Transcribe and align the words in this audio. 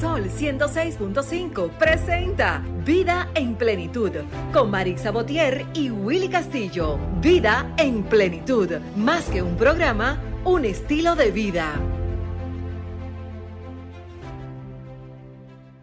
Sol 0.00 0.28
106.5 0.30 1.70
presenta 1.78 2.62
Vida 2.84 3.30
en 3.34 3.54
Plenitud 3.56 4.10
con 4.52 4.70
Marix 4.70 5.02
Sabotier 5.02 5.66
y 5.74 5.90
Willy 5.90 6.28
Castillo. 6.28 6.98
Vida 7.20 7.72
en 7.78 8.02
Plenitud, 8.04 8.68
más 8.96 9.24
que 9.26 9.42
un 9.42 9.56
programa, 9.56 10.20
un 10.44 10.64
estilo 10.64 11.14
de 11.16 11.30
vida. 11.30 11.80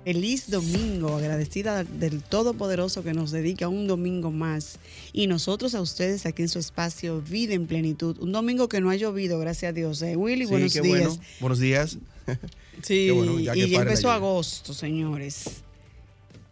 Feliz 0.05 0.50
domingo, 0.50 1.16
agradecida 1.18 1.84
del 1.84 2.23
Todopoderoso 2.23 3.04
que 3.04 3.13
nos 3.13 3.29
dedica 3.31 3.68
un 3.68 3.86
domingo 3.86 4.31
más 4.31 4.79
y 5.13 5.27
nosotros 5.27 5.75
a 5.75 5.81
ustedes 5.81 6.25
aquí 6.25 6.41
en 6.41 6.50
su 6.50 6.57
espacio 6.57 7.21
Vida 7.21 7.54
en 7.54 7.68
Plenitud. 7.68 8.18
Un 8.20 8.31
domingo 8.31 8.70
que 8.70 8.81
no 8.81 8.89
ha 8.89 8.95
llovido, 8.95 9.38
gracias 9.39 9.70
a 9.70 9.73
Dios. 9.73 10.02
¿eh? 10.02 10.16
Willy, 10.16 10.45
Sí, 10.45 10.52
buenos 10.52 10.73
qué 10.73 10.81
días. 10.81 11.00
bueno. 11.07 11.21
Buenos 11.41 11.59
días. 11.59 11.97
Sí, 12.82 13.09
bueno, 13.09 13.39
ya 13.39 13.55
y 13.55 13.70
ya 13.70 13.82
empezó 13.82 14.09
agosto, 14.09 14.73
señores. 14.73 15.63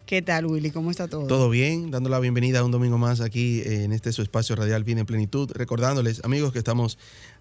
¿Qué 0.05 0.21
tal, 0.21 0.45
Willy? 0.45 0.71
¿Cómo 0.71 0.91
está 0.91 1.07
todo? 1.07 1.27
Todo 1.27 1.49
bien, 1.49 1.91
dando 1.91 2.09
la 2.09 2.19
bienvenida 2.19 2.59
a 2.59 2.63
un 2.63 2.71
domingo 2.71 2.97
más 2.97 3.19
aquí 3.19 3.59
eh, 3.59 3.83
en 3.83 3.91
este 3.91 4.13
su 4.13 4.21
espacio 4.21 4.55
radial 4.55 4.83
Vida 4.83 5.01
en 5.01 5.05
Plenitud. 5.05 5.51
Recordándoles, 5.53 6.23
amigos, 6.23 6.53
que 6.53 6.59
estamos 6.59 6.97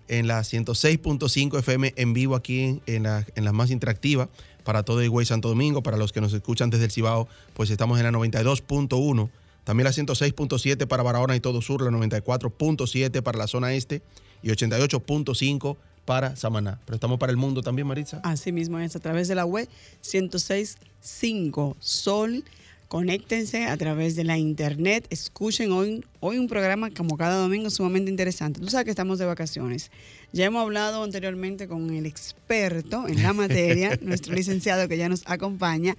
en 0.08 0.26
la 0.26 0.40
106.5 0.40 1.58
FM 1.60 1.94
en 1.96 2.12
vivo 2.12 2.34
aquí 2.34 2.60
en, 2.60 2.82
en 2.86 3.04
la, 3.04 3.24
en 3.34 3.44
la 3.44 3.52
más 3.52 3.70
interactiva 3.70 4.28
para 4.64 4.82
todo 4.82 5.02
Higüey 5.02 5.24
Santo 5.26 5.48
Domingo. 5.48 5.82
Para 5.82 5.96
los 5.96 6.12
que 6.12 6.20
nos 6.20 6.32
escuchan 6.32 6.70
desde 6.70 6.86
el 6.86 6.90
Cibao, 6.90 7.28
pues 7.54 7.70
estamos 7.70 7.98
en 7.98 8.04
la 8.04 8.10
92.1. 8.10 9.30
También 9.62 9.84
la 9.84 9.90
106.7 9.90 10.86
para 10.86 11.02
Barahona 11.02 11.34
y 11.36 11.40
todo 11.40 11.60
sur, 11.62 11.82
la 11.82 11.90
94.7 11.90 13.22
para 13.22 13.38
la 13.38 13.46
zona 13.46 13.74
este 13.74 14.02
y 14.42 14.48
88.5 14.48 15.76
para 16.06 16.36
Samaná. 16.36 16.78
Pero 16.86 16.94
estamos 16.94 17.18
para 17.18 17.30
el 17.32 17.36
mundo 17.36 17.60
también, 17.60 17.86
Maritza. 17.86 18.20
Así 18.22 18.52
mismo 18.52 18.78
es, 18.78 18.96
a 18.96 19.00
través 19.00 19.28
de 19.28 19.34
la 19.34 19.44
web 19.44 19.68
106.5 20.02 21.76
Sol. 21.80 22.44
Conéctense 22.88 23.66
a 23.66 23.76
través 23.76 24.14
de 24.14 24.22
la 24.22 24.38
internet. 24.38 25.08
Escuchen 25.10 25.72
hoy, 25.72 26.04
hoy 26.20 26.38
un 26.38 26.46
programa 26.46 26.90
como 26.90 27.16
cada 27.16 27.36
domingo 27.36 27.68
sumamente 27.68 28.10
interesante. 28.12 28.60
Tú 28.60 28.68
sabes 28.68 28.84
que 28.84 28.90
estamos 28.90 29.18
de 29.18 29.24
vacaciones. 29.24 29.90
Ya 30.32 30.44
hemos 30.44 30.62
hablado 30.62 31.02
anteriormente 31.02 31.66
con 31.66 31.90
el 31.90 32.06
experto 32.06 33.08
en 33.08 33.24
la 33.24 33.32
materia, 33.32 33.98
nuestro 34.02 34.34
licenciado 34.34 34.86
que 34.86 34.96
ya 34.96 35.08
nos 35.08 35.24
acompaña. 35.26 35.96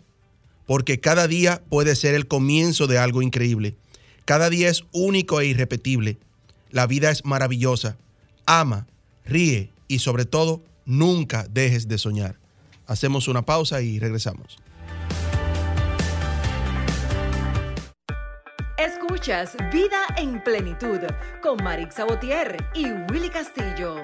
porque 0.65 0.99
cada 0.99 1.27
día 1.27 1.61
puede 1.69 1.95
ser 1.95 2.15
el 2.15 2.27
comienzo 2.27 2.87
de 2.87 2.97
algo 2.97 3.21
increíble. 3.21 3.75
Cada 4.25 4.49
día 4.49 4.69
es 4.69 4.83
único 4.91 5.41
e 5.41 5.47
irrepetible. 5.47 6.17
La 6.69 6.87
vida 6.87 7.11
es 7.11 7.25
maravillosa. 7.25 7.97
Ama, 8.45 8.87
ríe 9.25 9.69
y 9.87 9.99
sobre 9.99 10.25
todo, 10.25 10.63
nunca 10.85 11.45
dejes 11.49 11.87
de 11.87 11.97
soñar. 11.97 12.37
Hacemos 12.87 13.27
una 13.27 13.41
pausa 13.41 13.81
y 13.81 13.99
regresamos. 13.99 14.57
Escuchas 18.77 19.55
Vida 19.71 20.05
en 20.17 20.41
Plenitud 20.43 20.99
con 21.43 21.61
Marix 21.63 21.95
Sabotier 21.95 22.65
y 22.73 22.85
Willy 23.11 23.29
Castillo. 23.29 23.97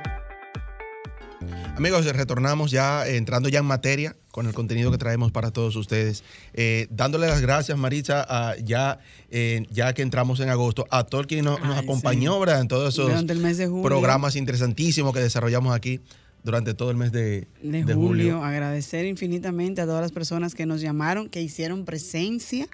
Amigos, 1.77 2.05
retornamos 2.05 2.71
ya 2.71 3.07
entrando 3.07 3.49
ya 3.49 3.59
en 3.59 3.65
materia 3.65 4.15
con 4.37 4.45
el 4.45 4.53
contenido 4.53 4.91
que 4.91 4.99
traemos 4.99 5.31
para 5.31 5.49
todos 5.49 5.75
ustedes. 5.75 6.23
Eh, 6.53 6.85
dándole 6.91 7.25
las 7.25 7.41
gracias, 7.41 7.75
Maritza, 7.75 8.23
a- 8.29 8.55
ya, 8.57 8.99
eh, 9.31 9.65
ya 9.71 9.93
que 9.95 10.03
entramos 10.03 10.39
en 10.41 10.49
agosto, 10.49 10.85
a 10.91 11.05
todo 11.05 11.21
el 11.21 11.25
que 11.25 11.41
nos, 11.41 11.59
acompañó 11.75 12.35
sí. 12.35 12.39
¿verdad? 12.41 12.61
en 12.61 12.67
todos 12.67 12.93
esos 12.93 13.09
julio. 13.09 13.81
programas 13.81 14.35
interesantísimos 14.35 15.11
que 15.11 15.21
desarrollamos 15.21 15.73
aquí 15.75 16.01
durante 16.43 16.75
todo 16.75 16.91
el 16.91 16.97
mes 16.97 17.11
de, 17.11 17.47
de, 17.63 17.83
de 17.83 17.93
julio. 17.95 18.43
Agradecer 18.43 19.07
infinitamente 19.07 19.81
a 19.81 19.85
todas 19.87 20.01
las 20.03 20.11
personas 20.11 20.53
que 20.53 20.67
nos 20.67 20.81
llamaron, 20.81 21.29
que 21.29 21.41
hicieron 21.41 21.83
presencia 21.83 22.67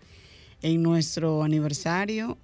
en 0.64 0.84
nuestro 0.84 1.44
aniversario, 1.44 2.38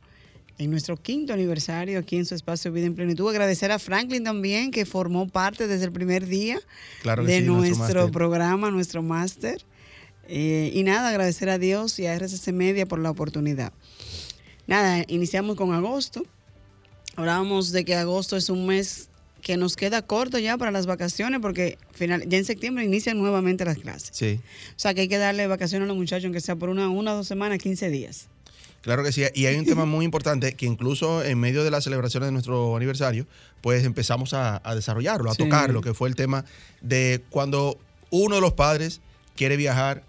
en 0.59 0.69
nuestro 0.69 0.97
quinto 0.97 1.33
aniversario 1.33 1.97
aquí 1.97 2.17
en 2.17 2.25
su 2.25 2.35
espacio 2.35 2.71
Vida 2.71 2.85
en 2.85 2.93
Plenitud. 2.93 3.27
Agradecer 3.29 3.71
a 3.71 3.79
Franklin 3.79 4.25
también, 4.25 4.71
que 4.71 4.85
formó 4.85 5.27
parte 5.27 5.67
desde 5.67 5.85
el 5.85 5.91
primer 5.91 6.27
día 6.27 6.59
Claro 7.01 7.23
de 7.23 7.39
sí, 7.39 7.45
nuestro 7.45 8.11
programa, 8.11 8.69
nuestro 8.69 9.01
máster. 9.01 9.63
Eh, 10.27 10.69
y 10.73 10.83
nada, 10.83 11.09
agradecer 11.09 11.49
a 11.49 11.57
Dios 11.57 11.97
y 11.97 12.05
a 12.05 12.13
RCC 12.13 12.51
Media 12.51 12.85
por 12.85 12.99
la 12.99 13.09
oportunidad. 13.09 13.71
Nada, 14.67 15.05
iniciamos 15.07 15.55
con 15.55 15.73
agosto. 15.73 16.23
Hablábamos 17.15 17.71
de 17.71 17.85
que 17.85 17.95
agosto 17.95 18.35
es 18.35 18.49
un 18.49 18.67
mes 18.67 19.09
que 19.41 19.55
nos 19.55 19.77
queda 19.77 20.01
corto 20.01 20.37
ya 20.39 20.57
para 20.57 20.71
las 20.71 20.85
vacaciones 20.85 21.39
porque 21.39 21.77
final, 21.93 22.27
ya 22.27 22.37
en 22.37 22.43
septiembre 22.43 22.83
inician 22.83 23.17
nuevamente 23.17 23.63
las 23.63 23.77
clases. 23.77 24.09
Sí, 24.11 24.41
O 24.75 24.79
sea 24.79 24.93
que 24.93 25.01
hay 25.01 25.07
que 25.07 25.17
darle 25.17 25.47
vacaciones 25.47 25.85
a 25.85 25.87
los 25.87 25.95
muchachos, 25.95 26.25
aunque 26.25 26.41
sea 26.41 26.57
por 26.57 26.67
una, 26.67 26.89
una 26.89 27.13
dos 27.13 27.27
semanas, 27.27 27.59
15 27.59 27.89
días. 27.89 28.27
Claro 28.81 29.03
que 29.03 29.11
sí. 29.11 29.23
Y 29.35 29.45
hay 29.45 29.55
un 29.57 29.65
tema 29.65 29.85
muy 29.85 30.05
importante 30.05 30.53
que 30.53 30.65
incluso 30.65 31.23
en 31.23 31.39
medio 31.39 31.63
de 31.63 31.71
las 31.71 31.83
celebraciones 31.83 32.27
de 32.27 32.31
nuestro 32.31 32.75
aniversario, 32.75 33.27
pues 33.61 33.83
empezamos 33.85 34.33
a, 34.33 34.61
a 34.63 34.75
desarrollarlo, 34.75 35.29
a 35.29 35.35
Sí. 35.35 35.43
tocarlo, 35.43 35.81
que 35.81 35.93
fue 35.93 36.09
el 36.09 36.15
tema 36.15 36.45
de 36.81 37.21
cuando 37.29 37.77
uno 38.11 38.35
de 38.35 38.41
los 38.41 38.53
padres 38.53 39.01
quiere 39.35 39.55
viajar 39.57 40.03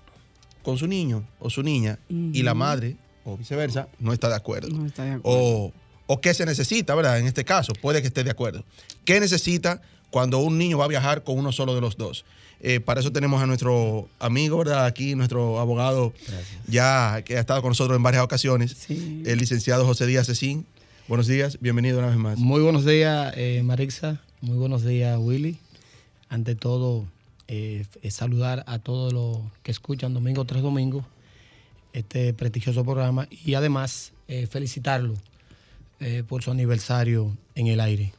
con 0.62 0.76
su 0.78 0.86
niño 0.86 1.26
o 1.38 1.50
su 1.50 1.62
niña 1.62 1.98
y 2.08 2.42
la 2.42 2.54
madre, 2.54 2.96
o 3.24 3.36
viceversa, 3.36 3.88
no 3.98 4.12
está 4.12 4.28
de 4.28 4.36
acuerdo. 4.36 4.68
No 4.68 4.86
está 4.86 5.04
de 5.04 5.12
acuerdo. 5.12 5.38
o, 5.38 5.72
o 6.06 6.20
qué 6.20 6.34
se 6.34 6.44
necesita, 6.46 6.94
¿verdad? 6.94 7.18
En 7.18 7.26
este 7.26 7.44
caso, 7.44 7.72
puede 7.80 8.00
que 8.02 8.08
esté 8.08 8.24
de 8.24 8.30
acuerdo. 8.30 8.64
¿Qué 9.04 9.20
necesita 9.20 9.80
cuando 10.10 10.38
un 10.38 10.58
niño 10.58 10.78
va 10.78 10.86
a 10.86 10.88
viajar 10.88 11.22
con 11.24 11.38
uno 11.38 11.52
solo 11.52 11.74
de 11.74 11.80
los 11.80 11.96
dos? 11.96 12.24
Eh, 12.62 12.80
para 12.80 13.00
eso 13.00 13.10
tenemos 13.10 13.42
a 13.42 13.46
nuestro 13.46 14.08
amigo, 14.18 14.58
¿verdad? 14.58 14.84
Aquí, 14.84 15.14
nuestro 15.14 15.58
abogado, 15.60 16.12
ya 16.68 17.22
que 17.24 17.36
ha 17.36 17.40
estado 17.40 17.62
con 17.62 17.70
nosotros 17.70 17.96
en 17.96 18.02
varias 18.02 18.22
ocasiones, 18.22 18.72
Sí. 18.86 19.22
el 19.24 19.38
licenciado 19.38 19.86
José 19.86 20.06
Díaz 20.06 20.26
Cecín. 20.26 20.66
Buenos 21.08 21.26
días, 21.26 21.58
bienvenido 21.60 21.98
una 21.98 22.08
vez 22.08 22.16
más. 22.18 22.38
Muy 22.38 22.60
buenos 22.62 22.84
días, 22.84 23.32
eh, 23.36 23.62
Marixa. 23.64 24.20
Muy 24.42 24.56
buenos 24.58 24.84
días, 24.84 25.18
Willy. 25.18 25.56
Ante 26.28 26.54
todo, 26.54 27.06
eh, 27.48 27.84
saludar 28.10 28.62
a 28.66 28.78
todos 28.78 29.12
los 29.12 29.38
que 29.62 29.70
escuchan 29.72 30.14
domingo 30.14 30.44
tras 30.44 30.62
domingo 30.62 31.04
este 31.92 32.32
prestigioso 32.34 32.84
programa 32.84 33.26
y 33.44 33.54
además 33.54 34.12
eh, 34.28 34.46
felicitarlo 34.46 35.14
eh, 35.98 36.22
por 36.28 36.42
su 36.42 36.50
aniversario 36.52 37.36
en 37.56 37.66
el 37.66 37.80
aire. 37.80 38.12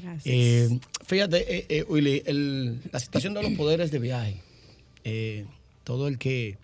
Gracias. 0.00 0.70
Fíjate, 1.06 1.58
eh, 1.58 1.66
eh, 1.68 1.84
Willy, 1.88 2.22
la 2.90 2.98
situación 2.98 3.32
de 3.32 3.42
los 3.42 3.52
poderes 3.52 3.92
de 3.92 4.00
viaje, 4.00 4.42
eh, 5.04 5.46
todo 5.84 6.08
el 6.08 6.18
que 6.18 6.58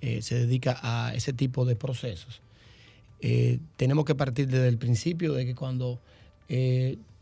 eh, 0.00 0.22
se 0.22 0.36
dedica 0.36 0.78
a 0.80 1.12
ese 1.12 1.32
tipo 1.32 1.64
de 1.64 1.74
procesos, 1.74 2.40
tenemos 3.76 4.04
que 4.04 4.14
partir 4.14 4.48
desde 4.48 4.68
el 4.68 4.76
principio 4.76 5.32
de 5.32 5.46
que 5.46 5.54
cuando 5.54 5.98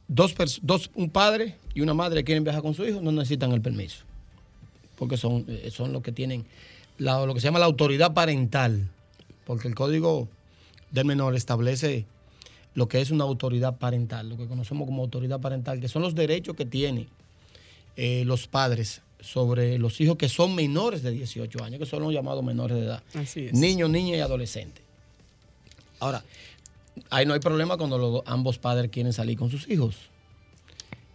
dos, 0.09 0.35
un 0.95 1.11
padre 1.11 1.55
y 1.75 1.81
una 1.81 1.95
madre 1.95 2.25
quieren 2.25 2.43
viajar 2.43 2.61
con 2.61 2.75
su 2.75 2.85
hijo, 2.85 3.01
no 3.01 3.13
necesitan 3.13 3.53
el 3.53 3.63
permiso. 3.63 3.99
Porque 4.99 5.17
son, 5.17 5.47
son 5.71 5.93
los 5.93 6.03
que 6.03 6.11
tienen 6.11 6.45
lo 6.99 7.33
que 7.33 7.41
se 7.41 7.45
llama 7.45 7.61
la 7.61 7.67
autoridad 7.67 8.15
parental. 8.15 8.91
Porque 9.45 9.69
el 9.69 9.77
código 9.77 10.29
del 10.91 11.05
menor 11.05 11.37
establece 11.37 12.05
lo 12.75 12.89
que 12.89 13.01
es 13.01 13.11
una 13.11 13.25
autoridad 13.25 13.77
parental, 13.79 14.29
lo 14.29 14.37
que 14.37 14.47
conocemos 14.47 14.87
como 14.87 15.03
autoridad 15.03 15.41
parental, 15.41 15.81
que 15.81 15.89
son 15.89 16.03
los 16.03 16.15
derechos 16.15 16.57
que 16.57 16.65
tienen 16.65 17.09
eh, 17.97 18.25
los 18.27 18.47
padres 18.47 19.03
sobre 19.21 19.79
los 19.79 20.01
hijos 20.01 20.17
que 20.17 20.29
son 20.29 20.55
menores 20.55 21.03
de 21.03 21.11
18 21.13 21.63
años, 21.63 21.79
que 21.79 21.87
son 21.87 22.03
los 22.03 22.13
llamados 22.13 22.43
menores 22.43 22.77
de 22.79 22.85
edad. 22.85 23.03
Así 23.15 23.47
es. 23.47 23.53
Niños, 23.53 23.91
niñas 23.91 24.17
y 24.17 24.21
adolescentes. 24.21 24.83
Ahora, 26.01 26.25
ahí 27.11 27.27
no 27.27 27.35
hay 27.35 27.41
problema 27.41 27.77
cuando 27.77 27.99
los- 27.99 28.23
ambos 28.27 28.59
padres 28.59 28.91
quieren 28.91 29.13
salir 29.13 29.39
con 29.39 29.51
sus 29.51 29.69
hijos. 29.69 29.97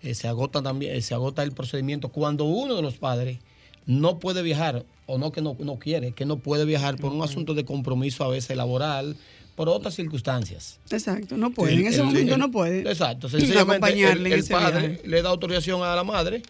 Eh, 0.03 0.13
se 0.13 0.27
agota 0.27 0.61
también, 0.61 0.95
eh, 0.95 1.01
se 1.01 1.13
agota 1.13 1.43
el 1.43 1.51
procedimiento 1.51 2.09
cuando 2.09 2.45
uno 2.45 2.75
de 2.75 2.81
los 2.81 2.95
padres 2.97 3.39
no 3.85 4.19
puede 4.19 4.41
viajar 4.43 4.85
o 5.07 5.17
no 5.17 5.31
que 5.31 5.41
no, 5.41 5.55
no 5.59 5.79
quiere, 5.79 6.11
que 6.11 6.25
no 6.25 6.37
puede 6.37 6.65
viajar 6.65 6.97
por 6.97 7.11
un 7.11 7.21
asunto 7.23 7.53
de 7.55 7.65
compromiso 7.65 8.23
a 8.23 8.27
veces 8.27 8.55
laboral, 8.55 9.15
por 9.57 9.69
otras 9.69 9.95
circunstancias. 9.95 10.79
Exacto, 10.91 11.35
no 11.35 11.49
puede. 11.49 11.73
en 11.73 11.87
ese 11.87 11.97
el- 12.01 12.05
momento 12.05 12.33
el- 12.35 12.39
no 12.39 12.51
puede. 12.51 12.81
Exacto, 12.89 13.27
sencillamente 13.29 13.89
el, 13.89 14.43
padre 14.45 14.87
viaje. 14.89 15.01
le 15.07 15.21
da 15.23 15.29
autorización 15.29 15.81
a 15.81 15.95
la 15.95 16.03
madre 16.03 16.43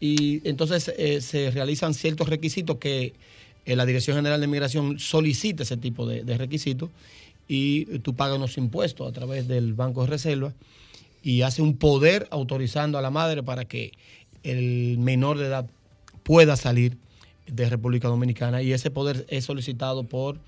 y 0.00 0.46
entonces 0.46 0.92
eh, 0.98 1.20
se 1.20 1.52
realizan 1.52 1.94
ciertos 1.94 2.28
requisitos 2.28 2.78
que 2.78 3.14
eh, 3.64 3.76
la 3.76 3.86
Dirección 3.86 4.16
General 4.16 4.40
de 4.40 4.48
Migración 4.48 4.98
solicita 4.98 5.62
ese 5.62 5.76
tipo 5.76 6.04
de, 6.04 6.24
de 6.24 6.36
requisitos 6.36 6.90
y 7.46 7.84
tú 8.00 8.14
pagas 8.16 8.36
unos 8.38 8.58
impuestos 8.58 9.08
a 9.08 9.12
través 9.12 9.46
del 9.46 9.74
Banco 9.74 10.00
de 10.02 10.08
Reserva 10.08 10.52
y 11.22 11.42
hace 11.42 11.62
un 11.62 11.76
poder 11.76 12.26
autorizando 12.32 12.98
a 12.98 13.02
la 13.02 13.10
madre 13.10 13.44
para 13.44 13.66
que 13.66 13.92
el 14.42 14.98
menor 14.98 15.38
de 15.38 15.46
edad 15.46 15.66
pueda 16.24 16.56
salir 16.56 16.96
de 17.46 17.68
República 17.70 18.08
Dominicana 18.08 18.62
y 18.62 18.72
ese 18.72 18.90
poder 18.90 19.26
es 19.28 19.44
solicitado 19.44 20.02
por 20.02 20.38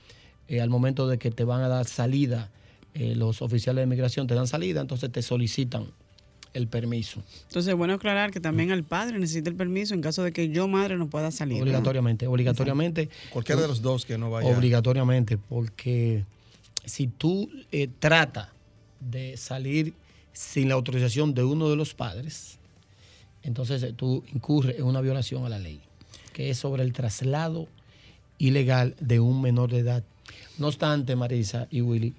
eh, 0.50 0.60
al 0.60 0.68
momento 0.68 1.08
de 1.08 1.18
que 1.18 1.30
te 1.30 1.44
van 1.44 1.62
a 1.62 1.68
dar 1.68 1.86
salida 1.86 2.50
eh, 2.92 3.14
los 3.14 3.40
oficiales 3.40 3.82
de 3.82 3.86
migración 3.86 4.26
te 4.26 4.34
dan 4.34 4.46
salida 4.46 4.82
entonces 4.82 5.10
te 5.10 5.22
solicitan 5.22 5.86
el 6.52 6.66
permiso 6.66 7.22
Entonces, 7.46 7.74
bueno 7.74 7.94
aclarar 7.94 8.32
que 8.32 8.40
también 8.40 8.72
al 8.72 8.82
padre 8.82 9.18
necesita 9.18 9.48
el 9.48 9.56
permiso 9.56 9.94
en 9.94 10.02
caso 10.02 10.22
de 10.24 10.32
que 10.32 10.48
yo, 10.48 10.66
madre, 10.66 10.96
no 10.96 11.08
pueda 11.08 11.30
salir. 11.30 11.58
¿no? 11.58 11.62
obligatoriamente 11.62 12.26
obligatoriamente 12.26 13.08
Cualquiera 13.30 13.62
de 13.62 13.68
los 13.68 13.80
dos 13.80 14.04
que 14.04 14.18
no 14.18 14.30
vaya. 14.30 14.48
Obligatoriamente, 14.48 15.38
porque 15.38 16.24
si 16.84 17.06
tú 17.06 17.48
eh, 17.70 17.88
tratas 17.98 18.48
de 18.98 19.36
salir 19.36 19.94
sin 20.32 20.68
la 20.68 20.74
autorización 20.74 21.34
de 21.34 21.44
uno 21.44 21.68
de 21.68 21.76
los 21.76 21.94
padres, 21.94 22.58
entonces 23.42 23.82
eh, 23.82 23.92
tú 23.92 24.24
incurres 24.32 24.78
en 24.78 24.84
una 24.84 25.00
violación 25.00 25.44
a 25.44 25.48
la 25.48 25.58
ley, 25.58 25.80
que 26.32 26.50
es 26.50 26.58
sobre 26.58 26.82
el 26.82 26.92
traslado 26.92 27.68
ilegal 28.38 28.96
de 29.00 29.20
un 29.20 29.40
menor 29.42 29.70
de 29.70 29.78
edad. 29.78 30.04
No 30.60 30.68
obstante, 30.68 31.16
Marisa 31.16 31.66
y 31.70 31.80
Willy, 31.80 32.14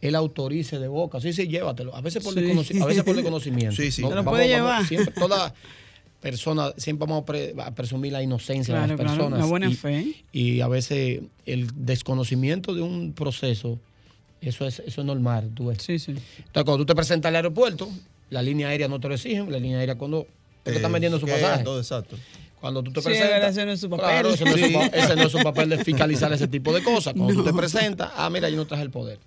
él 0.00 0.14
autorice 0.14 0.78
de 0.78 0.88
boca, 0.88 1.20
sí, 1.20 1.32
sí, 1.32 1.46
llévatelo. 1.48 1.94
A 1.94 2.00
veces 2.00 2.22
por, 2.24 2.32
Sí. 2.32 2.80
a 2.80 2.86
veces 2.86 3.02
por 3.04 3.14
desconocimiento. 3.16 3.76
Sí, 3.76 3.90
sí. 3.90 4.02
Se 4.02 4.14
lo 4.14 4.24
puede 4.24 4.48
llevar. 4.48 4.86
siempre, 4.86 5.12
toda 5.14 5.52
persona, 6.20 6.72
siempre 6.76 7.06
vamos 7.06 7.22
a, 7.22 7.26
pre- 7.26 7.54
a 7.58 7.74
presumir 7.74 8.12
la 8.12 8.22
inocencia 8.22 8.74
de 8.74 8.80
Claro, 8.80 8.92
las 8.96 9.00
claro, 9.00 9.16
personas. 9.18 9.38
la 9.40 9.46
buena 9.46 9.68
y- 9.70 9.74
fe. 9.74 10.14
y 10.32 10.60
a 10.60 10.68
veces 10.68 11.20
el 11.46 11.68
desconocimiento 11.86 12.74
de 12.74 12.82
un 12.82 13.12
proceso, 13.12 13.78
eso 14.40 14.66
es, 14.66 14.80
eso 14.80 15.00
es 15.00 15.06
normal. 15.06 15.50
Tú 15.54 15.66
ves. 15.66 15.78
Sí, 15.82 15.98
sí. 15.98 16.12
Entonces, 16.12 16.64
cuando 16.64 16.78
tú 16.78 16.86
te 16.86 16.94
presentas 16.94 17.28
al 17.30 17.36
aeropuerto, 17.36 17.88
la 18.30 18.42
línea 18.42 18.68
aérea 18.68 18.86
no 18.88 19.00
te 19.00 19.08
lo 19.08 19.14
exigen, 19.14 19.50
la 19.50 19.58
línea 19.58 19.78
aérea 19.78 19.96
cuando 19.96 20.26
te 20.62 20.76
están 20.76 20.92
vendiendo 20.92 21.18
su 21.18 21.26
pasaje. 21.26 21.64
Todo 21.64 21.78
exacto. 21.80 22.16
Cuando 22.60 22.82
tú 22.82 22.92
te 22.92 23.00
Sí, 23.00 23.06
presentas. 23.06 23.30
verdad, 23.32 23.50
ese 23.50 23.66
no 23.66 23.72
es 23.72 23.80
su 23.80 23.88
papel. 23.90 24.06
Claro, 24.06 24.34
ese 24.34 24.44
no, 24.44 24.50
es 24.50 24.60
su, 24.60 24.66
Sí. 24.66 24.72
pa- 24.74 24.86
ese 24.86 25.16
no 25.16 25.22
es 25.22 25.32
su 25.32 25.38
papel 25.38 25.68
de 25.70 25.84
fiscalizar 25.84 26.32
ese 26.32 26.46
tipo 26.48 26.72
de 26.74 26.82
cosas. 26.82 27.14
Cuando 27.14 27.34
tú 27.34 27.44
te 27.44 27.52
presentas, 27.54 28.10
ah, 28.16 28.28
mira, 28.30 28.48
yo 28.50 28.56
no 28.56 28.66
traje 28.66 28.82
el 28.82 28.90
poder. 28.90 29.18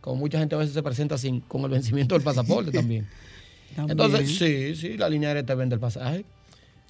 Como 0.00 0.16
mucha 0.16 0.38
gente 0.38 0.54
a 0.54 0.58
veces 0.58 0.72
se 0.72 0.82
presenta 0.82 1.18
sin, 1.18 1.40
con 1.40 1.62
el 1.62 1.70
vencimiento 1.70 2.14
del 2.14 2.22
pasaporte 2.24 2.70
también. 2.72 3.06
También. 3.76 4.00
Entonces, 4.00 4.36
sí, 4.36 4.74
sí, 4.74 4.96
la 4.96 5.08
línea 5.08 5.28
aérea 5.28 5.44
te 5.46 5.54
vende 5.54 5.74
el 5.76 5.80
pasaje. 5.80 6.24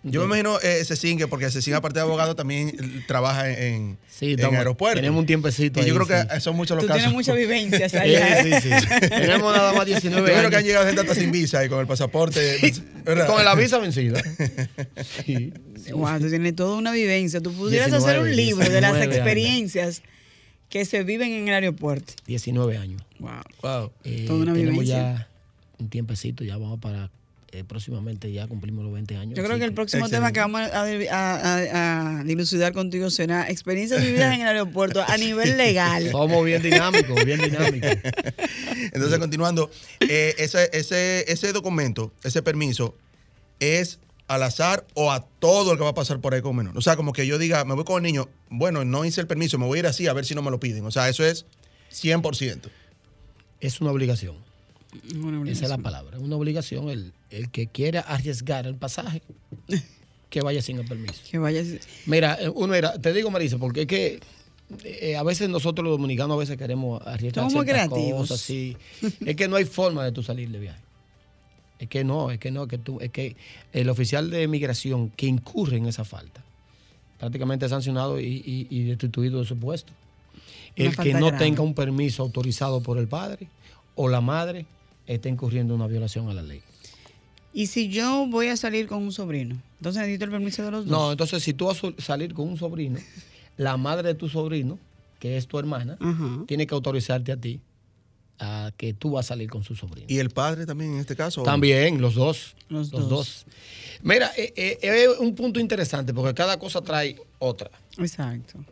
Yo 0.02 0.20
me 0.20 0.26
imagino 0.26 0.58
eh, 0.62 0.82
Cecín, 0.86 1.18
que 1.18 1.26
porque 1.28 1.50
Cecín, 1.50 1.74
aparte 1.74 1.98
de 1.98 2.02
abogado, 2.04 2.34
también 2.34 2.68
eh, 2.70 3.04
trabaja 3.06 3.50
en, 3.50 3.98
Sí, 4.08 4.26
en 4.32 4.38
estamos- 4.38 4.56
aeropuerto. 4.58 4.96
tenemos 4.96 5.20
un 5.20 5.26
tiempecito 5.26 5.78
Y 5.80 5.84
yo 5.84 5.92
ahí, 6.00 6.06
creo 6.06 6.22
sí. 6.22 6.28
que 6.32 6.40
son 6.40 6.56
muchos 6.56 6.74
los 6.76 6.84
Tú 6.84 6.88
casos. 6.88 7.02
tienes 7.02 7.14
muchas 7.14 7.36
vivencias 7.36 7.92
Sí, 7.92 7.98
allá. 7.98 8.42
sí, 8.42 8.50
sí. 8.62 8.86
Tenemos 9.10 9.54
nada 9.54 9.72
más 9.74 9.86
Yo 9.86 9.92
19 9.94 10.24
creo 10.24 10.38
años. 10.38 10.50
que 10.50 10.56
han 10.56 10.64
llegado 10.64 10.86
gente 10.86 11.00
hasta 11.02 11.14
sin 11.14 11.30
visa 11.30 11.62
y 11.64 11.68
con 11.68 11.80
el 11.80 11.86
pasaporte. 11.86 12.72
Con 13.04 13.44
la 13.44 13.54
visa 13.54 13.78
vencida. 13.78 14.22
Sí. 15.26 15.52
Wow, 15.92 16.18
tú 16.18 16.28
tienes 16.28 16.54
toda 16.56 16.76
una 16.76 16.92
vivencia. 16.92 17.40
Tú 17.40 17.52
pudieras 17.52 17.88
19, 17.90 18.10
hacer 18.10 18.22
un 18.30 18.36
libro 18.36 18.68
de 18.68 18.80
las 18.80 18.92
19 18.92 19.02
años. 19.02 19.16
experiencias 19.16 20.02
que 20.68 20.84
se 20.84 21.02
viven 21.04 21.32
en 21.32 21.48
el 21.48 21.54
aeropuerto. 21.54 22.14
19 22.26 22.76
años. 22.78 23.02
Wow. 23.18 23.30
Wow. 23.62 23.92
Eh, 24.04 24.24
Toda 24.26 24.42
una 24.44 24.52
tenemos 24.54 24.80
vivencia. 24.84 24.96
ya 24.96 25.28
un 25.78 25.88
tiempecito, 25.90 26.44
ya 26.44 26.56
vamos 26.58 26.78
para 26.80 27.10
eh, 27.52 27.64
próximamente, 27.64 28.30
ya 28.32 28.46
cumplimos 28.46 28.84
los 28.84 28.92
20 28.92 29.16
años. 29.16 29.36
Yo 29.36 29.44
creo 29.44 29.58
que 29.58 29.64
el 29.64 29.74
próximo 29.74 30.06
Excelente. 30.06 30.16
tema 30.16 30.32
que 30.32 30.40
vamos 30.40 30.60
a, 30.60 30.82
a- 30.82 32.16
a- 32.16 32.20
a 32.20 32.24
dilucidar 32.24 32.72
contigo 32.72 33.10
será 33.10 33.50
experiencias 33.50 34.00
vividas 34.02 34.34
en 34.34 34.42
el 34.42 34.46
aeropuerto 34.48 35.02
a 35.06 35.16
nivel 35.16 35.56
legal. 35.56 36.08
Somos 36.12 36.44
bien 36.44 36.62
dinámicos, 36.62 37.24
bien 37.24 37.40
dinámicos. 37.40 37.90
Entonces, 38.92 39.18
continuando, 39.18 39.70
eh, 40.00 40.34
ese, 40.38 40.70
ese, 40.72 41.24
ese 41.30 41.52
documento, 41.52 42.12
ese 42.24 42.42
permiso, 42.42 42.96
es 43.58 43.98
al 44.28 44.42
azar 44.44 44.86
o 44.94 45.10
a 45.10 45.26
todo 45.40 45.72
el 45.72 45.78
que 45.78 45.82
va 45.84 45.90
a 45.90 45.94
pasar 45.94 46.20
por 46.20 46.34
ahí 46.34 46.40
con 46.42 46.54
menor. 46.54 46.78
O 46.78 46.80
sea, 46.80 46.94
como 46.96 47.12
que 47.12 47.26
yo 47.26 47.36
diga, 47.38 47.64
me 47.64 47.74
voy 47.74 47.84
con 47.84 47.96
el 48.04 48.12
niño, 48.12 48.28
bueno, 48.48 48.84
no 48.84 49.04
hice 49.04 49.20
el 49.20 49.26
permiso, 49.26 49.58
me 49.58 49.66
voy 49.66 49.78
a 49.78 49.80
ir 49.80 49.86
así 49.88 50.06
a 50.06 50.12
ver 50.12 50.24
si 50.24 50.34
no 50.36 50.42
me 50.42 50.50
lo 50.52 50.60
piden. 50.60 50.84
O 50.86 50.90
sea, 50.92 51.08
eso 51.08 51.24
es 51.24 51.46
100%. 51.92 52.60
Es 53.60 53.80
una 53.80 53.90
obligación. 53.90 54.36
Esa 55.46 55.64
es 55.64 55.70
la 55.70 55.78
palabra. 55.78 56.16
Es 56.16 56.22
una 56.22 56.36
obligación. 56.36 56.88
El, 56.90 57.12
el 57.30 57.50
que 57.50 57.66
quiera 57.66 58.00
arriesgar 58.00 58.66
el 58.66 58.74
pasaje, 58.74 59.22
que 60.30 60.40
vaya 60.42 60.62
sin 60.62 60.78
el 60.78 60.86
permiso. 60.86 61.22
Que 61.30 61.38
vayas. 61.38 61.66
Mira, 62.06 62.36
eh, 62.40 62.48
uno 62.48 62.74
era, 62.74 62.98
te 63.00 63.12
digo 63.12 63.30
Marisa, 63.30 63.58
porque 63.58 63.82
es 63.82 63.86
que 63.86 64.20
eh, 64.84 65.16
a 65.16 65.22
veces 65.22 65.48
nosotros 65.48 65.84
los 65.84 65.92
dominicanos 65.98 66.34
a 66.36 66.38
veces 66.38 66.56
queremos 66.56 67.00
arriesgar 67.06 67.50
Somos 67.50 67.64
creativos. 67.64 68.20
cosas, 68.28 68.40
sí. 68.40 68.76
Es 69.24 69.36
que 69.36 69.48
no 69.48 69.56
hay 69.56 69.64
forma 69.64 70.04
de 70.04 70.12
tú 70.12 70.22
salir 70.22 70.48
de 70.50 70.58
viaje. 70.58 70.80
Es 71.78 71.88
que 71.88 72.04
no, 72.04 72.30
es 72.30 72.38
que 72.38 72.50
no, 72.50 72.64
es 72.64 72.68
que 72.68 72.78
tú, 72.78 72.98
es 73.00 73.10
que 73.10 73.36
el 73.72 73.88
oficial 73.88 74.28
de 74.30 74.46
migración 74.48 75.08
que 75.10 75.26
incurre 75.26 75.78
en 75.78 75.86
esa 75.86 76.04
falta, 76.04 76.44
prácticamente 77.18 77.64
es 77.66 77.70
sancionado 77.70 78.20
y, 78.20 78.26
y- 78.26 78.66
y 78.70 78.84
destituido 78.84 79.40
de 79.40 79.46
su 79.46 79.56
puesto. 79.56 79.92
Una 80.78 80.88
El 80.90 80.96
que 80.96 81.14
no 81.14 81.26
grave. 81.28 81.38
tenga 81.44 81.62
un 81.62 81.74
permiso 81.74 82.22
autorizado 82.22 82.82
por 82.82 82.98
el 82.98 83.08
padre 83.08 83.48
o 83.94 84.08
la 84.08 84.20
madre 84.20 84.66
está 85.14 85.28
incurriendo 85.28 85.74
en 85.74 85.80
una 85.80 85.88
violación 85.88 86.28
a 86.28 86.34
la 86.34 86.42
ley. 86.42 86.62
Y 87.52 87.66
si 87.66 87.88
yo 87.88 88.26
voy 88.28 88.46
a 88.46 88.56
salir 88.56 88.86
con 88.86 89.02
un 89.02 89.12
sobrino, 89.12 89.60
entonces 89.78 90.00
necesito 90.02 90.24
el 90.24 90.30
permiso 90.30 90.62
de 90.64 90.70
los 90.70 90.86
dos. 90.86 90.90
No, 90.90 91.10
entonces 91.10 91.42
si 91.42 91.52
tú 91.52 91.66
vas 91.66 91.82
a 91.82 92.00
salir 92.00 92.32
con 92.32 92.48
un 92.48 92.56
sobrino, 92.56 92.98
la 93.56 93.76
madre 93.76 94.08
de 94.08 94.14
tu 94.14 94.28
sobrino, 94.28 94.78
que 95.18 95.36
es 95.36 95.46
tu 95.48 95.58
hermana, 95.58 95.98
tiene 96.46 96.66
que 96.66 96.74
autorizarte 96.74 97.32
a 97.32 97.36
ti 97.36 97.60
a 98.38 98.72
que 98.76 98.94
tú 98.94 99.10
vas 99.12 99.26
a 99.26 99.28
salir 99.30 99.50
con 99.50 99.64
su 99.64 99.74
sobrino. 99.74 100.06
¿Y 100.08 100.18
el 100.18 100.30
padre 100.30 100.64
también 100.64 100.94
en 100.94 101.00
este 101.00 101.14
caso? 101.14 101.42
También, 101.42 102.00
los 102.00 102.14
dos. 102.14 102.54
Los 102.68 102.90
Los, 102.90 103.02
dos. 103.02 103.08
dos. 103.10 103.46
Mira, 104.02 104.30
eh, 104.36 104.52
eh, 104.56 104.78
es 104.80 105.18
un 105.18 105.34
punto 105.34 105.60
interesante 105.60 106.14
porque 106.14 106.32
cada 106.32 106.58
cosa 106.58 106.80
trae 106.80 107.16
otra. 107.38 107.70
Exacto. 107.98 108.64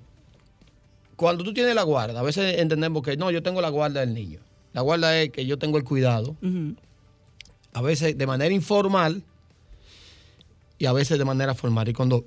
Cuando 1.16 1.42
tú 1.44 1.52
tienes 1.52 1.74
la 1.74 1.82
guarda, 1.82 2.20
a 2.20 2.22
veces 2.22 2.58
entendemos 2.60 3.02
que 3.02 3.16
no, 3.16 3.30
yo 3.30 3.42
tengo 3.42 3.60
la 3.60 3.68
guarda 3.68 4.00
del 4.00 4.14
niño. 4.14 4.38
La 4.72 4.80
guarda 4.82 5.20
es 5.20 5.30
que 5.30 5.46
yo 5.46 5.58
tengo 5.58 5.78
el 5.78 5.84
cuidado, 5.84 6.36
a 7.72 7.82
veces 7.82 8.16
de 8.16 8.26
manera 8.26 8.54
informal 8.54 9.22
y 10.78 10.86
a 10.86 10.92
veces 10.92 11.18
de 11.18 11.24
manera 11.24 11.54
formal. 11.54 11.88
Y 11.88 11.92
cuando, 11.92 12.24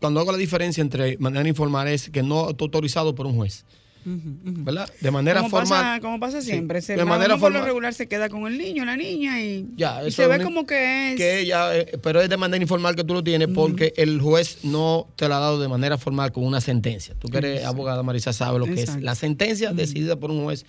cuando 0.00 0.20
hago 0.20 0.32
la 0.32 0.38
diferencia 0.38 0.80
entre 0.82 1.16
manera 1.18 1.48
informal 1.48 1.88
es 1.88 2.10
que 2.10 2.22
no 2.22 2.50
está 2.50 2.64
autorizado 2.64 3.14
por 3.14 3.26
un 3.26 3.34
juez. 3.36 3.64
¿verdad? 4.02 4.88
De 5.02 5.10
manera 5.10 5.40
como 5.40 5.50
formal. 5.50 5.68
Pasa, 5.68 6.00
como 6.00 6.18
pasa 6.18 6.40
Sí. 6.40 6.52
siempre. 6.52 6.80
Se, 6.80 6.96
de 6.96 7.04
manera 7.04 7.34
uno 7.34 7.40
por 7.40 7.50
lo 7.50 7.58
formal. 7.58 7.66
regular 7.68 7.92
se 7.92 8.08
queda 8.08 8.30
con 8.30 8.46
el 8.46 8.56
niño, 8.56 8.86
la 8.86 8.96
niña 8.96 9.42
y, 9.42 9.66
Ya, 9.76 10.02
y 10.06 10.10
se 10.10 10.26
ve 10.26 10.42
como 10.42 10.64
que 10.64 11.12
es. 11.12 11.16
que 11.18 11.40
ella, 11.40 11.76
eh, 11.76 11.98
pero 12.02 12.22
es 12.22 12.30
de 12.30 12.38
manera 12.38 12.62
informal 12.62 12.96
que 12.96 13.04
tú 13.04 13.12
lo 13.12 13.22
tienes 13.22 13.48
porque 13.48 13.92
el 13.98 14.18
juez 14.22 14.64
no 14.64 15.06
te 15.16 15.28
la 15.28 15.36
ha 15.36 15.40
dado 15.40 15.60
de 15.60 15.68
manera 15.68 15.98
formal 15.98 16.32
con 16.32 16.44
una 16.46 16.62
sentencia. 16.62 17.14
Tú 17.18 17.28
que 17.28 17.38
eres 17.38 17.64
abogada, 17.66 18.02
Marisa, 18.02 18.32
sabes 18.32 18.58
lo 18.58 18.64
que 18.74 18.80
es 18.82 19.02
la 19.02 19.14
sentencia 19.14 19.72
decidida 19.74 20.16
por 20.16 20.30
un 20.30 20.44
juez 20.44 20.64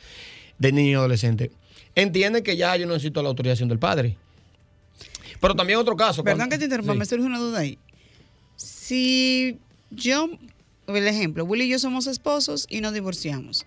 de 0.62 0.72
niño 0.72 0.92
y 0.92 0.94
adolescente. 0.94 1.52
Entiende 1.96 2.44
que 2.44 2.56
ya 2.56 2.76
yo 2.78 2.86
no 2.86 2.94
necesito 2.94 3.22
la 3.22 3.30
autorización 3.30 3.68
del 3.68 3.80
padre. 3.80 4.16
Pero 5.42 5.56
también 5.56 5.80
otro 5.80 5.96
caso. 5.96 6.24
Perdón 6.24 6.38
cuando- 6.40 6.54
que 6.54 6.60
te 6.60 6.66
interrumpa, 6.66 6.94
Sí. 6.94 7.00
me 7.00 7.06
surge 7.06 7.26
una 7.26 7.40
duda 7.40 7.60
ahí. 7.60 7.78
Si 8.56 9.58
yo, 9.90 10.30
el 10.88 11.08
ejemplo, 11.08 11.44
Willy 11.46 11.66
y 11.66 11.70
yo 11.70 11.80
somos 11.80 12.08
esposos 12.08 12.68
y 12.70 12.82
nos 12.82 12.94
divorciamos. 12.94 13.66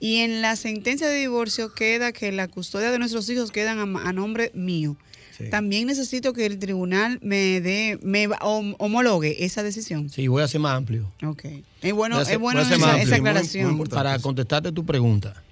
Y 0.00 0.16
en 0.16 0.42
la 0.42 0.56
sentencia 0.56 1.06
de 1.08 1.20
divorcio 1.20 1.72
queda 1.74 2.10
que 2.12 2.32
la 2.32 2.48
custodia 2.48 2.90
de 2.90 2.98
nuestros 2.98 3.28
hijos 3.30 3.52
quedan 3.52 3.78
a, 3.96 4.12
nombre 4.12 4.50
mío. 4.54 4.96
Sí. 5.38 5.48
también 5.48 5.86
necesito 5.86 6.34
que 6.34 6.44
el 6.44 6.58
tribunal 6.58 7.18
me 7.22 7.60
dé, 7.62 7.98
me 8.02 8.28
homologue 8.42 9.44
esa 9.46 9.62
decisión. 9.62 10.10
Sí, 10.10 10.28
voy 10.28 10.42
a 10.42 10.46
ser 10.46 10.60
más 10.60 10.76
amplio. 10.76 11.10
Ok. 11.24 11.44
Es 11.80 11.92
bueno, 11.94 12.20
es 12.20 12.38
bueno 12.38 12.60
esa, 12.60 12.76
más 12.76 12.80
esa 12.80 12.86
amplio, 12.90 13.00
muy- 13.00 13.06
muy 13.06 13.14
aclaración. 13.30 13.88
Para 13.88 14.18
contestarte 14.18 14.70
tu 14.72 14.84
pregunta, 14.84 15.42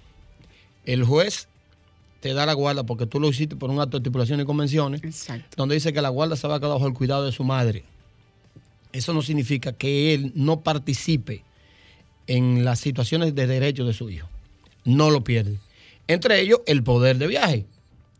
el 0.86 1.04
juez 1.04 1.48
te 2.20 2.34
da 2.34 2.44
la 2.46 2.52
guarda 2.52 2.84
porque 2.84 3.06
tú 3.06 3.18
lo 3.20 3.28
hiciste 3.28 3.56
por 3.56 3.70
un 3.70 3.80
acto 3.80 3.98
de 3.98 4.02
estipulación 4.02 4.40
y 4.40 4.44
convenciones, 4.44 5.02
Exacto. 5.02 5.54
donde 5.56 5.74
dice 5.74 5.92
que 5.92 6.02
la 6.02 6.08
guarda 6.10 6.36
se 6.36 6.46
va 6.48 6.56
a 6.56 6.60
quedar 6.60 6.72
bajo 6.74 6.86
el 6.86 6.92
cuidado 6.94 7.24
de 7.24 7.32
su 7.32 7.44
madre. 7.44 7.84
Eso 8.92 9.14
no 9.14 9.22
significa 9.22 9.72
que 9.72 10.14
él 10.14 10.32
no 10.34 10.60
participe 10.60 11.44
en 12.26 12.64
las 12.64 12.80
situaciones 12.80 13.34
de 13.34 13.46
derecho 13.46 13.84
de 13.84 13.92
su 13.94 14.10
hijo. 14.10 14.28
No 14.84 15.10
lo 15.10 15.22
pierde. 15.24 15.58
Entre 16.08 16.40
ellos, 16.40 16.60
el 16.66 16.82
poder 16.82 17.18
de 17.18 17.26
viaje. 17.26 17.66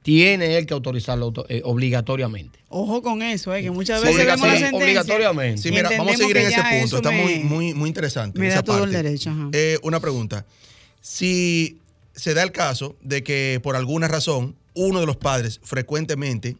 Tiene 0.03 0.57
él 0.57 0.65
que 0.65 0.73
autorizarlo 0.73 1.27
auto- 1.27 1.45
eh, 1.51 1.61
obligatoriamente. 1.65 2.59
Ojo 2.71 3.03
con 3.03 3.21
eso, 3.21 3.55
eh, 3.55 3.61
que 3.63 3.71
muchas 3.71 4.01
Sí, 4.01 4.07
veces 4.07 4.25
vemos 4.25 4.41
la 4.41 4.47
obligatori- 4.47 4.59
sentencia. 4.61 4.79
obligatoriamente. 4.79 5.61
Sí, 5.63 5.71
mira, 5.71 5.91
vamos 5.99 6.15
a 6.15 6.17
seguir 6.17 6.37
en 6.39 6.47
ese 6.47 6.63
punto. 6.81 6.97
Está 6.97 7.11
me- 7.11 7.23
muy, 7.23 7.39
muy, 7.41 7.75
muy 7.75 7.89
interesante. 7.89 8.39
me 8.39 8.47
da 8.47 8.55
esa 8.55 8.63
todo 8.63 8.85
el 8.85 8.93
derecho, 8.93 9.29
ajá. 9.31 9.51
Eh, 9.53 9.79
una 9.83 10.01
pregunta. 10.01 10.47
Si 11.03 11.77
se 12.21 12.35
da 12.35 12.43
el 12.43 12.53
caso 12.53 12.97
de 13.01 13.23
que 13.23 13.61
por 13.63 13.77
alguna 13.77 14.07
razón 14.07 14.55
uno 14.75 15.01
de 15.01 15.07
los 15.07 15.17
padres 15.17 15.59
frecuentemente 15.63 16.57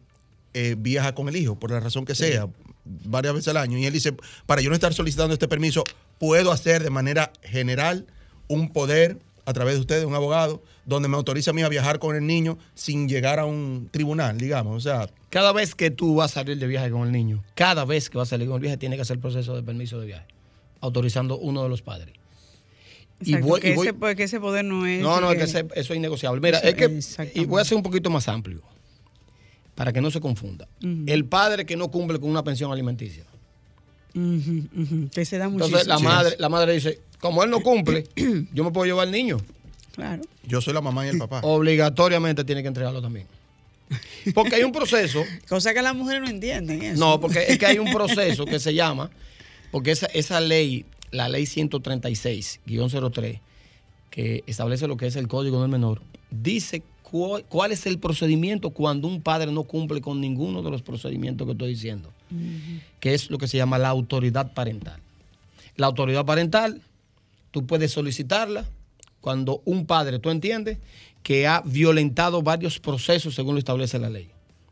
eh, 0.53 0.75
viaja 0.77 1.13
con 1.13 1.29
el 1.29 1.35
hijo, 1.35 1.55
por 1.55 1.71
la 1.71 1.79
razón 1.79 2.03
que 2.03 2.15
sea, 2.15 2.47
varias 2.83 3.33
veces 3.33 3.49
al 3.49 3.57
año, 3.57 3.77
y 3.77 3.85
él 3.85 3.93
dice, 3.93 4.13
para 4.47 4.61
yo 4.61 4.69
no 4.69 4.75
estar 4.75 4.93
solicitando 4.93 5.33
este 5.33 5.47
permiso, 5.47 5.83
puedo 6.17 6.51
hacer 6.51 6.83
de 6.83 6.89
manera 6.89 7.31
general 7.43 8.07
un 8.47 8.73
poder 8.73 9.19
a 9.45 9.53
través 9.53 9.75
de 9.75 9.81
ustedes, 9.81 10.05
un 10.05 10.15
abogado, 10.15 10.63
donde 10.85 11.07
me 11.07 11.15
autoriza 11.15 11.51
a 11.51 11.53
mí 11.53 11.61
a 11.61 11.69
viajar 11.69 11.99
con 11.99 12.15
el 12.15 12.25
niño 12.25 12.57
sin 12.73 13.07
llegar 13.07 13.39
a 13.39 13.45
un 13.45 13.87
tribunal, 13.91 14.37
digamos. 14.37 14.75
O 14.75 14.79
sea, 14.79 15.09
Cada 15.29 15.51
vez 15.51 15.75
que 15.75 15.91
tú 15.91 16.15
vas 16.15 16.31
a 16.31 16.41
salir 16.41 16.57
de 16.57 16.67
viaje 16.67 16.89
con 16.89 17.03
el 17.03 17.11
niño, 17.11 17.43
cada 17.53 17.85
vez 17.85 18.09
que 18.09 18.17
vas 18.17 18.29
a 18.29 18.31
salir 18.31 18.47
con 18.47 18.55
el 18.55 18.61
viaje, 18.61 18.77
tiene 18.77 18.95
que 18.95 19.03
hacer 19.03 19.17
el 19.17 19.21
proceso 19.21 19.55
de 19.55 19.63
permiso 19.63 19.99
de 19.99 20.07
viaje, 20.07 20.25
autorizando 20.79 21.37
uno 21.37 21.63
de 21.63 21.69
los 21.69 21.81
padres. 21.81 22.20
Y 23.23 23.29
Exacto, 23.31 23.47
voy- 23.47 23.59
que, 23.61 23.69
y 23.71 23.73
voy- 23.75 23.87
ese, 23.87 23.93
pues, 23.93 24.15
que 24.15 24.23
ese 24.23 24.39
poder 24.39 24.65
no 24.65 24.85
es. 24.85 25.01
No, 25.01 25.21
no, 25.21 25.31
es 25.31 25.37
que- 25.37 25.43
ese- 25.43 25.67
eso 25.75 25.93
es 25.93 25.97
innegociable. 25.97 26.41
Mira, 26.41 26.57
Eso- 26.59 26.67
es 26.67 26.75
que, 26.75 27.39
y 27.39 27.45
voy 27.45 27.61
a 27.61 27.65
ser 27.65 27.77
un 27.77 27.83
poquito 27.83 28.09
más 28.09 28.27
amplio, 28.27 28.61
para 29.75 29.93
que 29.93 30.01
no 30.01 30.09
se 30.11 30.19
confunda. 30.19 30.67
El 30.81 31.25
padre 31.25 31.65
que 31.65 31.75
no 31.75 31.89
cumple 31.89 32.19
con 32.19 32.29
una 32.29 32.43
pensión 32.43 32.71
alimenticia. 32.71 33.23
Que 34.13 35.25
se 35.25 35.37
da 35.37 35.47
muchísimo. 35.49 35.77
Entonces 35.77 35.87
la 35.87 35.97
Sí. 35.97 36.03
madre, 36.03 36.35
la 36.37 36.49
madre 36.49 36.73
dice, 36.73 36.99
como 37.19 37.43
él 37.43 37.49
no 37.49 37.61
cumple, 37.61 38.03
yo 38.53 38.63
me 38.63 38.71
puedo 38.71 38.85
llevar 38.85 39.07
al 39.07 39.11
niño. 39.11 39.37
Claro. 39.93 40.21
yo 40.47 40.61
soy 40.61 40.73
la 40.73 40.79
mamá 40.81 41.05
y 41.05 41.09
el 41.09 41.17
papá. 41.17 41.41
Obligatoriamente 41.43 42.43
tiene 42.45 42.61
que 42.61 42.69
entregarlo 42.69 43.01
también. 43.01 43.27
Porque 44.33 44.55
hay 44.55 44.63
un 44.63 44.71
proceso 44.71 45.21
Cosa 45.49 45.73
que 45.73 45.81
las 45.81 45.93
mujeres 45.93 46.21
no 46.21 46.29
entienden. 46.29 46.81
Eso. 46.81 46.99
No, 46.99 47.19
porque 47.19 47.43
es 47.47 47.57
que 47.59 47.65
hay 47.65 47.77
un 47.77 47.91
proceso 47.91 48.45
que 48.45 48.57
se 48.59 48.73
llama, 48.73 49.11
porque 49.69 49.91
esa, 49.91 50.05
esa 50.07 50.39
ley, 50.39 50.85
la 51.11 51.29
ley 51.29 51.43
136-03, 51.45 53.39
que 54.09 54.43
establece 54.47 54.87
lo 54.87 54.97
que 54.97 55.07
es 55.07 55.15
el 55.15 55.27
código 55.27 55.61
del 55.61 55.69
menor, 55.69 56.01
dice 56.29 56.83
cu- 57.03 57.41
cuál 57.49 57.71
es 57.71 57.85
el 57.85 57.99
procedimiento 57.99 58.71
cuando 58.71 59.07
un 59.07 59.21
padre 59.21 59.51
no 59.51 59.63
cumple 59.63 60.01
con 60.01 60.19
ninguno 60.19 60.61
de 60.61 60.71
los 60.71 60.81
procedimientos 60.81 61.45
que 61.45 61.51
estoy 61.53 61.69
diciendo, 61.69 62.11
que 62.99 63.13
es 63.13 63.29
lo 63.29 63.37
que 63.37 63.47
se 63.47 63.57
llama 63.57 63.77
la 63.77 63.89
autoridad 63.89 64.53
parental. 64.53 64.99
La 65.77 65.87
autoridad 65.87 66.25
parental, 66.25 66.81
tú 67.51 67.65
puedes 67.65 67.91
solicitarla 67.91 68.65
cuando 69.21 69.61
un 69.65 69.85
padre, 69.85 70.19
tú 70.19 70.29
entiendes, 70.29 70.77
que 71.23 71.47
ha 71.47 71.61
violentado 71.61 72.41
varios 72.41 72.79
procesos 72.79 73.35
según 73.35 73.55
lo 73.55 73.59
establece 73.59 73.99
la 73.99 74.09
ley. 74.09 74.29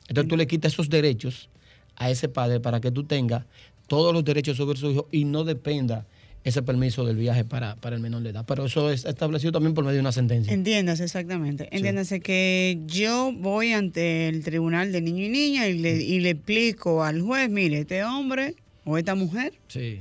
Entonces 0.08 0.27
tú 0.27 0.36
le 0.36 0.48
quitas 0.48 0.74
esos 0.74 0.89
derechos 0.89 1.50
a 1.96 2.10
ese 2.10 2.27
padre 2.29 2.60
para 2.60 2.81
que 2.81 2.89
tú 2.91 3.03
tengas 3.03 3.46
todos 3.88 4.13
los 4.13 4.24
derechos 4.25 4.58
sobre 4.58 4.77
su 4.79 4.89
hijo 4.91 5.08
y 5.12 5.25
no 5.25 5.43
dependa 5.43 6.05
ese 6.43 6.62
permiso 6.63 7.05
del 7.05 7.17
viaje 7.17 7.43
para, 7.43 7.75
para 7.75 7.96
el 7.96 8.01
menor 8.01 8.22
de 8.24 8.29
edad. 8.29 8.46
Pero 8.48 8.65
eso 8.65 8.89
es 8.91 9.05
establecido 9.05 9.51
también 9.51 9.74
por 9.74 9.84
medio 9.84 9.96
de 9.96 10.01
una 10.01 10.12
sentencia. 10.12 10.53
Entiéndase, 10.53 11.03
exactamente. 11.03 11.67
Entiéndase 11.72 12.22
que 12.22 12.79
yo 12.88 13.31
voy 13.38 13.74
ante 13.74 14.27
el 14.29 14.43
tribunal 14.43 14.91
de 14.91 15.01
niño 15.01 15.25
y 15.25 15.29
niña 15.29 15.67
y 15.67 15.77
le, 15.77 15.96
y 16.01 16.19
le 16.19 16.31
explico 16.31 17.03
al 17.03 17.22
juez, 17.22 17.50
mire, 17.50 17.79
este 17.79 18.03
hombre 18.03 18.55
o 18.86 18.98
esta 18.98 19.15
mujer 19.15 19.53
Sí. 19.67 20.00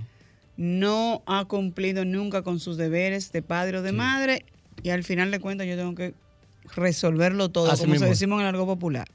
no 0.57 1.23
ha 1.27 1.45
cumplido 1.47 2.05
nunca 2.05 2.43
con 2.43 2.61
sus 2.61 2.77
deberes 2.77 3.33
de 3.33 3.43
padre 3.43 3.79
o 3.79 3.83
de 3.83 3.93
madre 3.93 4.45
y 4.83 4.91
al 4.91 5.03
final 5.05 5.31
de 5.33 5.41
cuentas 5.41 5.67
yo 5.67 5.77
tengo 5.77 5.95
que 5.97 6.15
resolverlo 6.77 7.49
todo, 7.49 7.71
Así 7.71 7.81
como 7.83 7.93
mismo 7.95 8.07
se 8.07 8.11
decimos 8.11 8.37
en 8.41 8.47
el 8.47 8.55
algo 8.55 8.67
popular. 8.67 9.09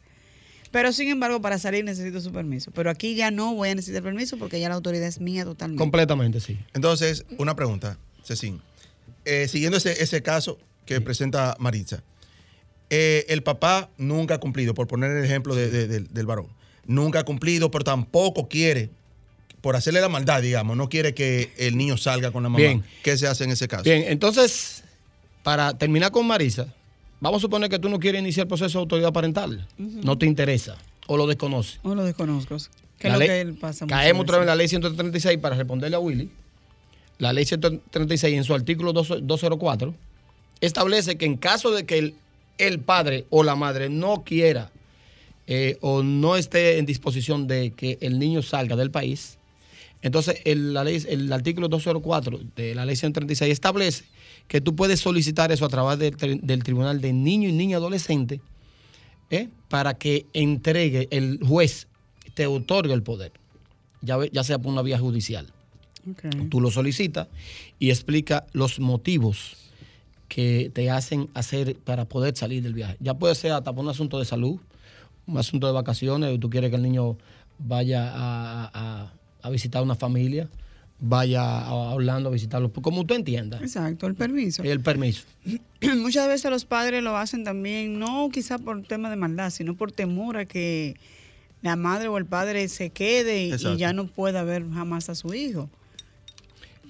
Pero 0.73 0.91
sin 0.91 1.07
embargo, 1.07 1.39
para 1.39 1.59
salir 1.59 1.85
necesito 1.85 2.19
su 2.19 2.31
permiso. 2.31 2.71
Pero 2.71 2.89
aquí 2.89 3.13
ya 3.13 3.29
no 3.29 3.53
voy 3.53 3.69
a 3.69 3.75
necesitar 3.75 4.01
permiso 4.01 4.37
porque 4.37 4.59
ya 4.59 4.67
la 4.69 4.75
autoridad 4.75 5.07
es 5.07 5.19
mía 5.21 5.45
totalmente. 5.45 5.79
Completamente, 5.79 6.39
sí. 6.41 6.57
Entonces, 6.73 7.25
una 7.37 7.55
pregunta, 7.55 7.97
Cecín. 8.25 8.59
Eh, 9.23 9.47
siguiendo 9.47 9.77
ese, 9.77 10.01
ese 10.03 10.23
caso 10.23 10.57
que 10.87 10.99
presenta 10.99 11.55
Maritza, 11.59 12.01
eh, 12.89 13.25
el 13.29 13.43
papá 13.43 13.89
nunca 13.97 14.33
ha 14.35 14.39
cumplido, 14.39 14.73
por 14.73 14.87
poner 14.87 15.11
el 15.11 15.23
ejemplo 15.23 15.53
de- 15.55 15.69
de- 15.69 15.87
del- 15.87 16.07
del 16.11 16.25
varón, 16.25 16.47
nunca 16.87 17.19
ha 17.19 17.23
cumplido, 17.23 17.69
pero 17.69 17.83
tampoco 17.83 18.49
quiere, 18.49 18.89
por 19.61 19.75
hacerle 19.75 20.01
la 20.01 20.09
maldad, 20.09 20.41
digamos, 20.41 20.75
no 20.75 20.89
quiere 20.89 21.13
que 21.13 21.53
el 21.57 21.77
niño 21.77 21.97
salga 21.97 22.31
con 22.31 22.41
la 22.43 22.49
mamá. 22.49 22.57
Bien. 22.57 22.83
¿Qué 23.03 23.15
se 23.15 23.27
hace 23.27 23.43
en 23.43 23.51
ese 23.51 23.67
caso? 23.67 23.83
Bien, 23.83 24.05
entonces, 24.07 24.83
para 25.43 25.77
terminar 25.77 26.11
con 26.11 26.25
Marisa, 26.27 26.73
vamos 27.23 27.39
a 27.39 27.41
suponer 27.41 27.69
que 27.69 27.79
tú 27.79 27.89
no 27.89 27.99
quieres 27.99 28.21
iniciar 28.21 28.43
el 28.43 28.47
proceso 28.49 28.77
de 28.77 28.81
autoridad 28.81 29.13
parental. 29.13 29.65
No 29.77 30.17
te 30.17 30.25
interesa 30.25 30.77
o 31.07 31.17
lo 31.17 31.25
desconoces. 31.25 31.79
O 31.83 31.95
lo 31.95 32.03
desconozco. 32.03 32.57
Que 32.99 33.07
es 33.07 33.13
lo 33.13 33.19
que 33.19 33.41
él 33.41 33.53
pasa 33.55 33.87
caemos 33.87 34.23
otra 34.23 34.37
vez 34.37 34.43
en 34.43 34.47
la 34.47 34.55
ley 34.55 34.67
136 34.67 35.39
para 35.39 35.55
responderle 35.55 35.95
a 35.95 35.99
Willy. 35.99 36.29
La 37.17 37.33
ley 37.33 37.45
136 37.45 38.37
en 38.37 38.43
su 38.43 38.53
artículo 38.53 38.93
2- 38.93 39.21
204 39.21 39.93
establece 40.61 41.15
que 41.17 41.25
en 41.25 41.37
caso 41.37 41.71
de 41.71 41.85
que 41.85 41.97
el, 41.97 42.15
el 42.57 42.79
padre 42.79 43.25
o 43.29 43.43
la 43.43 43.55
madre 43.55 43.89
no 43.89 44.23
quiera 44.23 44.71
eh, 45.47 45.77
o 45.81 46.03
no 46.03 46.35
esté 46.35 46.77
en 46.77 46.85
disposición 46.85 47.47
de 47.47 47.71
que 47.71 47.97
el 48.01 48.19
niño 48.19 48.41
salga 48.41 48.75
del 48.75 48.91
país, 48.91 49.37
entonces 50.03 50.39
el, 50.45 50.73
la 50.73 50.83
ley, 50.83 51.03
el 51.09 51.33
artículo 51.33 51.67
204 51.69 52.39
de 52.55 52.75
la 52.75 52.85
ley 52.85 52.95
136 52.95 53.51
establece 53.51 54.03
que 54.47 54.61
tú 54.61 54.75
puedes 54.75 54.99
solicitar 54.99 55.51
eso 55.51 55.65
a 55.65 55.69
través 55.69 55.97
del, 55.97 56.15
tri- 56.17 56.39
del 56.41 56.61
Tribunal 56.63 57.01
de 57.01 57.11
Niño 57.13 57.49
y 57.49 57.53
Niña 57.53 57.77
Adolescente 57.77 58.39
¿eh? 59.31 59.49
para 59.69 59.95
que 59.95 60.27
entregue 60.33 61.07
el 61.11 61.39
juez, 61.41 61.87
te 62.35 62.45
otorgue 62.45 62.93
el 62.93 63.01
poder, 63.03 63.31
ya, 64.01 64.43
sea 64.43 64.59
por 64.59 64.71
una 64.71 64.81
vía 64.83 64.99
judicial. 64.99 65.47
Ok. 66.11 66.49
Tú 66.49 66.59
lo 66.59 66.69
solicitas 66.69 67.29
y 67.79 67.89
explica 67.89 68.45
los 68.51 68.79
motivos 68.81 69.55
que 70.27 70.69
te 70.73 70.89
hacen 70.91 71.29
hacer 71.33 71.77
para 71.77 72.05
poder 72.05 72.35
salir 72.35 72.61
del 72.63 72.73
viaje. 72.73 72.97
Ya 72.99 73.13
puede 73.13 73.35
ser 73.35 73.53
hasta 73.53 73.71
por 73.71 73.83
un 73.85 73.89
asunto 73.89 74.19
de 74.19 74.25
salud, 74.25 74.59
un 75.27 75.37
asunto 75.37 75.67
de 75.67 75.73
vacaciones, 75.73 76.37
tú 76.41 76.49
quieres 76.49 76.69
que 76.71 76.75
el 76.75 76.81
niño 76.81 77.17
vaya 77.59 78.11
a, 78.13 78.65
a- 78.73 79.13
a 79.43 79.49
visitar 79.49 79.83
una 79.83 79.95
familia, 79.95 80.49
vaya 80.99 81.59
a 81.59 81.73
Orlando 81.73 82.29
a 82.29 82.31
visitarlo, 82.31 82.71
como 82.71 83.05
tú 83.05 83.13
entiendas. 83.13 83.61
Exacto, 83.61 84.07
el 84.07 84.15
permiso. 84.15 84.63
El 84.63 84.79
permiso. 84.79 85.25
Muchas 85.97 86.27
veces 86.27 86.49
los 86.49 86.65
padres 86.65 87.03
lo 87.03 87.15
hacen 87.17 87.43
también, 87.43 87.99
no 87.99 88.29
quizá 88.31 88.57
por 88.57 88.81
tema 88.83 89.09
de 89.09 89.17
maldad, 89.17 89.49
sino 89.49 89.75
por 89.75 89.91
temor 89.91 90.37
a 90.37 90.45
que 90.45 90.95
la 91.61 91.75
madre 91.75 92.07
o 92.07 92.17
el 92.17 92.25
padre 92.25 92.67
se 92.69 92.89
quede 92.89 93.45
y 93.45 93.77
ya 93.77 93.93
no 93.93 94.07
pueda 94.07 94.43
ver 94.43 94.65
jamás 94.71 95.09
a 95.09 95.15
su 95.15 95.33
hijo. 95.33 95.69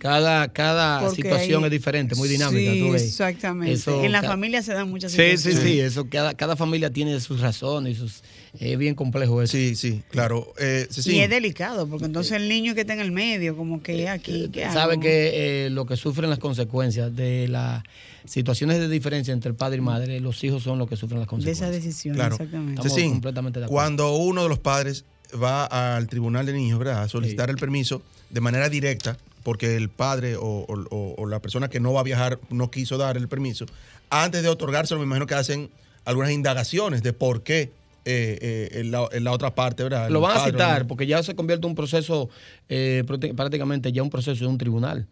Cada, 0.03 0.49
cada 0.51 0.99
Porque 0.99 1.15
situación 1.23 1.63
hay- 1.63 1.67
es 1.67 1.71
diferente, 1.71 2.13
muy 2.15 2.27
dinámica. 2.27 2.73
Sí, 2.73 2.79
tú 2.81 2.91
ves. 2.91 3.03
exactamente. 3.03 3.71
Eso 3.73 4.03
en 4.03 4.11
la 4.11 4.21
ca- 4.21 4.27
familia 4.27 4.61
se 4.61 4.73
dan 4.73 4.89
muchas 4.89 5.13
Sí, 5.13 5.17
sí, 5.17 5.37
situaciones. 5.37 5.63
sí, 5.71 5.79
eso, 5.79 6.07
cada, 6.09 6.33
cada 6.33 6.57
familia 6.57 6.89
tiene 6.89 7.17
sus 7.21 7.39
razones, 7.39 7.93
y 7.93 7.99
sus, 7.99 8.21
es 8.59 8.77
bien 8.77 8.95
complejo 8.95 9.41
eso. 9.41 9.53
Sí, 9.53 9.75
sí, 9.77 10.03
claro. 10.11 10.53
Eh, 10.59 10.87
Y 11.05 11.19
es 11.19 11.29
delicado, 11.29 11.87
porque 11.87 12.03
entonces 12.05 12.33
el 12.33 12.49
niño 12.49 12.75
que 12.75 12.81
está 12.81 12.91
en 12.93 12.99
el 12.99 13.13
medio, 13.13 13.55
como 13.55 13.81
que 13.81 14.09
aquí, 14.09 14.49
¿qué 14.51 14.65
hago? 14.65 14.73
Sabe 14.73 14.99
que 14.99 15.67
eh, 15.67 15.69
lo 15.69 15.85
que 15.85 15.95
sufren 15.95 16.29
las 16.29 16.39
consecuencias 16.39 17.15
de 17.15 17.47
las 17.47 17.81
situaciones 18.25 18.79
de 18.79 18.89
diferencia 18.89 19.33
entre 19.33 19.51
el 19.51 19.55
padre 19.55 19.77
y 19.77 19.81
madre, 19.81 20.19
los 20.19 20.43
hijos 20.43 20.63
son 20.63 20.79
los 20.79 20.89
que 20.89 20.97
sufren 20.97 21.19
las 21.19 21.27
de 21.27 21.29
consecuencias. 21.29 21.69
esa 21.69 21.73
decisión, 21.73 22.15
Claro. 22.15 22.35
exactamente. 22.35 22.73
Estamos 22.81 22.93
Cecín, 22.93 23.11
completamente 23.13 23.59
de 23.59 23.65
acuerdo. 23.67 23.73
cuando 23.81 24.15
uno 24.17 24.43
de 24.43 24.49
los 24.49 24.59
padres 24.59 25.05
va 25.41 25.95
al 25.95 26.07
tribunal 26.07 26.45
de 26.45 26.51
niños, 26.51 26.77
¿verdad? 26.77 27.03
A 27.03 27.07
solicitar 27.07 27.49
el 27.49 27.55
permiso 27.55 28.01
de 28.29 28.41
manera 28.41 28.67
directa, 28.69 29.17
porque 29.43 29.75
el 29.75 29.89
padre 29.89 30.35
o, 30.37 30.41
o- 30.41 30.85
o- 30.89 31.15
o 31.17 31.25
la 31.27 31.39
persona 31.41 31.69
que 31.69 31.79
no 31.79 31.93
va 31.93 31.99
a 31.99 32.03
viajar 32.03 32.39
no 32.49 32.71
quiso 32.71 32.97
dar 32.97 33.17
el 33.17 33.27
permiso, 33.27 33.65
antes 34.09 34.41
de 34.43 34.49
otorgárselo, 34.49 34.99
me 34.99 35.05
imagino 35.05 35.25
que 35.27 35.35
hacen 35.35 35.69
algunas 36.05 36.31
indagaciones 36.31 37.03
de 37.03 37.13
por 37.13 37.43
qué 37.43 37.71
eh, 38.05 38.37
eh, 38.41 38.69
en, 38.81 38.91
la, 38.91 39.07
en 39.13 39.23
la 39.23 39.31
otra 39.31 39.55
parte, 39.55 39.83
¿verdad? 39.83 40.09
Lo 40.09 40.19
van 40.19 40.31
a 40.37 40.39
citar 40.51 40.81
¿no? 40.81 40.87
porque 40.89 41.07
ya 41.07 41.23
se 41.23 41.35
convierte 41.35 41.65
en 41.65 41.71
un 41.71 41.75
proceso, 41.75 42.29
eh, 42.67 43.03
prácti- 43.07 43.33
prácticamente 43.33 43.91
ya 43.93 44.03
un 44.03 44.09
proceso 44.09 44.43
de 44.43 44.47
un 44.49 44.57
tribunal. 44.57 45.07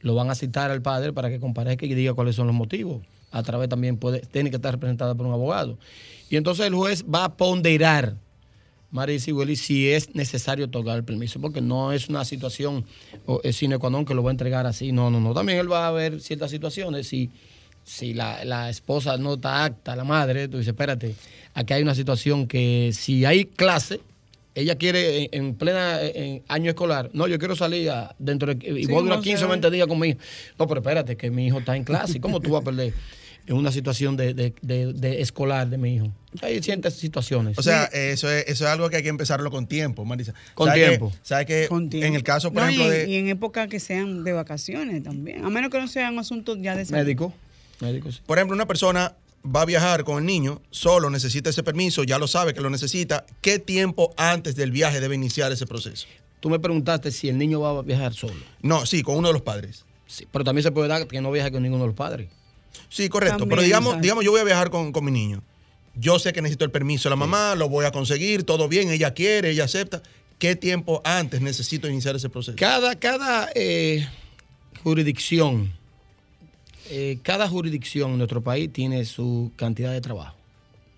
Lo 0.00 0.14
van 0.14 0.30
a 0.30 0.34
citar 0.36 0.70
al 0.70 0.80
padre 0.82 1.12
para 1.12 1.28
que 1.28 1.40
comparezca 1.40 1.86
y 1.86 1.94
diga 1.94 2.14
cuáles 2.14 2.36
son 2.36 2.46
los 2.46 2.54
motivos. 2.54 3.02
A 3.32 3.42
través 3.42 3.68
también 3.68 3.96
puede, 3.96 4.20
tiene 4.20 4.50
que 4.50 4.56
estar 4.56 4.72
representada 4.72 5.14
por 5.16 5.26
un 5.26 5.32
abogado. 5.32 5.76
Y 6.30 6.36
entonces 6.36 6.66
el 6.66 6.74
juez 6.74 7.04
va 7.12 7.24
a 7.24 7.36
ponderar 7.36 8.14
Marisa 8.90 9.30
y 9.30 9.32
Willy, 9.32 9.56
si 9.56 9.90
es 9.90 10.14
necesario 10.14 10.66
otorgar 10.66 10.96
el 10.96 11.04
permiso, 11.04 11.40
porque 11.40 11.60
no 11.60 11.92
es 11.92 12.08
una 12.08 12.24
situación 12.24 12.84
sine 13.52 13.78
qua 13.78 13.90
non 13.90 14.04
que 14.04 14.14
lo 14.14 14.22
va 14.22 14.30
a 14.30 14.32
entregar 14.36 14.66
así. 14.66 14.92
No, 14.92 15.10
no, 15.10 15.20
no. 15.20 15.34
También 15.34 15.58
él 15.58 15.70
va 15.70 15.88
a 15.88 15.92
ver 15.92 16.20
ciertas 16.20 16.50
situaciones. 16.50 17.08
Si, 17.08 17.30
si 17.84 18.14
la, 18.14 18.44
la 18.44 18.70
esposa 18.70 19.16
no 19.18 19.34
está 19.34 19.64
acta, 19.64 19.94
la 19.96 20.04
madre, 20.04 20.48
tú 20.48 20.58
dices, 20.58 20.72
espérate, 20.72 21.14
aquí 21.54 21.72
hay 21.74 21.82
una 21.82 21.94
situación 21.94 22.46
que 22.46 22.90
si 22.92 23.24
hay 23.24 23.44
clase, 23.46 24.00
ella 24.54 24.76
quiere 24.76 25.24
en, 25.24 25.28
en 25.46 25.54
plena 25.54 26.00
en 26.00 26.42
año 26.48 26.70
escolar, 26.70 27.10
no, 27.12 27.28
yo 27.28 27.38
quiero 27.38 27.54
salir 27.56 27.90
a- 27.90 28.14
dentro 28.18 28.54
de, 28.54 28.66
y 28.80 28.84
Sí, 28.84 28.86
voy 28.86 29.00
a 29.00 29.02
durar 29.02 29.18
como 29.18 29.22
15 29.22 29.36
o 29.36 29.38
sea. 29.40 29.48
20 29.48 29.70
días 29.70 29.86
con 29.86 29.98
mi 29.98 30.08
hijo. 30.08 30.18
No, 30.58 30.66
pero 30.66 30.80
espérate, 30.80 31.16
que 31.16 31.30
mi 31.30 31.46
hijo 31.48 31.58
está 31.58 31.76
en 31.76 31.84
clase. 31.84 32.20
¿Cómo 32.20 32.40
tú 32.40 32.50
vas 32.50 32.62
a 32.62 32.64
perder 32.64 32.94
en 33.46 33.56
una 33.56 33.70
situación 33.72 34.16
de, 34.16 34.34
de- 34.34 34.54
de- 34.62 34.92
de 34.92 35.20
escolar 35.20 35.68
de 35.68 35.78
mi 35.78 35.94
hijo? 35.96 36.12
Hay 36.42 36.62
ciertas 36.62 36.94
situaciones. 36.94 37.58
O 37.58 37.62
sea, 37.62 37.84
eso 37.84 38.30
es, 38.30 38.44
eso 38.48 38.64
es 38.64 38.70
algo 38.70 38.90
que 38.90 38.96
hay 38.96 39.02
que 39.02 39.08
empezarlo 39.08 39.50
con 39.50 39.66
tiempo, 39.66 40.04
Marisa. 40.04 40.34
Con 40.54 40.68
¿Sabe 40.68 40.80
que- 40.80 40.86
tiempo. 40.88 41.12
¿Sabe 41.22 41.46
que 41.46 41.66
Con 41.68 41.88
tiempo. 41.88 42.06
en 42.06 42.14
el 42.14 42.22
caso, 42.22 42.52
por 42.52 42.62
No, 42.64 42.70
y 42.70 42.74
ejemplo, 42.74 42.92
en- 42.94 43.06
de... 43.06 43.12
y 43.12 43.16
en 43.16 43.28
épocas 43.28 43.68
que 43.68 43.80
sean 43.80 44.24
de 44.24 44.32
vacaciones 44.32 45.02
también. 45.02 45.44
A 45.44 45.50
menos 45.50 45.70
que 45.70 45.78
no 45.78 45.88
sean 45.88 46.18
asuntos 46.18 46.58
ya 46.60 46.74
de 46.76 46.84
salud. 46.84 46.98
médico, 47.02 47.32
médico, 47.80 48.10
sí. 48.12 48.20
Por 48.26 48.38
ejemplo, 48.38 48.54
una 48.54 48.66
persona 48.66 49.14
va 49.44 49.62
a 49.62 49.64
viajar 49.64 50.02
con 50.04 50.18
el 50.18 50.26
niño, 50.26 50.60
solo 50.70 51.08
necesita 51.08 51.50
ese 51.50 51.62
permiso, 51.62 52.02
ya 52.04 52.18
lo 52.18 52.26
sabe 52.26 52.52
que 52.52 52.60
lo 52.60 52.68
necesita. 52.70 53.24
¿Qué 53.40 53.58
tiempo 53.60 54.12
antes 54.16 54.56
del 54.56 54.72
viaje 54.72 55.00
debe 55.00 55.14
iniciar 55.14 55.52
ese 55.52 55.66
proceso? 55.66 56.06
Tú 56.40 56.50
me 56.50 56.58
preguntaste 56.58 57.12
si 57.12 57.28
el 57.28 57.38
niño 57.38 57.60
va 57.60 57.70
a 57.78 57.82
viajar 57.82 58.12
solo. 58.12 58.34
No, 58.60 58.84
sí, 58.86 59.02
con 59.02 59.16
uno 59.16 59.28
de 59.28 59.34
los 59.34 59.42
padres. 59.42 59.84
Sí, 60.06 60.26
pero 60.30 60.44
también 60.44 60.62
se 60.64 60.70
puede 60.70 60.88
dar 60.88 61.06
que 61.06 61.20
no 61.20 61.30
viaje 61.32 61.50
con 61.50 61.62
ninguno 61.62 61.84
de 61.84 61.88
los 61.88 61.96
padres. 61.96 62.28
Sí, 62.88 63.08
correcto. 63.08 63.38
También, 63.38 63.50
pero 63.50 63.62
digamos, 63.62 64.00
digamos, 64.00 64.24
yo 64.24 64.30
voy 64.30 64.40
a 64.40 64.44
viajar 64.44 64.70
con, 64.70 64.92
con 64.92 65.04
mi 65.04 65.10
niño. 65.10 65.42
Yo 65.94 66.18
sé 66.18 66.32
que 66.32 66.42
necesito 66.42 66.64
el 66.64 66.70
permiso 66.70 67.08
de 67.08 67.10
la 67.10 67.16
mamá, 67.16 67.54
lo 67.54 67.68
voy 67.68 67.86
a 67.86 67.90
conseguir, 67.90 68.44
todo 68.44 68.68
bien, 68.68 68.90
ella 68.90 69.14
quiere, 69.14 69.50
ella 69.50 69.64
acepta. 69.64 70.02
¿Qué 70.38 70.54
tiempo 70.54 71.00
antes 71.04 71.40
necesito 71.40 71.88
iniciar 71.88 72.14
ese 72.16 72.28
proceso? 72.28 72.56
Cada, 72.58 72.94
cada 72.96 73.48
eh, 73.54 74.06
jurisdicción, 74.82 75.72
eh, 76.90 77.18
cada 77.22 77.48
jurisdicción 77.48 78.12
en 78.12 78.18
nuestro 78.18 78.42
país 78.42 78.70
tiene 78.70 79.06
su 79.06 79.50
cantidad 79.56 79.92
de 79.92 80.02
trabajo. 80.02 80.36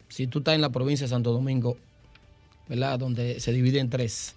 Si 0.09 0.27
tú 0.27 0.39
estás 0.39 0.57
en 0.57 0.61
la 0.61 0.71
provincia 0.71 1.05
de 1.05 1.11
Santo 1.11 1.33
Domingo, 1.33 1.77
¿verdad? 2.69 2.99
Donde 2.99 3.39
se 3.39 3.53
divide 3.53 3.79
en 3.79 3.91
tres, 3.91 4.35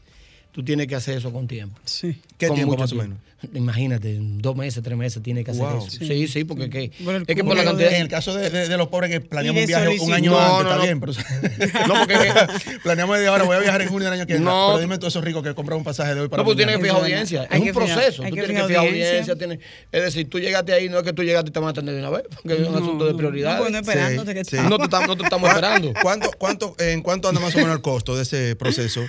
tú 0.52 0.64
tienes 0.64 0.88
que 0.88 0.96
hacer 0.96 1.18
eso 1.18 1.32
con 1.32 1.48
tiempo. 1.48 1.80
Sí. 1.86 2.20
¿Qué 2.38 2.48
Con 2.48 2.56
tiempo 2.56 2.72
mucho 2.74 2.82
más 2.82 2.92
o 2.92 2.96
tiempo. 2.96 3.10
menos? 3.16 3.32
Imagínate, 3.56 4.16
en 4.18 4.40
dos 4.40 4.56
meses, 4.56 4.84
tres 4.84 4.96
meses 4.96 5.24
tienes 5.24 5.44
que 5.44 5.50
hacer 5.50 5.64
Wow. 5.64 5.88
eso. 5.88 5.98
Sí, 6.06 6.28
sí, 6.28 6.44
porque 6.44 6.66
es 6.66 6.70
que, 6.70 6.92
Por 7.04 7.16
el 7.16 7.24
es 7.26 7.36
que 7.36 7.44
por 7.44 7.58
la 7.58 7.64
cantidad 7.64 7.92
En 7.92 8.04
el 8.04 8.08
caso 8.08 8.36
de, 8.36 8.52
de- 8.52 8.70
de 8.70 8.78
los 8.78 8.90
pobres 8.90 9.10
que 9.10 9.20
planeamos 9.20 9.62
un 9.62 9.68
viaje 9.68 9.98
un 10.00 10.14
año 10.14 10.32
No, 10.32 10.38
antes, 10.40 10.54
no, 10.64 10.70
está 10.70 10.76
no. 10.76 10.84
bien, 10.84 11.00
pero 11.00 11.14
No, 11.88 11.94
porque 12.06 12.78
planeamos 12.84 13.18
de 13.18 13.26
ahora, 13.28 13.44
voy 13.46 13.56
a 13.56 13.60
viajar 13.60 13.82
en 13.82 13.88
junio 13.90 14.06
del 14.12 14.20
año 14.20 14.28
que 14.28 14.34
viene. 14.34 14.46
No. 14.46 14.68
Pero 14.74 14.80
dime 14.82 15.00
tú 15.00 15.08
esos 15.08 15.24
ricos 15.24 15.42
que 15.42 15.56
compran 15.56 15.80
un 15.80 15.84
pasaje 15.84 16.14
de 16.14 16.22
hoy 16.22 16.28
para 16.30 16.42
No, 16.42 16.46
pues 16.46 16.56
tienes 16.58 16.76
que 16.76 16.82
mañana. 16.82 17.00
fijar 17.00 17.10
Es 17.10 17.14
audiencia. 17.32 17.44
Es 17.52 17.62
un 17.62 17.74
proceso. 17.74 18.24
Tú 18.24 18.30
tienes 18.30 18.52
que 18.52 18.64
fijar 18.68 18.86
audiencia. 18.86 19.36
tienes- 19.36 19.60
es 19.92 20.04
decir, 20.04 20.30
tú 20.30 20.40
llegaste 20.40 20.74
ahí, 20.74 20.88
no 20.90 21.00
es 21.00 21.04
que 21.04 21.14
tú 21.14 21.24
llegaste 21.24 21.50
y 21.50 21.54
te 21.54 21.60
van 21.60 21.68
a 21.70 21.72
atender 21.72 21.96
de 21.96 22.02
una 22.02 22.12
vez, 22.12 22.24
porque 22.44 22.62
es 22.62 22.68
un 22.68 22.76
asunto 22.76 23.06
de 23.06 23.12
no, 23.14 23.18
prioridad. 23.18 23.54
No, 23.56 23.62
pues 23.62 23.72
no 23.72 23.80
esperándote 23.80 24.30
Sí, 24.32 24.38
que 24.38 24.44
sí. 24.46 24.56
estamos. 24.58 24.70
No 24.70 24.78
te, 25.18 25.24
estamos- 25.24 25.50
esperando. 25.50 25.94
¿Cuánto, 26.04 26.30
cuánto, 26.38 26.76
¿En 26.78 27.02
cuánto 27.02 27.28
anda 27.28 27.42
más 27.42 27.56
o 27.56 27.58
menos 27.58 27.74
el 27.76 27.82
costo 27.82 28.16
de 28.16 28.22
ese 28.22 28.56
proceso? 28.56 29.02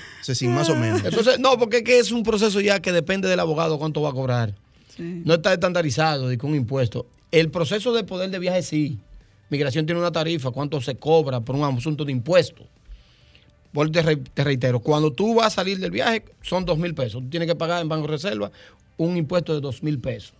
Más 0.49 0.71
o 0.71 0.75
menos. 0.75 1.03
Entonces, 1.05 1.32
no, 1.39 1.59
porque 1.59 1.79
es 1.79 1.83
que 1.83 1.99
es 1.99 2.13
un 2.13 2.23
proceso 2.23 2.61
ya 2.61 2.81
que 2.81 2.93
depende 2.93 3.29
del 3.29 3.41
abogado 3.41 3.79
cuánto 3.79 4.03
va 4.03 4.11
a 4.11 4.13
cobrar. 4.13 4.55
Sí. 4.97 5.23
No 5.25 5.35
está 5.35 5.53
estandarizado 5.53 6.29
de 6.29 6.39
un 6.43 6.55
impuesto. 6.55 7.07
El 7.31 7.51
proceso 7.51 7.93
de 7.93 8.05
poder 8.05 8.31
de 8.31 8.39
viaje 8.39 8.63
sí. 8.63 8.99
Migración 9.51 9.85
tiene 9.87 10.01
una 10.01 10.13
tarifa, 10.13 10.51
cuánto 10.51 10.81
se 10.81 10.97
cobra 10.97 11.41
por 11.41 11.57
un 11.57 11.65
asunto 11.65 12.05
de 12.05 12.13
impuestos. 12.13 12.67
Por 13.73 13.91
te, 13.91 14.03
re- 14.03 14.17
te 14.17 14.45
reitero, 14.45 14.81
cuando 14.81 15.13
tú 15.13 15.35
vas 15.35 15.47
a 15.47 15.51
salir 15.51 15.79
del 15.79 15.91
viaje 15.91 16.25
son 16.43 16.65
dos 16.65 16.79
mil 16.79 16.95
pesos. 16.95 17.23
Tú 17.23 17.29
tienes 17.31 17.49
que 17.49 17.55
pagar 17.55 17.81
en 17.83 17.89
Banco 17.89 18.07
de 18.07 18.13
Reserva 18.13 18.51
un 18.99 19.17
impuesto 19.17 19.55
de 19.55 19.61
dos 19.61 19.83
mil 19.83 19.99
pesos. 19.99 20.35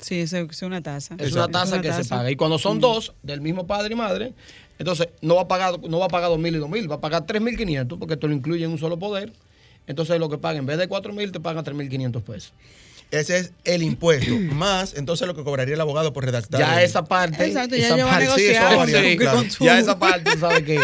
Sí, 0.00 0.20
es, 0.20 0.32
una 0.62 0.80
tasa. 0.80 1.16
Es 1.18 1.32
una 1.32 1.48
tasa 1.48 1.80
que 1.80 1.92
se 1.92 2.04
paga. 2.04 2.30
Y 2.30 2.36
cuando 2.36 2.58
son 2.58 2.78
dos, 2.80 3.12
del 3.22 3.40
mismo 3.40 3.66
padre 3.66 3.94
y 3.94 3.96
madre, 3.96 4.32
entonces 4.78 5.08
no 5.20 5.34
va 5.34 5.42
a 5.42 5.48
pagar, 5.48 5.80
no 5.88 5.98
va 5.98 6.06
a 6.06 6.08
pagar 6.08 6.30
2.000 6.30 6.56
y 6.56 6.60
2.000, 6.60 6.90
va 6.90 6.94
a 6.96 7.00
pagar 7.00 7.26
3.500 7.26 7.98
porque 7.98 8.16
te 8.16 8.28
lo 8.28 8.32
incluye 8.34 8.64
en 8.64 8.70
un 8.70 8.78
solo 8.78 8.96
poder. 8.98 9.32
Entonces 9.88 10.20
lo 10.20 10.28
que 10.28 10.38
paga, 10.38 10.58
en 10.58 10.66
vez 10.66 10.78
de 10.78 10.88
4.000, 10.88 11.32
te 11.32 11.40
pagan 11.40 11.64
3.500 11.64 12.22
pesos. 12.22 12.52
Ese 13.10 13.38
es 13.38 13.52
el 13.64 13.82
impuesto, 13.82 14.30
más 14.52 14.92
entonces 14.94 15.26
lo 15.26 15.34
que 15.34 15.42
cobraría 15.42 15.74
el 15.74 15.80
abogado 15.80 16.12
por 16.12 16.26
redactar. 16.26 16.60
Ya 16.60 16.78
el- 16.78 16.84
esa 16.84 17.04
parte. 17.06 17.46
Exacto, 17.46 17.74
ya 17.74 17.86
esa 17.96 18.06
parte- 18.06 18.26
sí, 18.36 18.42
eso 18.50 18.76
varía, 18.76 19.02
sí, 19.02 19.16
claro. 19.16 19.44
Ya 19.60 19.78
esa 19.78 19.98
parte, 19.98 20.30
tú 20.32 20.38
sabes 20.38 20.62
que 20.64 20.78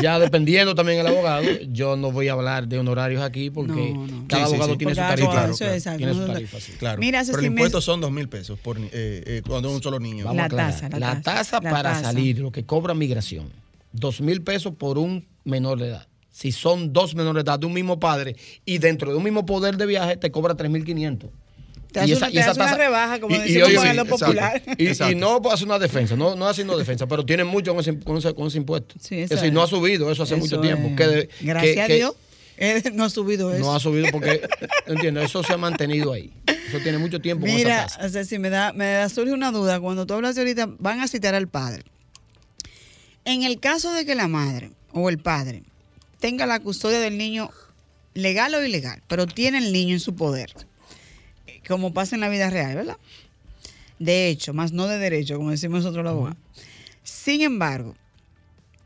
ya 0.00 0.20
dependiendo 0.20 0.76
también 0.76 1.00
el 1.00 1.06
abogado, 1.08 1.44
yo 1.72 1.96
no 1.96 2.12
voy 2.12 2.28
a 2.28 2.34
hablar 2.34 2.68
de 2.68 2.78
honorarios 2.78 3.20
aquí 3.22 3.50
porque 3.50 3.90
No, 3.92 4.06
no. 4.06 4.24
cada 4.28 4.46
Sí, 4.46 4.52
abogado 4.52 4.72
sí. 4.74 4.78
tiene 4.78 4.94
Porque 4.94 5.02
su 5.02 5.08
tarifa. 5.08 5.30
Claro, 5.32 5.52
eso 5.52 5.64
claro. 5.82 5.96
Tiene 5.98 6.14
su 6.14 6.26
tarifa, 6.26 6.60
sí. 6.60 6.72
Claro. 6.78 7.00
Mira, 7.00 7.22
pero 7.26 7.38
el 7.40 7.44
impuesto 7.46 7.80
son 7.80 8.00
dos 8.00 8.12
mil 8.12 8.28
pesos 8.28 8.56
por, 8.60 8.78
eh, 8.78 8.90
eh, 8.92 9.42
cuando 9.44 9.68
es 9.68 9.74
un 9.74 9.82
solo 9.82 9.98
niño. 9.98 10.26
Vamos 10.26 10.36
La 10.36 10.42
a 10.44 10.46
aclarar. 10.46 10.72
tasa, 10.74 10.88
la 10.90 10.98
La 11.00 11.20
tasa, 11.22 11.60
para 11.60 11.82
tasa. 11.82 12.02
salir, 12.04 12.38
lo 12.38 12.52
que 12.52 12.64
cobra 12.64 12.94
migración, 12.94 13.50
dos 13.90 14.20
mil 14.20 14.42
pesos 14.42 14.74
por 14.78 14.96
un 14.96 15.26
menor 15.42 15.80
de 15.80 15.88
edad. 15.88 16.06
Si 16.34 16.50
son 16.50 16.92
dos 16.92 17.14
menores 17.14 17.44
de 17.44 17.50
edad 17.52 17.60
de 17.60 17.66
un 17.66 17.72
mismo 17.72 18.00
padre 18.00 18.34
y 18.64 18.78
dentro 18.78 19.12
de 19.12 19.16
un 19.16 19.22
mismo 19.22 19.46
poder 19.46 19.76
de 19.76 19.86
viaje, 19.86 20.16
te 20.16 20.32
cobra 20.32 20.56
3.500. 20.56 21.30
Te 21.92 22.00
hace 22.00 22.16
una- 22.16 22.28
te 22.28 22.40
hace 22.40 22.60
una 22.60 22.74
rebaja, 22.76 23.20
como 23.20 23.38
decimos 23.38 23.68
oye, 23.68 23.76
en 23.90 23.96
lo 23.96 24.02
exacto. 24.02 24.18
popular. 24.26 24.62
Y, 24.78 25.12
y 25.12 25.14
no 25.14 25.40
hacer 25.48 25.68
una 25.68 25.78
defensa, 25.78 26.16
no, 26.16 26.34
no 26.34 26.48
haciendo 26.48 26.76
defensa, 26.76 27.06
pero 27.06 27.24
tiene 27.24 27.44
mucho 27.44 27.70
con 27.72 27.82
ese, 27.82 27.96
con 28.00 28.16
ese, 28.16 28.34
con 28.34 28.48
ese 28.48 28.58
impuesto. 28.58 28.96
Sí, 28.98 29.14
es 29.20 29.26
eso 29.26 29.34
decir, 29.36 29.46
es. 29.50 29.52
no 29.54 29.62
ha 29.62 29.68
subido 29.68 30.10
eso 30.10 30.24
hace 30.24 30.34
mucho 30.34 30.60
tiempo. 30.60 30.88
es. 30.88 30.96
que 30.96 31.28
Gracias 31.46 31.74
que- 31.86 31.92
a 31.92 31.96
Dios, 31.96 32.14
eh, 32.56 32.82
no 32.92 33.04
ha 33.04 33.10
subido 33.10 33.54
eso. 33.54 33.64
No 33.64 33.72
ha 33.72 33.78
subido 33.78 34.08
porque, 34.10 34.40
¿entiendes? 34.88 35.26
Eso 35.26 35.44
se 35.44 35.52
ha 35.52 35.56
mantenido 35.56 36.12
ahí. 36.12 36.32
Eso 36.68 36.78
tiene 36.82 36.98
mucho 36.98 37.20
tiempo 37.20 37.46
con 37.46 37.54
Mira, 37.54 37.84
esa 37.84 37.94
tasa. 37.98 38.06
o 38.06 38.08
sea, 38.08 38.24
si 38.24 38.40
me 38.40 38.50
da, 38.50 38.72
me 38.72 38.86
da 38.86 39.08
surge 39.08 39.32
una 39.32 39.52
duda, 39.52 39.78
cuando 39.78 40.04
tú 40.04 40.14
hablas 40.14 40.34
de 40.34 40.40
ahorita, 40.40 40.68
van 40.80 40.98
a 40.98 41.06
citar 41.06 41.36
al 41.36 41.46
padre. 41.46 41.84
En 43.24 43.44
el 43.44 43.60
caso 43.60 43.92
de 43.92 44.04
que 44.04 44.16
la 44.16 44.26
madre 44.26 44.72
o 44.92 45.08
el 45.08 45.18
padre 45.18 45.62
tenga 46.20 46.46
la 46.46 46.60
custodia 46.60 47.00
del 47.00 47.18
niño 47.18 47.50
legal 48.14 48.54
o 48.54 48.64
ilegal, 48.64 49.02
pero 49.08 49.26
tiene 49.26 49.58
el 49.58 49.72
niño 49.72 49.94
en 49.94 50.00
su 50.00 50.14
poder, 50.14 50.52
como 51.66 51.92
pasa 51.92 52.14
en 52.16 52.20
la 52.20 52.28
vida 52.28 52.50
real, 52.50 52.76
¿verdad? 52.76 52.96
De 53.98 54.28
hecho, 54.28 54.52
más 54.54 54.72
no 54.72 54.86
de 54.86 54.98
derecho, 54.98 55.36
como 55.36 55.50
decimos 55.50 55.82
nosotros 55.82 56.04
los 56.04 56.12
abogados. 56.12 56.38
Sin 57.02 57.42
embargo, 57.42 57.94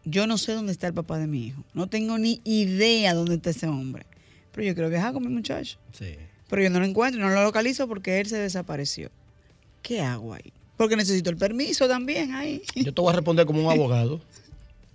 yo 0.04 0.26
no 0.26 0.38
sé 0.38 0.52
dónde 0.52 0.72
está 0.72 0.86
el 0.86 0.94
papá 0.94 1.18
de 1.18 1.26
mi 1.26 1.46
hijo. 1.46 1.64
No 1.74 1.86
tengo 1.86 2.18
ni 2.18 2.40
idea 2.44 3.14
dónde 3.14 3.36
está 3.36 3.50
ese 3.50 3.66
hombre. 3.66 4.06
Pero 4.52 4.66
yo 4.66 4.74
quiero 4.74 4.90
viajar 4.90 5.12
con 5.12 5.22
mi 5.22 5.28
muchacho. 5.28 5.78
Sí. 5.92 6.14
Pero 6.48 6.62
yo 6.62 6.70
no 6.70 6.80
lo 6.80 6.86
encuentro, 6.86 7.20
no 7.20 7.28
lo 7.30 7.42
localizo 7.42 7.86
porque 7.88 8.20
él 8.20 8.26
se 8.26 8.38
desapareció. 8.38 9.10
¿Qué 9.82 10.00
hago 10.00 10.34
ahí? 10.34 10.52
Porque 10.76 10.96
necesito 10.96 11.30
el 11.30 11.36
permiso 11.36 11.88
también 11.88 12.34
ahí. 12.34 12.62
Yo 12.74 12.92
te 12.94 13.00
voy 13.00 13.12
a 13.12 13.16
responder 13.16 13.46
como 13.46 13.66
un 13.66 13.72
abogado. 13.72 14.20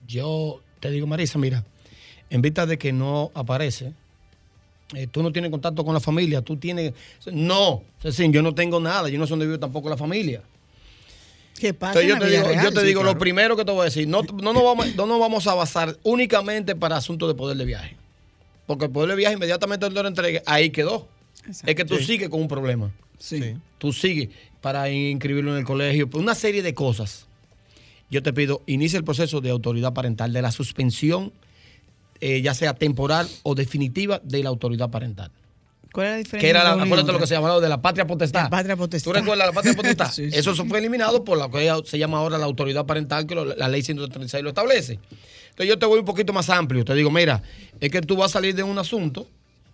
Yo 0.08 0.62
te 0.80 0.90
digo, 0.90 1.08
Marisa, 1.08 1.38
mira, 1.38 1.64
en 2.34 2.42
vista 2.42 2.66
de 2.66 2.80
que 2.80 2.92
no 2.92 3.30
aparece, 3.36 3.94
eh, 4.96 5.06
tú 5.06 5.22
no 5.22 5.32
tienes 5.32 5.52
contacto 5.52 5.86
con 5.86 5.94
la 5.94 6.00
familia, 6.00 6.42
tú 6.42 6.58
tienes... 6.58 6.92
No, 7.32 7.84
Cecín, 8.02 8.34
yo 8.34 8.42
no 8.42 8.56
tengo 8.56 8.80
nada, 8.80 9.08
yo 9.08 9.20
no 9.20 9.28
sé 9.28 9.30
dónde 9.30 9.46
vive 9.46 9.60
tampoco 9.60 9.88
la 9.88 9.98
familia. 9.98 10.42
¿Qué 11.60 11.76
pasa? 11.76 12.02
Entonces 12.02 12.10
yo 12.10 12.16
en 12.16 12.20
la 12.20 12.26
te 12.26 12.32
vida 12.32 12.40
digo, 12.42 12.50
real? 12.54 12.64
yo 12.66 12.72
te 12.74 12.80
sí, 12.82 12.88
digo 12.88 13.02
claro. 13.02 13.14
lo 13.14 13.20
primero 13.20 13.56
que 13.56 13.64
te 13.64 13.72
voy 13.72 13.82
a 13.82 13.84
decir, 13.86 14.08
no, 14.08 14.24
no, 14.24 14.52
nos 14.52 14.64
vamos, 14.64 14.96
no 14.96 15.06
nos 15.06 15.20
vamos 15.20 15.46
a 15.46 15.54
basar 15.54 15.96
únicamente 16.02 16.76
para 16.76 16.98
asuntos 16.98 17.30
de 17.30 17.36
poder 17.36 17.56
de 17.56 17.66
viaje. 17.66 17.96
Porque 18.66 18.86
el 18.86 18.92
poder 18.92 19.12
de 19.12 19.16
viaje 19.16 19.36
inmediatamente 19.36 19.88
te 19.88 19.94
lo 19.94 20.08
entregue, 20.08 20.42
ahí 20.48 20.72
quedó. 20.72 21.08
Exacto. 21.46 21.70
Es 21.70 21.76
que 21.76 21.86
tú 21.86 21.98
Sí. 21.98 22.06
sigues 22.06 22.30
con 22.30 22.42
un 22.42 22.48
problema. 22.48 22.90
Sí. 23.20 23.40
Sí. 23.40 23.56
Tú 23.78 23.94
sigues 23.94 24.30
para 24.60 24.90
inscribirlo 24.90 25.52
en 25.52 25.60
el 25.60 25.66
colegio, 25.66 26.10
una 26.14 26.34
serie 26.34 26.64
de 26.64 26.74
cosas. 26.74 27.28
Yo 28.10 28.24
te 28.24 28.34
pido, 28.34 28.64
inicia 28.66 28.98
el 28.98 29.04
proceso 29.04 29.40
de 29.40 29.52
autoridad 29.52 29.94
parental, 29.94 30.34
de 30.34 30.42
la 30.42 30.52
suspensión, 30.52 31.32
eh, 32.24 32.42
ya 32.42 32.54
sea 32.54 32.74
temporal 32.74 33.28
o 33.44 33.54
definitiva, 33.56 34.22
de 34.24 34.42
la 34.44 34.50
autoridad 34.50 34.90
parental. 34.90 35.32
¿Cuál 35.92 36.08
es 36.08 36.12
la 36.12 36.18
diferencia? 36.20 36.40
Que 36.40 36.50
era, 36.50 36.64
la, 36.64 36.84
acuérdate 36.84 37.12
lo 37.12 37.20
que 37.20 37.28
se 37.28 37.36
llamaba 37.36 37.60
de 37.60 37.70
la 37.70 37.82
patria 37.82 38.08
potestad. 38.08 38.44
La 38.44 38.50
patria 38.50 38.76
potestad. 38.76 39.12
¿Tú 39.12 39.14
recuerdas 39.14 39.46
la 39.48 39.54
patria 39.54 39.74
potestad? 39.74 40.12
Sí, 40.14 40.32
sí. 40.32 40.38
Eso 40.40 40.56
fue 40.56 40.80
eliminado 40.80 41.24
por 41.24 41.38
lo 41.38 41.52
que 41.52 41.72
se 41.86 41.98
llama 42.00 42.18
ahora 42.18 42.38
la 42.38 42.46
autoridad 42.46 42.86
parental, 42.86 43.28
que 43.28 43.36
lo- 43.36 43.46
la 43.56 43.68
ley 43.68 43.84
136 43.84 44.42
lo 44.44 44.50
establece. 44.50 44.94
Entonces 45.50 45.68
yo 45.68 45.78
te 45.78 45.86
voy 45.86 46.00
un 46.00 46.06
poquito 46.06 46.34
más 46.34 46.50
amplio. 46.50 46.84
Te 46.84 46.96
digo, 46.96 47.12
mira, 47.12 47.44
es 47.80 47.92
que 47.92 48.02
tú 48.02 48.16
vas 48.16 48.32
a 48.32 48.34
salir 48.34 48.56
de 48.56 48.64
un 48.64 48.80
asunto 48.80 49.28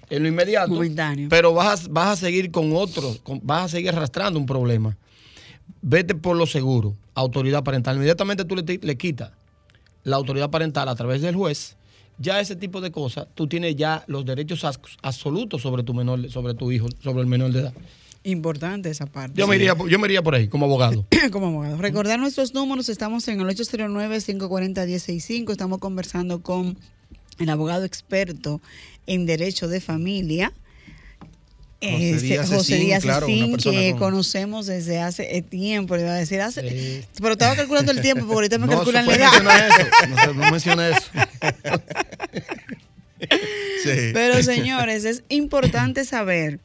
en 0.09 0.23
lo 0.23 0.27
inmediato, 0.27 0.71
Momentáneo. 0.71 1.29
pero 1.29 1.53
vas 1.53 1.85
a, 1.85 1.87
vas 1.91 2.07
a 2.09 2.15
seguir 2.25 2.51
con 2.51 2.75
otro, 2.75 3.15
con- 3.23 3.39
vas 3.43 3.65
a 3.65 3.67
seguir 3.69 3.89
arrastrando 3.89 4.37
un 4.39 4.45
problema. 4.45 4.97
Vete 5.81 6.15
por 6.15 6.35
lo 6.35 6.45
seguro, 6.47 6.95
autoridad 7.13 7.63
parental. 7.63 7.95
Inmediatamente 7.95 8.43
tú 8.43 8.55
le, 8.57 8.63
le 8.81 8.97
quitas 8.97 9.31
la 10.03 10.15
autoridad 10.17 10.49
parental 10.49 10.89
a 10.89 10.95
través 10.95 11.21
del 11.21 11.35
juez. 11.35 11.77
Ya 12.21 12.39
ese 12.41 12.55
tipo 12.55 12.81
de 12.81 12.91
cosas, 12.91 13.27
tú 13.33 13.47
tienes 13.47 13.75
ya 13.77 14.03
los 14.07 14.25
derechos 14.25 14.65
absolutos 15.01 15.61
sobre 15.61 15.83
tu 15.83 15.93
menor, 15.93 16.29
sobre 16.29 16.53
tu 16.53 16.69
hijo, 16.71 16.87
sobre 17.01 17.21
el 17.21 17.27
menor 17.27 17.51
de 17.53 17.61
edad. 17.61 17.73
Importante 18.23 18.89
esa 18.89 19.05
parte. 19.05 19.39
Yo 19.39 19.47
me 19.47 19.55
iría, 19.55 19.73
por- 19.75 19.89
yo 19.89 19.97
me 19.97 20.07
iría 20.07 20.21
por 20.21 20.35
ahí 20.35 20.49
como 20.49 20.65
abogado. 20.65 21.05
como 21.31 21.47
abogado. 21.47 21.77
Recordar 21.77 22.19
nuestros 22.19 22.53
números, 22.53 22.89
estamos 22.89 23.25
en 23.29 23.39
el 23.39 23.47
809-540-165, 23.47 25.51
estamos 25.51 25.79
conversando 25.79 26.41
con 26.41 26.77
el 27.39 27.49
abogado 27.49 27.85
experto 27.85 28.61
en 29.07 29.25
derecho 29.25 29.67
de 29.67 29.81
familia. 29.81 30.53
José 31.81 32.17
Díaz 32.25 32.49
José 32.49 32.75
Díaz 32.75 33.03
claro, 33.03 33.25
que 33.27 33.91
con- 33.91 33.99
conocemos 33.99 34.65
desde 34.65 34.99
hace 34.99 35.37
eh, 35.37 35.41
tiempo, 35.41 35.95
le 35.95 36.01
iba 36.03 36.11
a 36.11 36.15
decir 36.17 36.41
hace, 36.41 36.69
Sí. 36.69 37.05
pero 37.21 37.33
estaba 37.33 37.55
calculando 37.55 37.91
el 37.93 38.01
tiempo, 38.01 38.21
porque 38.25 38.35
ahorita 38.35 38.57
me 38.57 38.67
No, 38.67 38.73
calculan 38.77 39.05
la 39.07 39.15
edad. 39.15 39.31
mencionar 39.31 39.69
eso. 39.69 39.87
No, 40.27 40.33
no 40.33 40.51
menciona 40.51 40.89
eso. 40.89 41.07
Sí. 43.83 44.11
Pero 44.13 44.41
señores, 44.43 45.05
es 45.05 45.23
importante 45.29 46.03
saber 46.05 46.59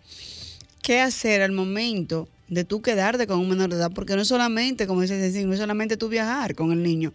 qué 0.82 1.00
hacer 1.00 1.42
al 1.42 1.52
momento 1.52 2.28
de 2.48 2.64
tú 2.64 2.82
quedarte 2.82 3.26
con 3.26 3.38
un 3.38 3.48
menor 3.48 3.70
de 3.70 3.76
edad, 3.76 3.90
porque 3.94 4.14
no 4.16 4.22
es 4.22 4.28
solamente, 4.28 4.86
como 4.86 5.00
dice 5.00 5.18
Cecil, 5.20 5.46
no 5.46 5.54
es 5.54 5.58
solamente 5.60 5.96
tú 5.96 6.08
viajar 6.08 6.54
con 6.54 6.70
el 6.72 6.82
niño. 6.82 7.12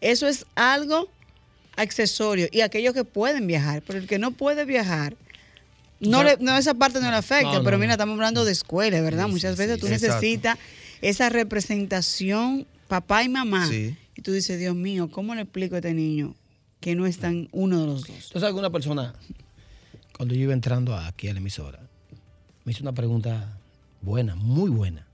Eso 0.00 0.26
es 0.26 0.46
algo 0.54 1.08
accesorio 1.76 2.48
y 2.50 2.60
aquellos 2.62 2.92
que 2.94 3.04
pueden 3.04 3.46
viajar, 3.46 3.82
pero 3.86 3.98
el 3.98 4.06
que 4.06 4.18
no 4.18 4.32
puede 4.32 4.64
viajar, 4.64 5.16
no, 6.02 6.18
O 6.18 6.22
sea, 6.22 6.36
le- 6.36 6.44
no 6.44 6.56
esa 6.56 6.74
parte 6.74 7.00
no 7.00 7.10
le 7.10 7.16
afecta, 7.16 7.52
no, 7.58 7.64
pero 7.64 7.78
mira, 7.78 7.92
estamos 7.92 8.14
hablando 8.14 8.44
de 8.44 8.52
escuela, 8.52 9.00
¿verdad? 9.00 9.28
Muchas 9.28 9.56
veces 9.56 9.78
tú 9.80 9.86
necesitas 10.16 10.58
esa 11.00 11.28
representación 11.28 12.66
papá 12.88 13.22
y 13.24 13.28
mamá. 13.28 13.66
Y 14.16 14.22
tú 14.22 14.32
dices, 14.32 14.58
Dios 14.58 14.74
mío, 14.76 15.08
¿cómo 15.10 15.34
le 15.34 15.42
explico 15.42 15.74
a 15.76 15.78
este 15.78 15.94
niño 15.94 16.34
que 16.80 16.94
no 16.94 17.06
está 17.06 17.28
en 17.28 17.48
uno 17.52 17.80
de 17.80 17.86
los 17.86 18.00
dos? 18.06 18.10
Entonces, 18.26 18.42
alguna 18.42 18.70
persona, 18.70 19.14
cuando 20.16 20.34
yo 20.34 20.42
iba 20.42 20.52
entrando 20.52 20.94
aquí 20.96 21.28
a 21.28 21.32
la 21.32 21.38
emisora, 21.40 21.80
me 22.64 22.72
hizo 22.72 22.82
una 22.82 22.92
pregunta 22.92 23.58
buena, 24.02 24.34
muy 24.36 24.70
buena. 24.70 25.06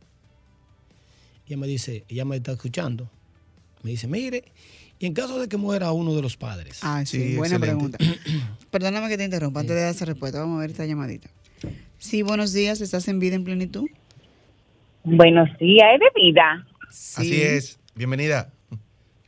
Ella 1.46 1.56
me 1.56 1.66
dice, 1.66 2.04
ella 2.08 2.24
me 2.24 2.36
está 2.36 2.52
escuchando, 2.52 3.10
me 3.82 3.90
dice, 3.90 4.06
mire, 4.08 4.44
y 4.98 5.06
en 5.06 5.14
caso 5.14 5.40
de 5.40 5.48
que 5.48 5.56
muera 5.56 5.92
uno 5.92 6.14
de 6.14 6.22
los 6.22 6.36
padres, 6.36 6.80
Ah, 6.82 7.04
sí, 7.06 7.18
Sí, 7.30 7.36
buena 7.36 7.56
excelente. 7.56 7.96
pregunta. 7.98 8.20
Perdóname 8.70 9.08
que 9.08 9.16
te 9.16 9.24
interrumpa 9.24 9.60
antes 9.60 9.74
de 9.76 9.82
dar 9.82 9.90
esa 9.90 10.04
respuesta. 10.04 10.40
Vamos 10.40 10.58
a 10.58 10.60
ver 10.62 10.70
esta 10.70 10.84
llamadita. 10.86 11.30
Sí, 11.98 12.22
buenos 12.22 12.52
días. 12.52 12.80
¿Estás 12.80 13.08
en 13.08 13.18
vida 13.18 13.34
en 13.36 13.44
plenitud? 13.44 13.86
Buenos 15.04 15.48
días, 15.58 15.88
¿es 15.94 16.00
de 16.00 16.20
vida? 16.22 16.66
Así 16.88 17.40
es. 17.42 17.78
Bienvenida. 17.94 18.50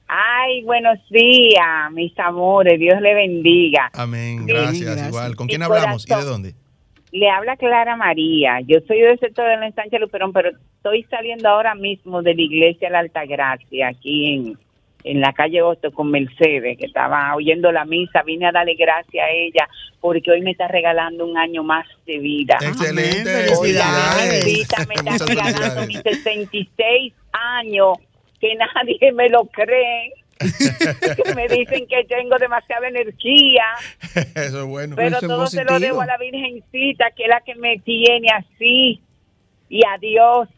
Ay, 0.08 0.64
buenos 0.64 0.98
días, 1.10 1.90
mis 1.92 2.16
amores, 2.18 2.78
Dios 2.80 3.00
le 3.00 3.14
bendiga. 3.14 3.90
Amén. 3.94 4.44
Bien, 4.44 4.58
Gracias. 4.58 5.08
Igual. 5.08 5.36
¿Con 5.36 5.46
Mi 5.46 5.50
quién 5.52 5.62
hablamos 5.62 6.04
y 6.08 6.12
de 6.14 6.24
dónde? 6.24 6.54
Le 7.12 7.28
habla 7.30 7.56
Clara 7.56 7.96
María. 7.96 8.60
Yo 8.66 8.78
soy 8.88 9.00
del 9.00 9.18
sector 9.20 9.48
de 9.48 9.56
la 9.56 9.68
estancia 9.68 9.98
Luperón, 10.00 10.32
pero 10.32 10.50
estoy 10.80 11.02
saliendo 11.10 11.50
ahora 11.50 11.74
mismo 11.74 12.22
de 12.22 12.34
la 12.34 12.40
iglesia 12.40 12.88
de 12.88 12.92
la 12.92 13.00
Altagracia, 13.00 13.88
aquí 13.88 14.34
en, 14.34 14.58
en 15.04 15.20
la 15.20 15.34
calle 15.34 15.60
Hosto 15.60 15.92
con 15.92 16.10
Mercedes, 16.10 16.78
que 16.78 16.86
estaba 16.86 17.34
oyendo 17.36 17.70
la 17.70 17.84
misa. 17.84 18.22
Vine 18.22 18.46
a 18.46 18.52
darle 18.52 18.74
gracias 18.76 19.26
a 19.26 19.30
ella 19.30 19.68
porque 20.00 20.30
hoy 20.30 20.40
me 20.40 20.52
está 20.52 20.68
regalando 20.68 21.26
un 21.26 21.36
año 21.36 21.62
más 21.62 21.86
de 22.06 22.18
vida. 22.18 22.56
Excelente. 22.62 23.24
Felicidades. 23.24 23.58
Oiga, 23.58 24.86
me 24.88 24.94
está 24.94 25.12
Muchas 25.12 25.28
regalando 25.28 25.86
mis 25.86 26.02
felicidades. 26.02 26.48
66 26.48 27.12
años, 27.32 27.98
que 28.40 28.54
nadie 28.54 29.12
me 29.12 29.28
lo 29.28 29.44
cree. 29.46 30.14
que 30.38 31.34
me 31.34 31.46
dicen 31.46 31.86
que 31.86 32.04
tengo 32.04 32.38
demasiada 32.38 32.88
energía, 32.88 33.64
Eso 34.34 34.62
es 34.62 34.66
bueno. 34.66 34.96
pero 34.96 35.18
Eso 35.18 35.28
todo 35.28 35.46
se 35.46 35.62
lo 35.64 35.78
debo 35.78 36.00
a 36.00 36.06
la 36.06 36.16
Virgencita, 36.16 37.10
que 37.10 37.24
es 37.24 37.28
la 37.28 37.42
que 37.42 37.54
me 37.56 37.78
tiene 37.80 38.28
así, 38.30 39.02
y 39.68 39.82
a 39.84 39.98
Dios, 39.98 40.48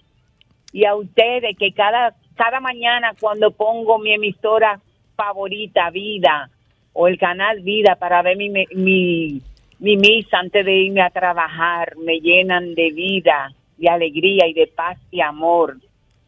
y 0.73 0.85
a 0.85 0.95
ustedes, 0.95 1.57
que 1.59 1.73
cada, 1.73 2.15
cada 2.35 2.61
mañana 2.61 3.13
cuando 3.21 3.51
pongo 3.51 3.99
mi 3.99 4.15
emisora 4.15 4.81
favorita, 5.15 5.91
Vida, 5.91 6.51
o 6.93 7.09
el 7.09 7.19
canal 7.19 7.61
Vida, 7.61 7.97
para 7.97 8.23
ver 8.23 8.37
mi, 8.37 8.49
mi, 8.49 9.41
mi 9.79 9.97
misa 9.97 10.39
antes 10.39 10.65
de 10.65 10.73
irme 10.73 11.03
a 11.03 11.11
trabajar, 11.11 11.97
me 11.97 12.21
llenan 12.21 12.75
de 12.75 12.91
vida, 12.93 13.53
de 13.77 13.89
alegría 13.89 14.47
y 14.47 14.55
de 14.55 14.67
paz 14.69 14.99
y 15.11 15.21
amor. 15.21 15.77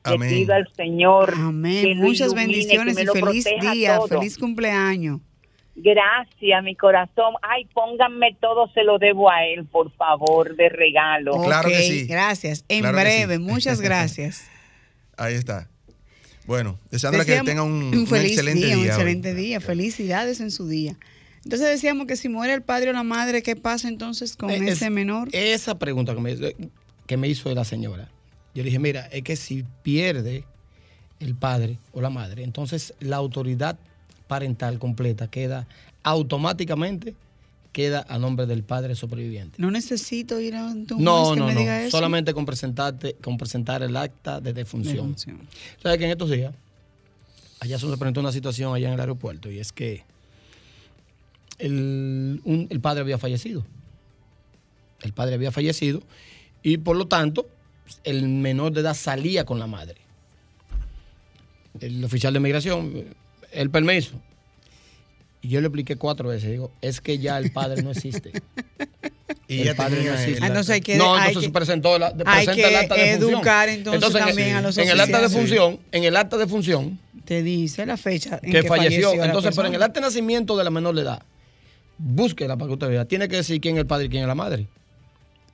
Le 0.07 0.14
Amén. 0.16 0.28
pido 0.28 0.54
al 0.54 0.68
Señor 0.74 1.33
Amén. 1.35 1.96
Muchas 1.96 2.33
ilumine, 2.33 2.46
bendiciones 2.46 2.94
que 2.94 2.94
me 2.94 3.02
y 3.02 3.07
lo 3.07 3.12
feliz 3.14 3.44
día, 3.61 3.96
todo. 3.96 4.09
feliz 4.09 4.37
cumpleaños. 4.37 5.20
Gracias, 5.77 6.63
mi 6.63 6.77
corazón. 6.77 7.35
Ay, 7.43 7.65
pónganme 7.75 8.37
todo, 8.41 8.71
se 8.73 8.85
lo 8.85 8.99
debo 8.99 9.31
a 9.31 9.45
él, 9.45 9.65
por 9.67 9.91
favor, 9.93 10.55
de 10.57 10.69
regalo. 10.69 11.43
Claro 11.43 11.69
que 11.69 11.83
sí. 11.83 12.07
Gracias. 12.07 12.65
En 12.69 12.81
Claro 12.81 12.99
breve, 12.99 13.37
sí. 13.37 13.43
muchas 13.43 13.81
gracias. 13.81 14.45
Ahí 15.17 15.35
está. 15.35 15.69
Bueno, 16.47 16.79
deseándole 16.91 17.25
que 17.25 17.41
tenga 17.41 17.63
un, 17.63 17.73
un 17.73 17.99
un 17.99 18.07
feliz 18.07 18.33
excelente 18.33 18.67
día, 18.67 18.75
día. 18.75 18.77
un 18.77 18.83
hoy. 18.83 18.89
excelente 18.89 19.35
día. 19.35 19.61
Felicidades 19.61 20.41
en 20.41 20.51
su 20.51 20.69
día. 20.69 20.97
Entonces 21.43 21.69
decíamos 21.69 22.07
que 22.07 22.17
si 22.17 22.29
muere 22.29 22.55
el 22.55 22.63
padre 22.63 22.91
o 22.91 22.93
la 22.93 23.03
madre, 23.03 23.43
¿qué 23.43 23.57
pasa 23.57 23.89
entonces 23.89 24.37
con 24.37 24.51
Eh, 24.51 24.57
es- 24.57 24.73
ese 24.77 24.91
menor? 24.91 25.29
Esa 25.33 25.79
pregunta 25.79 26.15
que 26.15 26.21
me, 26.21 26.37
que 27.07 27.17
me 27.17 27.29
hizo 27.29 27.53
la 27.55 27.65
señora, 27.65 28.09
yo 28.55 28.63
le 28.63 28.65
dije, 28.65 28.79
mira, 28.79 29.07
es 29.13 29.23
que 29.23 29.37
si 29.37 29.65
pierde 29.83 30.45
el 31.21 31.35
padre 31.35 31.79
o 31.93 32.01
la 32.01 32.11
madre, 32.11 32.45
entonces 32.45 32.95
la 33.01 33.17
autoridad 33.17 33.79
parental 34.35 34.81
completa 34.81 35.29
queda 35.29 35.68
automáticamente 36.03 37.14
queda 37.73 38.05
a 38.09 38.18
nombre 38.18 38.47
del 38.47 38.62
padre 38.62 38.94
sobreviviente. 38.97 39.57
No 39.61 39.70
necesito 39.70 40.38
ir 40.40 40.55
a 40.57 40.64
un 40.66 40.87
No, 40.99 41.33
que 41.35 41.40
no, 41.40 41.47
me 41.47 41.55
no. 41.55 41.61
diga 41.61 41.83
eso. 41.83 41.97
Solamente 41.97 42.33
con 42.35 42.44
presentarte, 42.47 43.14
con 43.23 43.37
presentar 43.37 43.83
el 43.83 43.97
acta 43.97 44.40
de 44.40 44.53
De 44.53 44.61
defunción. 44.62 45.07
función. 45.07 45.40
¿Sabes 45.83 45.99
que 45.99 46.05
en 46.05 46.11
estos 46.12 46.31
días, 46.31 46.53
allá 47.61 47.79
se 47.79 47.87
presentó 47.97 48.20
una 48.20 48.31
situación 48.33 48.75
allá 48.75 48.88
en 48.88 48.94
el 48.94 49.01
aeropuerto 49.01 49.51
y 49.51 49.59
es 49.61 49.73
que 49.73 50.03
el, 51.59 52.40
un- 52.44 52.66
el 52.70 52.81
padre 52.81 53.01
había 53.03 53.18
fallecido. 53.18 53.64
El 55.03 55.12
padre 55.12 55.35
había 55.35 55.51
fallecido 55.53 56.01
y 56.62 56.79
por 56.79 56.97
lo 56.97 57.07
tanto 57.07 57.47
el 58.05 58.29
menor 58.29 58.73
de 58.73 58.81
edad 58.81 58.94
salía 58.94 59.44
con 59.44 59.59
la 59.59 59.66
madre. 59.66 59.97
El 61.81 62.05
oficial 62.05 62.33
de 62.33 62.38
migración, 62.40 63.05
el 63.55 63.71
permiso. 63.71 64.12
Y 65.43 65.49
yo 65.49 65.61
le 65.61 65.67
expliqué 65.67 65.97
cuatro 65.97 66.29
veces, 66.31 66.51
digo, 66.51 66.71
es 66.81 67.01
que 67.01 67.19
ya 67.19 67.37
el 67.38 67.53
padre 67.53 67.83
no 67.83 67.90
existe. 67.90 68.33
Y 69.47 69.59
El 69.61 69.64
ya 69.67 69.75
padre 69.75 70.03
no 70.05 70.14
existe. 70.14 70.38
Ah, 70.43 70.47
entonces 70.47 70.71
hay 70.75 70.81
que- 70.81 70.97
no, 70.97 71.14
hay 71.14 71.29
entonces 71.29 71.51
que- 71.51 71.53
presentó, 71.53 71.99
la, 71.99 72.07
hay 72.09 72.47
presenta 72.47 72.55
que 72.55 72.64
el 72.69 72.77
acta 72.77 72.95
de 72.95 73.11
función. 73.12 73.31
educar, 73.35 73.69
entonces, 73.69 74.14
en- 74.14 74.27
también 74.27 74.57
a 74.57 74.62
los 74.62 74.79
En 74.79 74.88
el 74.88 75.01
acta 75.01 75.21
de 75.21 75.29
función, 75.29 75.81
en 75.93 76.05
el 76.05 76.17
acta 76.17 76.37
de 76.38 76.47
función, 76.47 76.99
Te 77.27 77.43
dice 77.43 77.85
la 77.85 77.99
fecha 77.99 78.40
en 78.43 78.53
que, 78.53 78.62
que, 78.62 78.69
falleció. 78.69 79.14
la 79.14 79.27
Entonces, 79.27 79.55
pero 79.55 79.69
en 79.69 79.75
el 79.75 79.83
acta 79.83 80.01
de 80.01 80.07
nacimiento 80.07 80.57
de 80.57 80.64
la 80.64 80.71
menor 80.71 80.95
de 80.95 81.03
edad, 81.03 81.23
búsquela 81.99 82.57
para 82.57 82.69
que 82.69 82.73
usted 82.75 82.88
vea. 82.88 83.05
Tiene 83.05 83.29
que 83.29 83.37
decir 83.37 83.61
quién 83.61 83.77
es 83.77 83.81
el 83.81 83.87
padre 83.87 84.07
y 84.07 84.09
quién 84.09 84.23
es 84.23 84.29
la 84.29 84.35
madre. 84.35 84.67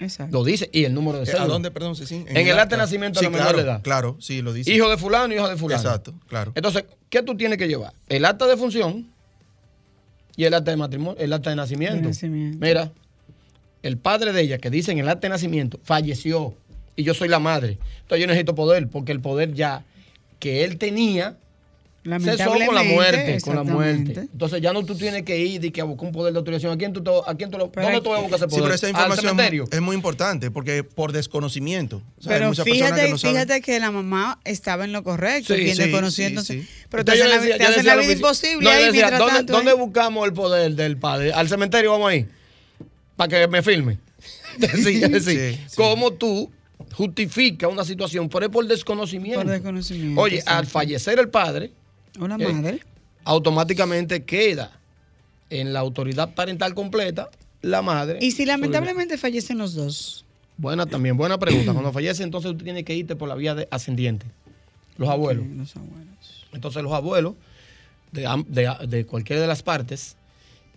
Exacto. 0.00 0.32
Lo 0.36 0.44
dice 0.44 0.68
y 0.72 0.84
el 0.84 0.94
número 0.94 1.18
de 1.18 1.24
Eh, 1.24 1.26
cédula. 1.26 1.44
¿A 1.44 1.48
dónde, 1.48 1.70
perdón, 1.70 1.94
Cecín? 1.94 2.24
En 2.28 2.46
el 2.46 2.58
acta 2.58 2.76
de 2.76 2.82
nacimiento 2.82 3.20
de 3.20 3.26
Sí, 3.26 3.30
la 3.30 3.30
menor 3.30 3.46
claro, 3.48 3.58
de 3.58 3.64
edad. 3.64 3.82
Claro, 3.82 4.16
sí, 4.18 4.40
lo 4.42 4.52
dice. 4.52 4.72
Hijo 4.72 4.88
de 4.88 4.96
fulano, 4.96 5.34
hijo 5.34 5.48
de 5.48 5.56
fulano. 5.56 5.80
Exacto, 5.82 6.14
claro. 6.26 6.52
Entonces, 6.54 6.84
¿qué 7.10 7.22
tú 7.22 7.36
tienes 7.36 7.58
que 7.58 7.68
llevar? 7.68 7.92
El 8.08 8.24
acta 8.24 8.46
de 8.46 8.56
función 8.56 9.12
y 10.36 10.44
el 10.44 10.54
acta 10.54 10.70
de 10.70 10.76
matrimonio, 10.78 11.20
el 11.20 11.32
acta 11.32 11.50
de 11.50 11.56
nacimiento. 11.56 11.96
De 11.96 12.02
nacimiento. 12.02 12.58
Mira, 12.60 12.92
el 13.82 13.98
padre 13.98 14.32
de 14.32 14.40
ella, 14.40 14.58
que 14.58 14.70
dice 14.70 14.90
en 14.92 14.98
el 14.98 15.08
acta 15.08 15.26
de 15.26 15.30
nacimiento, 15.30 15.78
falleció 15.82 16.54
y 16.96 17.02
yo 17.02 17.14
soy 17.14 17.28
la 17.28 17.38
madre. 17.38 17.78
Entonces 18.02 18.20
yo 18.20 18.26
necesito 18.26 18.54
poder, 18.54 18.88
porque 18.88 19.12
el 19.12 19.20
poder 19.20 19.52
ya 19.54 19.84
que 20.38 20.64
él 20.64 20.78
tenía 20.78 21.36
cesó 22.02 22.50
con 22.50 22.58
la 22.58 22.82
Lamentablemente, 22.82 22.94
muerte, 22.94 23.40
con 23.42 23.56
la 23.56 23.62
muerte. 23.64 24.20
Entonces 24.32 24.60
ya 24.62 24.72
no 24.72 24.84
tú 24.84 24.94
tienes 24.96 25.22
que 25.22 25.38
ir 25.38 25.62
y 25.64 25.70
que 25.70 25.80
a 25.82 25.84
buscar 25.84 26.06
un 26.06 26.12
poder 26.12 26.32
de 26.32 26.38
autorización. 26.38 26.72
¿A 26.72 26.78
quién 26.78 26.92
tú, 26.94 27.02
a 27.26 27.34
quién 27.34 27.50
tú 27.50 27.58
lo, 27.58 27.70
Pero 27.70 27.86
¿Dónde 27.86 28.00
tú 28.00 28.10
vas 28.10 28.18
a 28.20 28.22
buscar 28.22 28.38
ese 28.38 28.46
Sí, 28.46 28.50
poder? 28.50 28.62
pero 28.64 28.74
esa 28.74 28.86
¿Al 28.86 28.90
información 28.92 29.68
es 29.70 29.80
muy 29.82 29.94
importante 29.96 30.50
porque 30.50 30.82
por 30.82 31.12
desconocimiento. 31.12 32.02
O 32.18 32.22
sea, 32.22 32.32
Pero 32.32 32.54
fíjate, 32.54 33.02
que 33.04 33.10
no 33.10 33.18
fíjate 33.18 33.60
que 33.60 33.78
la 33.80 33.90
mamá 33.90 34.40
estaba 34.44 34.84
en 34.84 34.92
lo 34.92 35.02
correcto, 35.04 35.54
Sí, 35.54 35.60
quien 35.62 35.76
sí, 35.76 35.82
desconocía 35.82 36.26
sí, 36.26 36.30
entonces. 36.32 36.62
sí. 36.64 36.68
Pero 36.88 37.04
te 37.04 37.12
Entonces 37.12 37.22
hacen 37.22 37.30
yo 37.30 37.36
la, 37.36 37.40
decía- 37.42 37.56
te 37.58 37.64
hacen 37.64 37.76
decía 37.76 37.94
la 37.96 38.00
vida 38.02 38.12
imposible 38.12 38.64
No, 38.64 38.70
ahí 38.70 38.84
decía, 38.86 39.10
¿dónde, 39.18 39.34
tanto. 39.34 39.52
dónde 39.52 39.70
¿eh? 39.72 39.74
buscamos 39.74 40.26
el 40.26 40.32
poder 40.32 40.74
del 40.74 40.96
padre? 40.96 41.32
Al 41.32 41.48
cementerio 41.48 41.90
vamos 41.92 42.10
ahí. 42.10 42.26
Para 43.16 43.28
que 43.40 43.48
me 43.48 43.62
filme. 43.62 43.98
sí, 44.58 45.02
es 45.02 45.12
decir, 45.12 45.54
Sí, 45.54 45.60
sí. 45.68 45.76
cómo 45.76 46.12
tú 46.12 46.50
justificas 46.92 47.70
una 47.70 47.84
situación, 47.84 48.28
pero 48.28 48.46
es 48.46 48.52
por 48.52 48.66
desconocimiento. 48.66 49.40
Por 49.40 49.50
desconocimiento, 49.50 50.20
Oye, 50.20 50.42
al 50.46 50.66
fallecer 50.66 51.18
el 51.18 51.28
padre, 51.28 51.72
O 52.18 52.26
la 52.26 52.36
Eh, 52.36 52.52
madre. 52.52 52.80
automáticamente 53.24 54.24
queda 54.24 54.72
en 55.50 55.72
la 55.72 55.80
autoridad 55.80 56.34
parental 56.34 56.74
completa 56.74 57.28
la 57.62 57.82
madre. 57.82 58.18
Y 58.20 58.30
si 58.32 58.46
lamentablemente 58.46 59.18
fallecen 59.18 59.58
los 59.58 59.74
dos. 59.74 60.24
Buena 60.56 60.86
también, 60.86 61.16
buena 61.16 61.38
pregunta. 61.38 61.72
Cuando 61.72 61.92
fallece, 61.92 62.22
entonces 62.22 62.52
tú 62.56 62.64
tienes 62.64 62.84
que 62.84 62.94
irte 62.94 63.16
por 63.16 63.28
la 63.28 63.34
vía 63.34 63.54
de 63.54 63.66
ascendiente. 63.70 64.26
Los 64.96 65.08
abuelos. 65.08 65.44
Ok, 65.46 65.52
los 65.56 65.76
abuelos. 65.76 66.46
Entonces 66.52 66.82
los 66.82 66.92
abuelos 66.92 67.34
de, 68.12 68.22
de- 68.48 68.86
de 68.86 69.06
cualquiera 69.06 69.40
de 69.40 69.48
las 69.48 69.62
partes 69.62 70.16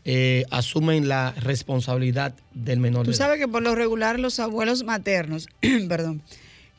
eh, 0.06 0.46
asumen 0.52 1.08
la 1.08 1.32
responsabilidad 1.32 2.34
del 2.54 2.80
menor. 2.80 3.06
Tú 3.06 3.12
de 3.12 3.18
edad. 3.18 3.26
sabes 3.26 3.40
que 3.40 3.48
por 3.48 3.62
lo 3.64 3.74
regular 3.76 4.20
los 4.20 4.40
abuelos 4.40 4.84
maternos, 4.84 5.48
perdón, 5.90 6.22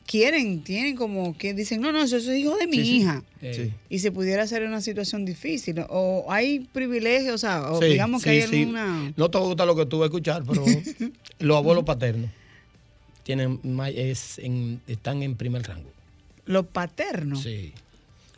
quieren, 0.05 0.63
tienen 0.63 0.95
como 0.95 1.37
que 1.37 1.53
dicen, 1.53 1.81
no, 1.81 1.91
no, 1.91 2.01
eso 2.03 2.17
es 2.17 2.27
hijo 2.27 2.55
de 2.57 2.67
mi 2.67 2.77
Sí, 2.77 2.83
sí. 2.85 2.95
hija. 2.97 3.23
Eh, 3.41 3.53
Sí. 3.55 3.73
Y 3.89 3.99
se 3.99 4.11
pudiera 4.11 4.43
hacer 4.43 4.63
una 4.63 4.81
situación 4.81 5.25
difícil. 5.25 5.83
O 5.89 6.25
hay 6.29 6.59
privilegios, 6.71 7.35
o 7.35 7.37
sea, 7.37 7.71
o 7.71 7.79
sí, 7.81 7.87
digamos 7.87 8.23
que 8.23 8.29
sí, 8.29 8.35
hay 8.41 8.47
sí. 8.47 8.59
alguna... 8.63 9.13
No 9.17 9.29
te 9.31 9.37
gusta 9.39 9.65
lo 9.65 9.75
que 9.75 9.85
tú 9.85 9.97
vas 9.99 10.05
a 10.05 10.07
escuchar, 10.07 10.43
pero 10.47 10.63
los 11.39 11.57
abuelos 11.57 11.83
paternos 11.83 12.29
tienen 13.23 13.59
es 13.95 14.37
en- 14.39 14.81
están 14.87 15.23
en 15.23 15.35
primer 15.35 15.63
rango. 15.63 15.89
Lo 16.45 16.63
paterno. 16.63 17.35
Sí. 17.35 17.73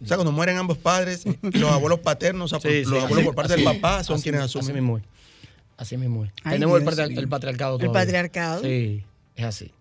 O 0.01 0.05
sea, 0.05 0.15
cuando 0.15 0.31
mueren 0.31 0.57
ambos 0.57 0.77
padres, 0.77 1.23
los 1.41 1.71
abuelos 1.71 1.99
paternos, 1.99 2.53
o 2.53 2.59
sea, 2.59 2.71
Sí, 2.71 2.81
los 2.83 2.89
sí, 2.91 2.95
abuelos 2.95 3.17
así- 3.17 3.25
por 3.25 3.35
parte 3.35 3.53
así- 3.53 3.63
del 3.65 3.73
papá 3.81 4.03
son 4.03 4.15
así- 4.15 4.23
quienes 4.23 4.41
Así 4.41 4.57
asumen. 4.59 4.75
mismo 4.75 4.97
es. 4.99 5.03
Así 5.75 5.97
mismo 5.97 6.23
es. 6.25 6.31
Ay, 6.43 6.53
Tenemos 6.53 6.79
el, 6.81 6.85
Dios 6.95 7.09
el 7.23 7.27
patriarcado 7.27 7.75
El 7.75 7.87
todavía. 7.87 8.01
patriarcado. 8.05 8.61
Sí, 8.63 9.03
es 9.35 9.43
así. 9.45 9.71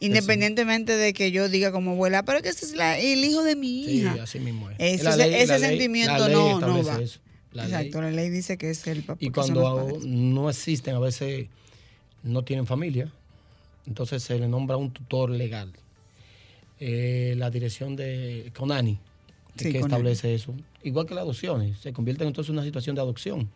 Independientemente 0.00 0.96
de 0.96 1.12
que 1.12 1.30
yo 1.30 1.48
diga 1.48 1.72
como 1.72 1.92
abuela, 1.92 2.24
pero 2.24 2.42
que 2.42 2.48
ese 2.50 2.66
es 2.66 2.74
la- 2.74 2.98
el 2.98 3.24
hijo 3.24 3.42
de 3.42 3.56
mi 3.56 3.84
Sí, 3.84 3.90
hija. 4.00 4.16
así 4.22 4.38
mismo 4.40 4.70
es. 4.70 4.76
Ese, 4.78 5.04
La 5.04 5.16
ley- 5.16 5.34
ese 5.34 5.46
la 5.46 5.58
ley- 5.58 5.68
sentimiento 5.70 6.26
ley 6.28 6.36
no, 6.36 6.60
no 6.60 6.82
va. 6.84 7.00
eso. 7.00 7.20
La 7.52 7.64
Exacto, 7.64 8.00
ley. 8.02 8.10
la 8.10 8.16
ley 8.16 8.30
dice 8.30 8.58
que 8.58 8.70
es 8.70 8.86
el 8.86 9.02
papá. 9.02 9.18
Y 9.24 9.30
cuando 9.30 9.98
no 10.04 10.50
existen, 10.50 10.94
a 10.96 10.98
veces 10.98 11.46
no 12.22 12.42
tienen 12.42 12.66
familia, 12.66 13.10
entonces 13.86 14.22
se 14.22 14.38
le 14.38 14.48
nombra 14.48 14.76
un 14.76 14.90
tutor 14.92 15.30
legal. 15.30 15.72
Eh, 16.80 17.34
la 17.38 17.50
dirección 17.50 17.94
de 17.96 18.50
CONANI, 18.56 18.98
Sí, 19.56 19.66
que 19.66 19.80
CONANI. 19.80 19.84
establece 19.84 20.34
eso. 20.34 20.54
Igual 20.82 21.06
que 21.06 21.14
las 21.14 21.22
adopciones, 21.22 21.78
se 21.78 21.92
convierte 21.92 22.24
entonces 22.24 22.50
en 22.50 22.56
una 22.56 22.64
situación 22.64 22.96
de 22.96 23.02
adopción, 23.02 23.48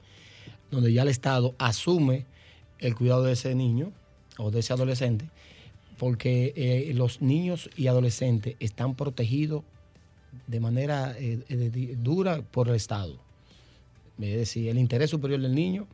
donde 0.70 0.92
ya 0.92 1.02
el 1.02 1.08
Estado 1.08 1.54
asume 1.58 2.26
el 2.78 2.94
cuidado 2.94 3.24
de 3.24 3.32
ese 3.32 3.54
niño 3.56 3.92
o 4.38 4.50
de 4.52 4.60
ese 4.60 4.72
adolescente, 4.72 5.28
porque 5.98 6.52
eh, 6.56 6.92
los 6.94 7.20
niños 7.20 7.68
y 7.76 7.88
adolescentes 7.88 8.56
están 8.60 8.94
protegidos 8.94 9.64
de 10.46 10.60
manera 10.60 11.14
eh, 11.18 11.40
eh, 11.48 11.96
dura 12.00 12.42
por 12.42 12.68
el 12.68 12.74
Estado. 12.76 13.18
Es 14.20 14.36
decir, 14.36 14.68
el 14.68 14.78
interés 14.78 15.10
superior 15.10 15.40
del 15.40 15.54
niño 15.54 15.86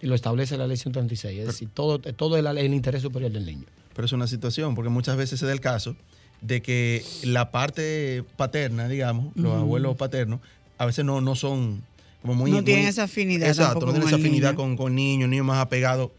y 0.00 0.06
lo 0.06 0.14
establece 0.14 0.56
la 0.56 0.66
ley 0.66 0.76
136. 0.76 1.40
Es 1.40 1.46
decir, 1.46 1.68
todo, 1.72 1.98
todo 1.98 2.36
el 2.36 2.74
interés 2.74 3.02
superior 3.02 3.30
del 3.30 3.46
niño. 3.46 3.64
Pero 3.94 4.06
es 4.06 4.12
una 4.12 4.26
situación, 4.26 4.74
porque 4.74 4.88
muchas 4.90 5.16
veces 5.16 5.40
se 5.40 5.46
da 5.46 5.52
el 5.52 5.60
caso 5.60 5.96
de 6.40 6.62
que 6.62 7.04
la 7.24 7.50
parte 7.50 8.24
paterna, 8.36 8.88
digamos, 8.88 9.34
los 9.36 9.54
abuelos 9.54 9.96
paternos, 9.96 10.40
a 10.78 10.86
veces 10.86 11.04
no, 11.04 11.20
no 11.20 11.34
son 11.34 11.82
como 12.22 12.34
muy... 12.34 12.50
No 12.50 12.62
tienen 12.62 12.84
muy- 12.84 12.90
esa 12.90 13.04
afinidad 13.04 13.48
Exacto, 13.48 13.86
no 13.86 13.92
tienen 13.92 14.06
esa 14.08 14.16
afinidad 14.16 14.50
niño. 14.50 14.56
con, 14.56 14.76
con 14.76 14.94
niños, 14.94 15.28
niños 15.28 15.46
más 15.46 15.58
apegados, 15.58 16.10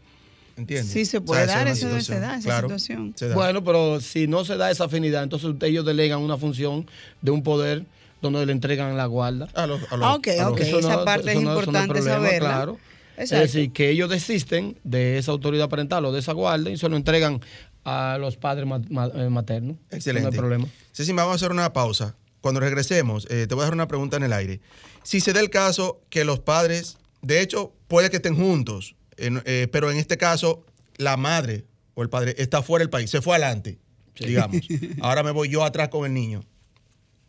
¿entiendes? 0.56 0.92
Sí, 0.92 1.04
se 1.04 1.18
O 1.18 1.20
sea, 1.20 1.24
puede 1.26 1.46
dar, 1.46 1.68
es 1.68 1.78
eso 1.82 2.00
se 2.00 2.20
da, 2.20 2.36
esa 2.36 2.44
claro, 2.44 2.68
situación. 2.68 3.12
se 3.16 3.28
da. 3.28 3.34
Bueno, 3.34 3.62
pero 3.64 4.00
si 4.00 4.26
no 4.26 4.44
se 4.44 4.56
da 4.56 4.70
esa 4.70 4.84
afinidad, 4.84 5.22
entonces 5.22 5.54
ellos 5.62 5.84
delegan 5.84 6.20
una 6.20 6.36
función 6.36 6.86
de 7.22 7.30
un 7.30 7.42
poder 7.42 7.84
donde 8.22 8.44
le 8.46 8.52
entregan 8.52 8.96
la 8.96 9.06
guarda. 9.06 9.48
A 9.54 9.66
los- 9.66 9.80
a 9.90 9.96
los- 9.96 10.06
Ah, 10.06 10.14
ok, 10.14 10.28
a 10.28 10.42
los- 10.44 10.52
ok. 10.52 10.60
Eso 10.60 10.78
esa 10.80 11.04
parte 11.04 11.30
es 11.30 11.36
no- 11.36 11.42
no 11.42 11.50
importante 11.60 11.88
problema, 11.94 12.16
saberla. 12.16 12.38
Claro. 12.50 12.78
Exacto. 13.16 13.44
Es 13.44 13.52
decir, 13.52 13.72
que 13.72 13.90
ellos 13.90 14.08
desisten 14.10 14.78
de 14.84 15.18
esa 15.18 15.30
autoridad 15.32 15.68
parental 15.68 16.04
o 16.06 16.12
de 16.12 16.20
esa 16.20 16.32
guarda 16.32 16.70
y 16.70 16.76
se 16.78 16.88
lo 16.88 16.96
entregan 16.96 17.40
a 17.84 18.16
los 18.18 18.36
padres 18.36 18.66
eh, 18.66 19.28
maternos. 19.30 19.76
Excelente. 19.90 20.28
No 20.28 20.32
hay 20.32 20.38
problema. 20.38 20.66
Ceci, 20.92 21.12
vamos 21.12 21.32
a 21.32 21.34
hacer 21.36 21.50
una 21.50 21.72
pausa. 21.72 22.14
Cuando 22.40 22.60
regresemos, 22.60 23.26
eh, 23.30 23.46
te 23.46 23.54
voy 23.54 23.62
a 23.62 23.64
dejar 23.64 23.74
una 23.74 23.88
pregunta 23.88 24.16
en 24.16 24.22
el 24.22 24.32
aire. 24.32 24.60
Si 25.02 25.20
se 25.20 25.32
da 25.34 25.40
el 25.40 25.50
caso 25.50 26.00
que 26.08 26.24
los 26.24 26.40
padres, 26.40 26.96
de 27.20 27.40
hecho, 27.42 27.72
puede 27.88 28.08
que 28.10 28.16
estén 28.16 28.36
juntos, 28.36 28.94
eh, 29.20 29.68
pero 29.70 29.90
en 29.90 29.98
este 29.98 30.16
caso, 30.16 30.64
la 30.96 31.16
madre 31.16 31.64
o 31.94 32.02
el 32.02 32.08
padre 32.08 32.34
está 32.38 32.62
fuera 32.62 32.82
del 32.82 32.90
país, 32.90 33.10
se 33.10 33.20
fue 33.20 33.36
adelante, 33.36 33.78
digamos. 34.18 34.60
Ahora 35.00 35.22
me 35.22 35.30
voy 35.30 35.48
yo 35.48 35.64
atrás 35.64 35.88
con 35.88 36.06
el 36.06 36.14
niño, 36.14 36.44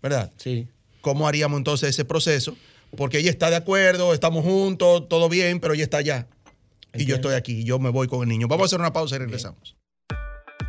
¿verdad? 0.02 0.32
Sí. 0.38 0.68
¿Cómo 1.02 1.28
haríamos 1.28 1.58
entonces 1.58 1.90
ese 1.90 2.06
proceso? 2.06 2.56
Porque 2.96 3.20
ella 3.20 3.30
está 3.30 3.50
de 3.50 3.56
acuerdo, 3.56 4.14
estamos 4.14 4.44
juntos, 4.44 5.08
todo 5.10 5.30
bien, 5.30 5.60
pero 5.60 5.74
ella 5.74 5.84
está 5.84 5.98
allá. 5.98 6.28
Y 6.94 7.06
yo 7.06 7.16
estoy 7.16 7.36
aquí, 7.36 7.60
y 7.60 7.64
yo 7.64 7.80
me 7.80 7.90
voy 7.90 8.08
con 8.08 8.22
el 8.22 8.30
niño. 8.30 8.48
Vamos 8.48 8.64
a 8.64 8.68
hacer 8.68 8.80
una 8.80 8.92
pausa 8.92 9.16
y 9.16 9.20
regresamos. 9.20 9.78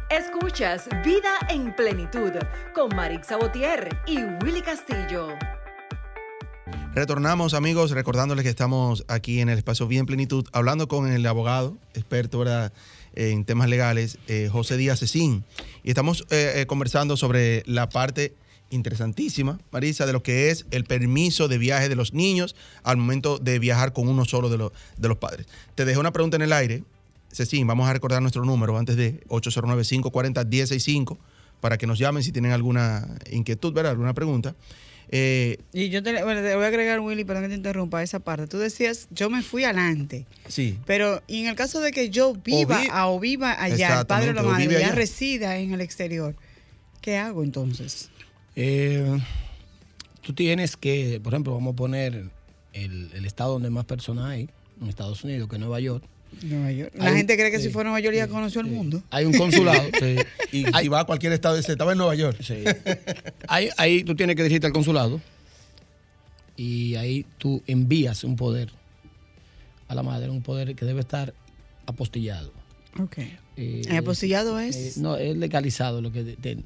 Escuchas 0.08 0.88
Vida 1.04 1.38
en 1.48 1.74
Plenitud 1.74 2.32
con 2.74 2.94
Marix 2.94 3.28
Sabotier 3.28 3.88
y 4.06 4.18
Willy 4.44 4.62
Castillo. 4.62 5.37
Retornamos, 6.94 7.55
amigos, 7.55 7.90
recordándoles 7.92 8.42
que 8.42 8.50
estamos 8.50 9.07
aquí 9.09 9.40
en 9.40 9.48
el 9.48 9.57
espacio 9.57 9.88
Bien 9.88 10.05
Plenitud, 10.05 10.44
hablando 10.52 10.88
con 10.88 11.11
el 11.11 11.24
abogado, 11.26 11.78
experto 11.94 12.40
¿verdad? 12.40 12.70
en 13.14 13.46
temas 13.46 13.70
legales, 13.70 14.18
eh, 14.28 14.50
José 14.52 14.76
Díaz 14.76 15.00
Cecín. 15.00 15.42
Y 15.85 15.88
estamos 15.88 16.26
eh, 16.28 16.52
eh, 16.57 16.66
conversando 16.66 17.16
sobre 17.16 17.62
la 17.64 17.88
parte 17.88 18.35
interesantísima, 18.68 19.59
Marisa, 19.70 20.05
de 20.05 20.12
lo 20.12 20.22
que 20.22 20.50
es 20.50 20.66
el 20.70 20.85
permiso 20.85 21.48
de 21.48 21.57
viaje 21.57 21.88
de 21.88 21.96
los 21.96 22.12
niños 22.12 22.55
al 22.83 22.98
momento 22.98 23.38
de 23.38 23.59
viajar 23.59 23.94
con 23.94 24.07
uno 24.07 24.26
solo 24.26 24.50
de, 24.50 24.59
los 24.59 24.72
de 24.98 25.09
los 25.09 25.16
padres. 25.16 25.46
Te 25.74 25.87
dejo 25.87 25.98
una 25.98 26.12
pregunta 26.12 26.37
en 26.37 26.42
el 26.42 26.52
aire. 26.52 26.85
Cecín, 27.33 27.66
vamos 27.66 27.88
a 27.88 27.94
recordar 27.94 28.20
nuestro 28.20 28.44
número 28.44 28.76
antes 28.76 28.96
de 28.96 29.24
809-540-1065 29.28 31.16
para 31.62 31.78
que 31.78 31.87
nos 31.87 31.98
llamen 31.98 32.22
si 32.22 32.33
tienen 32.33 32.52
alguna 32.52 33.09
inquietud, 33.31 33.72
¿verdad? 33.72 33.92
alguna 33.92 34.12
pregunta. 34.12 34.55
Eh, 35.14 35.59
Y 35.75 35.90
yo 35.90 36.03
te, 36.03 36.25
bueno, 36.25 36.40
te 36.40 36.55
voy 36.57 36.64
a 36.64 36.68
agregar, 36.68 36.98
Willy, 37.01 37.25
perdón 37.25 37.42
que 37.44 37.51
te 37.51 37.55
interrumpa 37.55 38.03
esa 38.03 38.18
parte. 38.18 38.46
Tú 38.46 38.59
decías, 38.59 39.09
yo 39.11 39.29
me 39.29 39.42
fui 39.42 39.62
adelante. 39.64 40.27
sí. 40.48 40.79
Pero, 40.87 41.22
y 41.29 41.42
en 41.42 41.48
el 41.48 41.55
caso 41.55 41.81
de 41.81 41.92
que 41.92 42.09
yo 42.09 42.33
viva 42.35 42.81
vi- 42.81 42.88
a- 42.90 43.09
o 43.09 43.20
viva 43.20 43.53
allá, 43.62 44.01
el 44.01 44.07
padre 44.07 44.31
o 44.31 44.33
la 44.33 44.42
madre 44.42 44.64
ya 44.81 44.92
resida 44.94 45.59
en 45.59 45.75
el 45.75 45.83
exterior, 45.83 46.35
¿qué 47.03 47.18
hago 47.18 47.44
entonces? 47.44 48.09
Eh, 48.57 49.18
tú 50.22 50.33
tienes 50.33 50.77
que, 50.79 51.20
por 51.22 51.35
ejemplo, 51.35 51.53
vamos 51.55 51.75
a 51.75 51.77
poner 51.77 52.31
el, 52.72 53.11
el 53.12 53.25
estado 53.27 53.53
donde 53.53 53.68
más 53.70 53.85
personas 53.85 54.25
hay, 54.31 54.48
en 54.81 54.88
Estados 54.88 55.22
Unidos, 55.25 55.48
que 55.48 55.57
es 55.57 55.61
Nueva 55.61 55.79
York. 55.81 56.05
Nueva 56.42 56.73
York. 56.73 56.92
La 56.97 57.05
Hay 57.07 57.11
un- 57.12 57.16
gente 57.18 57.37
cree 57.37 57.51
que 57.51 57.59
si 57.61 57.68
fue 57.71 57.83
a 57.83 57.85
Nueva 57.85 58.01
York 58.01 58.16
ya 58.16 58.27
conoció 58.29 58.61
el 58.61 58.66
mundo. 58.68 59.03
Hay 59.11 59.25
un 59.25 59.33
consulado. 59.35 59.83
sí. 60.01 60.16
Y 60.53 60.64
Hay- 60.75 60.85
si 60.85 60.88
va 60.88 61.01
a 61.01 61.05
cualquier 61.05 61.33
estado, 61.33 61.57
dice, 61.57 61.73
estaba 61.73 61.92
en 61.92 61.99
Nueva 61.99 62.14
York. 62.14 62.38
Sí. 62.42 62.64
Ahí, 63.49 63.68
ahí 63.77 64.05
tú 64.05 64.14
tienes 64.16 64.37
que 64.37 64.42
dirigirte 64.42 64.66
al 64.66 64.73
consulado 64.73 65.21
y 66.57 66.95
ahí 66.97 67.25
tú 67.38 67.62
envías 67.66 68.25
un 68.25 68.37
poder 68.37 68.71
a 69.88 69.95
la 69.95 70.03
madre, 70.03 70.31
un 70.31 70.42
poder 70.42 70.75
que 70.75 70.85
debe 70.85 71.01
estar 71.01 71.35
apostillado. 71.87 72.53
Ok. 72.99 73.18
Eh, 73.57 73.83
apostillado 73.97 74.59
eh, 74.61 74.68
es... 74.68 74.97
no, 74.99 75.16
es 75.16 75.37
legalizado, 75.37 76.01
lo 76.01 76.12
que 76.12 76.25
de- 76.25 76.37
de- 76.37 76.59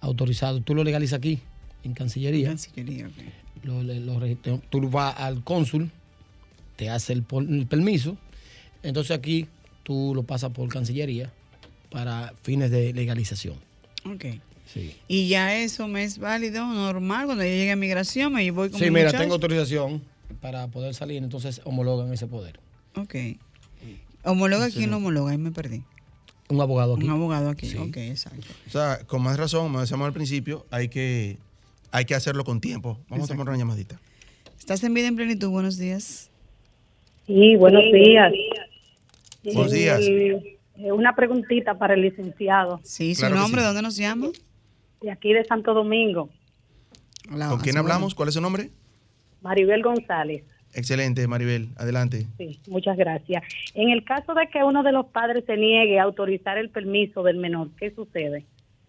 autorizado. 0.00 0.60
Tú 0.60 0.74
lo 0.74 0.84
legalizas 0.84 1.18
aquí, 1.18 1.40
en 1.84 1.94
Cancillería. 1.94 2.48
Cancillería, 2.48 3.06
ok. 3.06 3.64
Lo- 3.64 4.58
tú 4.70 4.88
vas 4.90 5.14
al 5.18 5.42
cónsul, 5.42 5.90
te 6.76 6.90
hace 6.90 7.14
el 7.14 7.22
permiso, 7.22 8.18
entonces 8.84 9.16
aquí 9.16 9.46
tú 9.82 10.12
lo 10.14 10.22
pasas 10.22 10.50
por 10.52 10.68
Cancillería 10.68 11.32
para 11.90 12.32
fines 12.42 12.70
de 12.70 12.92
legalización. 12.92 13.56
Ok. 14.06 14.24
Sí. 14.72 14.96
Y 15.08 15.28
ya 15.28 15.56
eso 15.58 15.88
me 15.88 16.04
es 16.04 16.18
válido, 16.18 16.66
normal, 16.66 17.26
cuando 17.26 17.44
yo 17.44 17.50
llegue 17.50 17.70
a 17.72 17.76
migración 17.76 18.32
me 18.32 18.50
voy 18.50 18.70
con 18.70 18.78
Sí, 18.78 18.86
mi 18.86 18.90
mira, 18.92 19.06
muchacho. 19.06 19.22
tengo 19.22 19.34
autorización 19.34 20.02
para 20.40 20.66
poder 20.68 20.94
salir, 20.94 21.22
entonces 21.22 21.60
homologan 21.64 22.12
ese 22.12 22.26
poder. 22.26 22.58
Ok. 22.96 23.14
¿Homologa 24.24 24.70
quién 24.70 24.90
lo 24.90 24.96
homologa? 24.96 25.32
Ahí 25.32 25.38
me 25.38 25.50
perdí. 25.50 25.82
Un 26.48 26.60
abogado 26.60 26.94
aquí. 26.96 27.04
Un 27.04 27.10
abogado 27.10 27.50
aquí. 27.50 27.68
Sí. 27.68 27.76
Ok, 27.76 27.96
exacto. 27.98 28.46
O 28.66 28.70
sea, 28.70 29.00
con 29.06 29.22
más 29.22 29.36
razón, 29.36 29.64
como 29.64 29.80
decíamos 29.80 30.06
al 30.06 30.12
principio, 30.12 30.66
hay 30.70 30.88
que, 30.88 31.36
hay 31.90 32.04
que 32.06 32.14
hacerlo 32.14 32.44
con 32.44 32.60
tiempo. 32.60 32.98
Vamos 33.08 33.30
a 33.30 33.32
tomar 33.34 33.48
una 33.48 33.58
llamadita. 33.58 34.00
¿Estás 34.58 34.82
en 34.82 34.94
vida 34.94 35.08
en 35.08 35.16
plenitud? 35.16 35.48
Buenos 35.50 35.76
días. 35.76 36.30
Sí, 37.26 37.56
buenos 37.56 37.84
días. 37.92 38.32
Buenos 39.44 39.72
días. 39.72 40.00
Eh, 40.02 40.58
una 40.92 41.14
preguntita 41.14 41.78
para 41.78 41.94
el 41.94 42.02
licenciado 42.02 42.80
Sí, 42.82 43.14
su 43.14 43.20
Claro 43.20 43.36
nombre, 43.36 43.60
sí. 43.60 43.66
¿dónde 43.66 43.82
nos 43.82 43.96
llama? 43.96 44.28
de 45.00 45.10
aquí 45.10 45.32
de 45.32 45.44
Santo 45.44 45.74
Domingo, 45.74 46.30
Hola, 47.32 47.48
¿Con 47.50 47.60
quién 47.60 47.76
hablamos? 47.76 48.14
¿Cuál 48.14 48.28
es 48.28 48.34
su 48.34 48.40
nombre? 48.40 48.70
Maribel 49.42 49.82
González. 49.82 50.44
Excelente, 50.72 51.26
Maribel. 51.28 51.68
Adelante. 51.76 52.26
Sí, 52.38 52.58
muchas 52.68 52.96
gracias. 52.96 53.42
En 53.74 53.90
el 53.90 54.02
caso 54.04 54.34
de 54.34 54.48
que 54.48 54.62
uno 54.64 54.82
de 54.82 54.92
los 54.92 55.06
padres 55.06 55.44
se 55.46 55.56
niegue 55.56 55.98
a 56.00 56.02
autorizar 56.04 56.58
el 56.58 56.70
permiso 56.70 57.22
del 57.22 57.36
menor, 57.36 57.70
¿qué 57.78 57.92
sucede? 57.94 58.44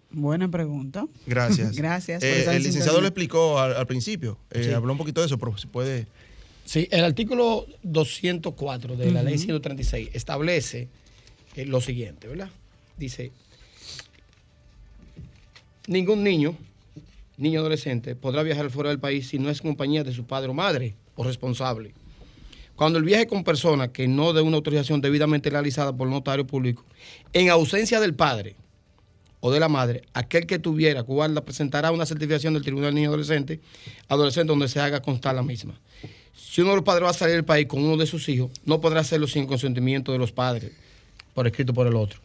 Buena 0.10 0.50
pregunta. 0.50 1.06
Gracias. 1.28 1.76
Gracias 1.78 2.24
Eh, 2.24 2.46
el 2.56 2.64
licenciado 2.64 3.00
lo 3.02 3.08
explicó 3.08 3.60
al, 3.60 3.76
al 3.76 3.86
principio. 3.88 4.38
Eh, 4.52 4.64
Sí. 4.64 4.72
Habló 4.74 4.94
un 4.94 4.98
poquito 4.98 5.20
de 5.22 5.28
eso, 5.28 5.38
pero 5.38 5.56
si 5.58 5.68
puede. 5.68 6.08
Sí, 6.66 6.88
el 6.90 7.04
artículo 7.04 7.68
204 7.84 8.98
de 8.98 9.12
la 9.12 9.22
ley 9.22 9.38
136 9.38 10.10
establece 10.14 10.90
eh, 11.56 11.66
lo 11.66 11.80
siguiente, 11.80 12.28
¿verdad? 12.28 12.50
Dice, 12.98 13.32
ningún 15.88 16.24
niño, 16.24 16.58
niño 17.38 17.60
adolescente, 17.60 18.16
podrá 18.16 18.42
viajar 18.42 18.72
fuera 18.72 18.90
del 18.90 19.00
país 19.00 19.28
si 19.28 19.38
no 19.38 19.52
es 19.52 19.62
compañía 19.62 20.04
de 20.04 20.12
su 20.12 20.26
padre 20.26 20.50
o 20.50 20.54
madre 20.56 20.96
o 21.16 21.24
responsable. 21.24 21.94
Cuando 22.76 22.98
el 22.98 23.06
viaje 23.06 23.28
con 23.28 23.44
persona 23.44 23.92
que 23.94 24.08
no 24.08 24.34
de 24.34 24.42
una 24.42 24.58
autorización 24.58 25.02
debidamente 25.02 25.52
realizada 25.52 25.96
por 25.96 26.08
el 26.08 26.14
notario 26.14 26.48
público, 26.48 26.84
en 27.32 27.50
ausencia 27.50 28.00
del 28.00 28.16
padre 28.16 28.56
o 29.40 29.52
de 29.52 29.60
la 29.60 29.70
madre, 29.70 30.02
aquel 30.14 30.48
que 30.48 30.58
tuviera 30.58 31.02
guarda 31.02 31.46
presentará 31.46 31.92
una 31.92 32.08
certificación 32.08 32.56
del 32.56 32.64
Tribunal 32.64 32.96
Niño 32.96 33.10
Adolescente, 33.10 33.62
adolescente 34.08 34.48
donde 34.48 34.68
se 34.68 34.80
haga 34.80 35.02
constar 35.02 35.36
la 35.36 35.44
misma. 35.44 35.80
Si 36.36 36.62
uno 36.62 36.72
de 36.72 36.76
los 36.78 36.86
padres 36.86 37.06
va 37.06 37.10
a 37.12 37.14
salir 37.14 37.36
del 37.36 37.46
país 37.46 37.68
con 37.68 37.84
uno 37.84 37.98
de 37.98 38.06
sus 38.06 38.28
hijos, 38.30 38.52
no 38.66 38.82
podrá 38.82 39.02
hacerlo 39.02 39.28
sin 39.28 39.48
consentimiento 39.48 40.12
de 40.12 40.18
los 40.18 40.32
padres, 40.32 40.72
por 41.34 41.48
escrito 41.48 41.74
por 41.74 41.88
el 41.88 41.96
otro. 41.96 42.20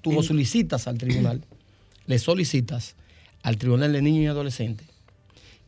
Tú 0.00 0.12
lo 0.12 0.22
solicitas 0.22 0.86
al 0.86 0.98
tribunal, 0.98 1.44
le 2.06 2.18
solicitas 2.18 2.96
al 3.42 3.58
Tribunal 3.58 3.92
de 3.92 4.02
Niños 4.02 4.24
y 4.24 4.26
Adolescentes 4.26 4.94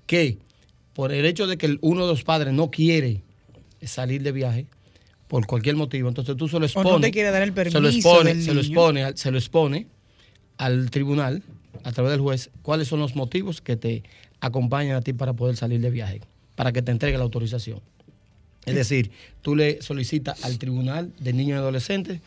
que 0.07 0.39
por 0.95 1.13
el 1.13 1.27
hecho 1.27 1.47
de 1.47 1.59
que 1.59 1.79
uno 1.83 2.07
de 2.07 2.13
los 2.13 2.25
padres 2.25 2.55
no 2.55 2.71
quiere 2.71 3.23
salir 3.83 4.23
de 4.23 4.33
viaje, 4.33 4.67
por 5.29 5.47
cualquier 5.47 5.77
motivo, 5.77 6.09
entonces 6.09 6.37
tú 6.37 6.49
se 6.49 6.55
lo 6.59 6.63
O 6.63 6.67
expones. 6.67 6.93
no 6.93 7.01
te 7.01 7.11
quiere 7.11 7.31
dar 7.31 7.43
el 7.43 7.49
se 7.49 7.55
lo 7.55 7.71
permiso 7.71 7.89
expone, 7.89 8.35
del 8.35 8.43
se 8.45 8.55
lo 8.55 8.61
expone, 8.61 9.17
se 9.17 9.31
lo 9.31 9.39
expone 9.39 9.87
al 10.57 10.91
tribunal, 10.91 11.43
a 11.83 11.93
través 11.93 12.13
del 12.13 12.21
juez, 12.21 12.51
cuáles 12.63 12.89
son 12.89 13.01
los 13.01 13.17
motivos 13.17 13.61
que 13.61 13.77
te 13.77 14.05
acompañan 14.41 14.97
a 14.97 15.01
ti 15.03 15.13
para 15.13 15.35
poder 15.35 15.57
salir 15.57 15.81
de 15.81 15.91
viaje, 15.91 16.21
para 16.57 16.73
que 16.73 16.83
te 16.83 16.91
entregue 16.91 17.17
la 17.19 17.25
autorización. 17.25 17.81
Es 18.65 18.75
decir, 18.75 19.13
tú 19.43 19.55
le 19.55 19.81
solicitas 19.81 20.45
al 20.45 20.59
tribunal 20.59 21.13
de 21.21 21.33
niños 21.33 21.57
y 21.57 21.59
adolescentes 21.61 22.21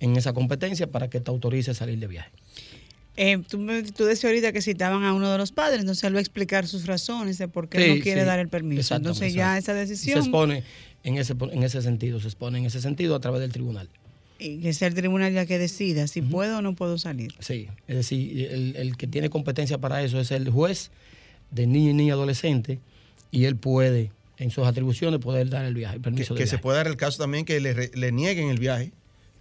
en 0.00 0.16
esa 0.16 0.32
competencia 0.32 0.88
para 0.90 1.08
que 1.08 1.20
te 1.20 1.30
autorice 1.30 1.70
a 1.70 1.74
salir 1.74 1.98
de 2.00 2.08
viaje. 2.08 2.30
Eh, 3.16 3.38
tú, 3.48 3.64
decías 3.64 4.24
ahorita 4.24 4.50
que 4.52 4.60
citaban 4.60 5.04
a 5.04 5.12
uno 5.14 5.30
de 5.30 5.38
los 5.38 5.52
padres, 5.52 5.80
entonces 5.80 6.02
él 6.02 6.14
va 6.14 6.18
a 6.18 6.20
explicar 6.20 6.66
sus 6.66 6.86
razones 6.86 7.38
de 7.38 7.46
por 7.46 7.68
qué 7.68 7.80
Sí, 7.80 7.94
no 7.98 8.02
quiere 8.02 8.22
sí. 8.22 8.26
dar 8.26 8.40
el 8.40 8.48
permiso. 8.48 8.96
Entonces 8.96 9.32
ya 9.34 9.56
esa 9.56 9.72
Y 9.72 9.76
decisión, 9.76 10.14
Se 10.20 10.28
expone 10.28 10.64
en 11.04 11.16
ese, 11.18 11.34
en 11.52 11.62
ese 11.62 11.80
sentido, 11.80 12.18
se 12.18 12.26
expone 12.26 12.58
en 12.58 12.64
ese 12.64 12.80
sentido 12.80 13.14
a 13.14 13.20
través 13.20 13.40
del 13.40 13.52
tribunal. 13.52 13.88
y 14.40 14.58
que 14.58 14.72
sea 14.72 14.88
el 14.88 14.94
tribunal 14.94 15.32
ya 15.32 15.46
que 15.46 15.60
decida 15.60 16.08
si 16.08 16.22
puedo 16.22 16.58
o 16.58 16.62
no 16.62 16.74
puedo 16.74 16.98
salir. 16.98 17.32
Sí, 17.38 17.68
es 17.86 17.94
decir, 17.96 18.48
el, 18.50 18.74
el 18.74 18.96
que 18.96 19.06
tiene 19.06 19.30
competencia 19.30 19.78
para 19.78 20.02
eso 20.02 20.18
es 20.18 20.32
el 20.32 20.50
juez 20.50 20.90
de 21.52 21.68
niño 21.68 21.90
y 21.90 21.94
niña 21.94 22.14
adolescente 22.14 22.80
y 23.34 23.44
él 23.46 23.56
puede, 23.56 24.10
en 24.38 24.50
sus 24.50 24.66
atribuciones, 24.66 25.20
poder 25.20 25.48
dar 25.50 25.64
el 25.64 25.74
viaje, 25.74 25.96
el 25.96 26.00
Que, 26.00 26.04
permiso 26.04 26.34
de 26.34 26.40
que 26.40 26.46
se 26.46 26.58
puede 26.58 26.76
dar 26.78 26.86
el 26.86 26.96
caso 26.96 27.18
también 27.18 27.44
que 27.44 27.60
le, 27.60 28.12
nieguen 28.12 28.48
el 28.48 28.58
viaje 28.58 28.92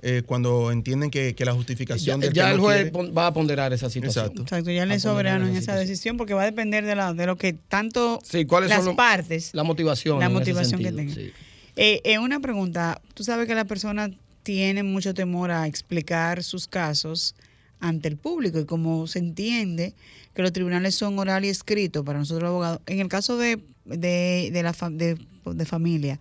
eh, 0.01 0.21
cuando 0.25 0.71
entienden 0.71 1.09
que, 1.11 1.33
que 1.35 1.45
la 1.45 1.53
justificación 1.53 2.19
Ya, 2.19 2.27
del 2.27 2.33
ya 2.35 2.45
que 2.45 2.51
el 2.51 2.57
no 2.57 2.63
juez 2.63 2.75
quiere- 2.77 2.91
pon- 2.91 3.13
va 3.17 3.27
a 3.27 3.33
ponderar 3.33 3.71
esa 3.71 3.89
situación. 3.89 4.25
Exacto. 4.25 4.41
Exacto, 4.43 4.71
ya 4.71 4.85
le 4.85 4.99
soberano 4.99 5.45
en 5.45 5.51
esa 5.51 5.59
situación. 5.61 5.87
decisión 5.87 6.17
porque 6.17 6.33
va 6.33 6.41
a 6.41 6.45
depender 6.45 6.85
de, 6.85 6.95
la, 6.95 7.13
de 7.13 7.25
lo 7.25 7.37
que 7.37 7.53
tanto 7.53 8.19
Sí, 8.23 8.45
¿cuáles 8.45 8.69
las 8.69 8.79
son 8.79 8.87
lo- 8.87 8.95
partes, 8.95 9.51
La 9.53 9.63
motivación. 9.63 10.19
la 10.19 10.25
en 10.25 10.31
ese 10.31 10.39
motivación 10.39 10.81
que 10.81 10.91
tengan. 10.91 11.15
sí. 11.15 11.31
Eh, 11.75 12.01
eh, 12.03 12.19
una 12.19 12.39
pregunta, 12.39 13.01
tú 13.13 13.23
sabes 13.23 13.47
que 13.47 13.55
la 13.55 13.65
persona 13.65 14.11
tiene 14.43 14.83
mucho 14.83 15.13
temor 15.13 15.49
a 15.51 15.65
explicar 15.67 16.43
sus 16.43 16.67
casos 16.67 17.33
ante 17.79 18.07
el 18.09 18.17
público 18.17 18.59
y 18.59 18.65
como 18.65 19.07
se 19.07 19.19
entiende 19.19 19.93
que 20.35 20.41
los 20.41 20.51
tribunales 20.51 20.95
son 20.95 21.17
oral 21.17 21.45
y 21.45 21.49
escrito 21.49 22.03
para 22.03 22.19
nosotros 22.19 22.43
los 22.43 22.49
abogados, 22.49 22.79
en 22.87 22.99
el 22.99 23.07
caso 23.07 23.37
de, 23.37 23.59
de, 23.85 24.49
de 24.51 24.63
la 24.63 24.73
fa- 24.73 24.89
de, 24.89 25.17
de 25.45 25.65
familia, 25.65 26.19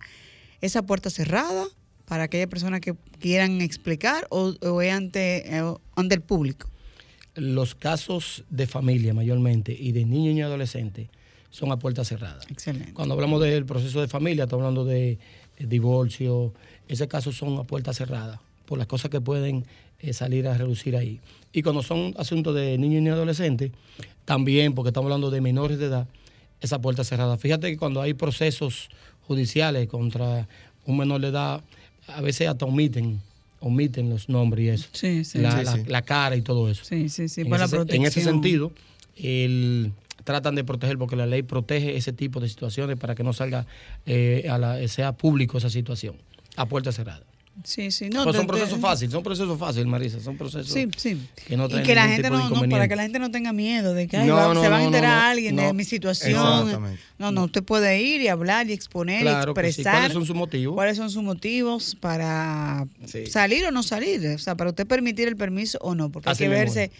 ¿esa 0.61 0.81
puerta 0.83 1.09
cerrada 1.09 1.65
para 2.05 2.23
aquellas 2.23 2.47
personas 2.47 2.81
que 2.81 2.95
quieran 3.19 3.61
explicar 3.61 4.27
o, 4.29 4.53
o 4.61 4.81
es 4.81 4.93
ante, 4.93 5.55
eh, 5.57 5.73
ante 5.95 6.15
el 6.15 6.21
público? 6.21 6.69
Los 7.35 7.73
casos 7.73 8.43
de 8.49 8.67
familia 8.67 9.13
mayormente 9.13 9.75
y 9.77 9.91
de 9.91 10.05
niños 10.05 10.35
y 10.35 10.41
adolescentes 10.41 11.07
son 11.49 11.71
a 11.71 11.79
puerta 11.79 12.03
cerrada. 12.03 12.41
Excelente. 12.49 12.93
Cuando 12.93 13.13
hablamos 13.13 13.41
del 13.41 13.65
proceso 13.65 14.01
de 14.01 14.07
familia, 14.07 14.43
estamos 14.43 14.63
hablando 14.63 14.85
de 14.85 15.11
eh, 15.11 15.65
divorcio, 15.67 16.53
ese 16.87 17.07
caso 17.07 17.31
son 17.31 17.57
a 17.57 17.63
puerta 17.63 17.93
cerrada, 17.93 18.41
por 18.65 18.77
las 18.77 18.87
cosas 18.87 19.09
que 19.09 19.21
pueden 19.21 19.65
eh, 19.99 20.13
salir 20.13 20.47
a 20.47 20.57
reducir 20.57 20.95
ahí. 20.95 21.21
Y 21.51 21.61
cuando 21.61 21.81
son 21.83 22.13
asuntos 22.17 22.55
de 22.55 22.77
niños 22.77 23.03
y 23.03 23.09
adolescentes, 23.09 23.71
también, 24.25 24.73
porque 24.73 24.89
estamos 24.89 25.07
hablando 25.07 25.31
de 25.31 25.41
menores 25.41 25.79
de 25.79 25.85
edad, 25.85 26.07
esa 26.63 26.79
puerta 26.81 27.03
cerrada. 27.03 27.37
Fíjate 27.37 27.69
que 27.69 27.77
cuando 27.77 28.01
hay 28.01 28.13
procesos 28.13 28.89
judiciales 29.27 29.87
contra 29.87 30.47
un 30.85 30.97
menor 30.97 31.21
de 31.21 31.27
edad, 31.27 31.61
a 32.07 32.21
veces 32.21 32.47
hasta 32.47 32.65
omiten, 32.65 33.21
omiten 33.59 34.09
los 34.09 34.29
nombres 34.29 34.65
y 34.65 34.69
eso. 34.69 34.89
Sí, 34.93 35.23
sí. 35.25 35.39
la, 35.39 35.51
Sí, 35.59 35.65
la- 35.65 35.71
sí. 35.73 35.83
la 35.87 36.01
cara 36.01 36.35
y 36.35 36.41
todo 36.41 36.69
eso 36.69 36.83
Sí, 36.85 37.09
sí, 37.09 37.27
sí, 37.29 37.41
en, 37.41 37.49
por 37.49 37.59
la 37.59 37.65
ese, 37.65 37.75
protección. 37.75 38.01
en 38.01 38.07
ese 38.07 38.21
sentido, 38.23 38.71
el- 39.17 39.91
tratan 40.23 40.55
de 40.55 40.63
proteger 40.63 40.97
porque 40.97 41.17
la 41.17 41.25
ley 41.25 41.43
protege 41.43 41.97
ese 41.97 42.13
tipo 42.13 42.39
de 42.39 42.47
situaciones 42.47 42.97
para 42.97 43.13
que 43.13 43.23
no 43.23 43.33
salga, 43.33 43.65
eh, 44.05 44.47
a 44.49 44.57
la, 44.57 44.87
sea 44.87 45.11
público 45.11 45.57
esa 45.57 45.69
situación, 45.69 46.15
a 46.55 46.65
puerta 46.65 46.91
cerrada. 46.93 47.23
Sí, 47.63 47.91
sí. 47.91 48.09
No, 48.09 48.23
Pues 48.23 48.35
son 48.35 48.47
procesos 48.47 48.79
fáciles, 48.79 49.11
son 49.13 49.21
procesos 49.23 49.59
fáciles, 49.59 49.85
Marisa, 49.87 50.19
son 50.19 50.37
procesos 50.37 50.73
Sí, 50.73 50.87
sí. 50.97 51.21
que 51.47 51.55
no 51.55 51.67
y 51.67 51.83
que 51.83 51.93
la 51.93 52.07
gente 52.07 52.29
no, 52.29 52.49
no, 52.49 52.67
para 52.69 52.87
que 52.87 52.95
la 52.95 53.03
gente 53.03 53.19
no 53.19 53.29
tenga 53.31 53.53
miedo 53.53 53.93
de 53.93 54.07
que 54.07 54.17
ay, 54.17 54.27
No, 54.27 54.35
va- 54.35 54.53
no, 54.53 54.61
se 54.61 54.69
va 54.69 54.77
a 54.77 54.83
enterar 54.83 55.17
no, 55.17 55.21
no. 55.23 55.27
alguien 55.31 55.55
de 55.55 55.71
mi 55.73 55.83
situación. 55.83 56.31
Exactamente. 56.31 56.99
No, 57.19 57.31
no, 57.31 57.43
usted 57.45 57.63
puede 57.63 58.01
ir 58.01 58.21
y 58.21 58.27
hablar 58.27 58.69
y 58.69 58.73
exponer 58.73 59.21
Claro 59.21 59.51
y 59.51 59.53
que 59.55 59.61
sí. 59.61 59.67
expresar 59.67 59.93
¿Cuáles 59.93 60.13
son 60.13 60.25
sus 60.25 60.35
motivos? 60.35 60.73
cuáles 60.75 60.97
son 60.97 61.09
sus 61.11 61.21
motivos 61.23 61.95
para 61.99 62.87
Sí. 63.05 63.27
salir 63.27 63.65
o 63.65 63.71
no 63.71 63.83
salir, 63.83 64.25
o 64.27 64.37
sea, 64.39 64.55
para 64.55 64.71
usted 64.71 64.87
permitir 64.87 65.27
el 65.27 65.35
permiso 65.37 65.77
o 65.81 65.93
no, 65.95 66.11
porque 66.11 66.29
Así 66.31 66.43
hay 66.45 66.49
que 66.49 66.55
verse 66.55 66.91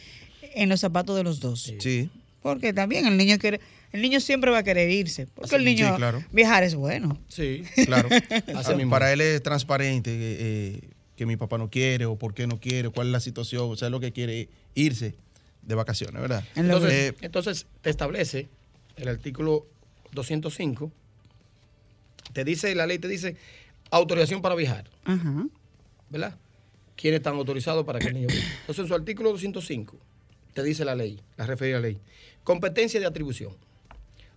en 0.55 0.69
los 0.69 0.79
zapatos 0.79 1.15
de 1.17 1.23
los 1.23 1.39
dos. 1.39 1.73
Sí. 1.79 2.09
Porque 2.43 2.73
también 2.73 3.05
el 3.07 3.17
niño 3.17 3.37
quiere 3.39 3.59
el 3.93 4.01
niño 4.01 4.19
siempre 4.19 4.51
va 4.51 4.57
a 4.57 4.63
querer 4.63 4.89
irse, 4.89 5.27
porque 5.27 5.55
el 5.55 5.61
Sí, 5.61 5.65
niño 5.65 5.95
claro. 5.95 6.23
viajar 6.31 6.63
es 6.63 6.75
bueno. 6.75 7.17
Sí, 7.29 7.63
Claro. 7.85 8.09
Así 8.55 8.75
mismo. 8.75 8.89
Para 8.91 9.13
él 9.13 9.21
es 9.21 9.41
transparente 9.41 10.11
eh, 10.11 10.37
eh, 10.39 10.89
que 11.15 11.25
mi 11.25 11.37
papá 11.37 11.57
no 11.57 11.69
quiere 11.69 12.05
o 12.05 12.17
por 12.17 12.33
qué 12.33 12.45
no 12.47 12.59
quiere, 12.59 12.89
cuál 12.89 13.07
es 13.07 13.13
la 13.13 13.19
situación, 13.21 13.69
o 13.71 13.75
sea, 13.77 13.89
lo 13.89 13.99
que 14.01 14.11
quiere 14.11 14.41
es 14.41 14.47
irse 14.75 15.15
de 15.61 15.75
vacaciones, 15.75 16.21
¿verdad? 16.21 16.43
Entonces, 16.55 16.91
Eh, 16.91 17.15
entonces 17.21 17.67
te 17.81 17.89
establece 17.89 18.49
el 18.97 19.07
artículo 19.07 19.65
205, 20.11 20.91
te 22.33 22.43
dice, 22.43 22.73
la 22.75 22.85
ley 22.87 22.97
te 22.99 23.07
dice 23.07 23.35
autorización 23.91 24.41
para 24.41 24.55
viajar. 24.55 24.89
Ajá. 25.05 25.45
¿verdad? 26.09 26.35
¿Quiénes 26.95 27.19
están 27.19 27.35
autorizados 27.35 27.85
para 27.85 27.97
que 27.99 28.07
el 28.07 28.13
niño 28.13 28.27
viaje? 28.27 28.47
Entonces, 28.61 28.83
en 28.83 28.87
su 28.87 28.93
artículo 28.93 29.31
205, 29.31 29.97
te 30.53 30.61
dice 30.63 30.85
la 30.85 30.93
ley, 30.95 31.19
la 31.37 31.45
referida 31.47 31.79
ley, 31.79 31.99
competencia 32.43 32.99
de 32.99 33.05
atribución. 33.07 33.55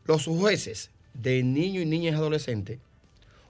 Los 0.06 0.24
jueces 0.24 0.90
de 1.14 1.42
niños 1.42 1.82
y 1.82 1.86
niñas 1.86 2.14
adolescentes, 2.14 2.78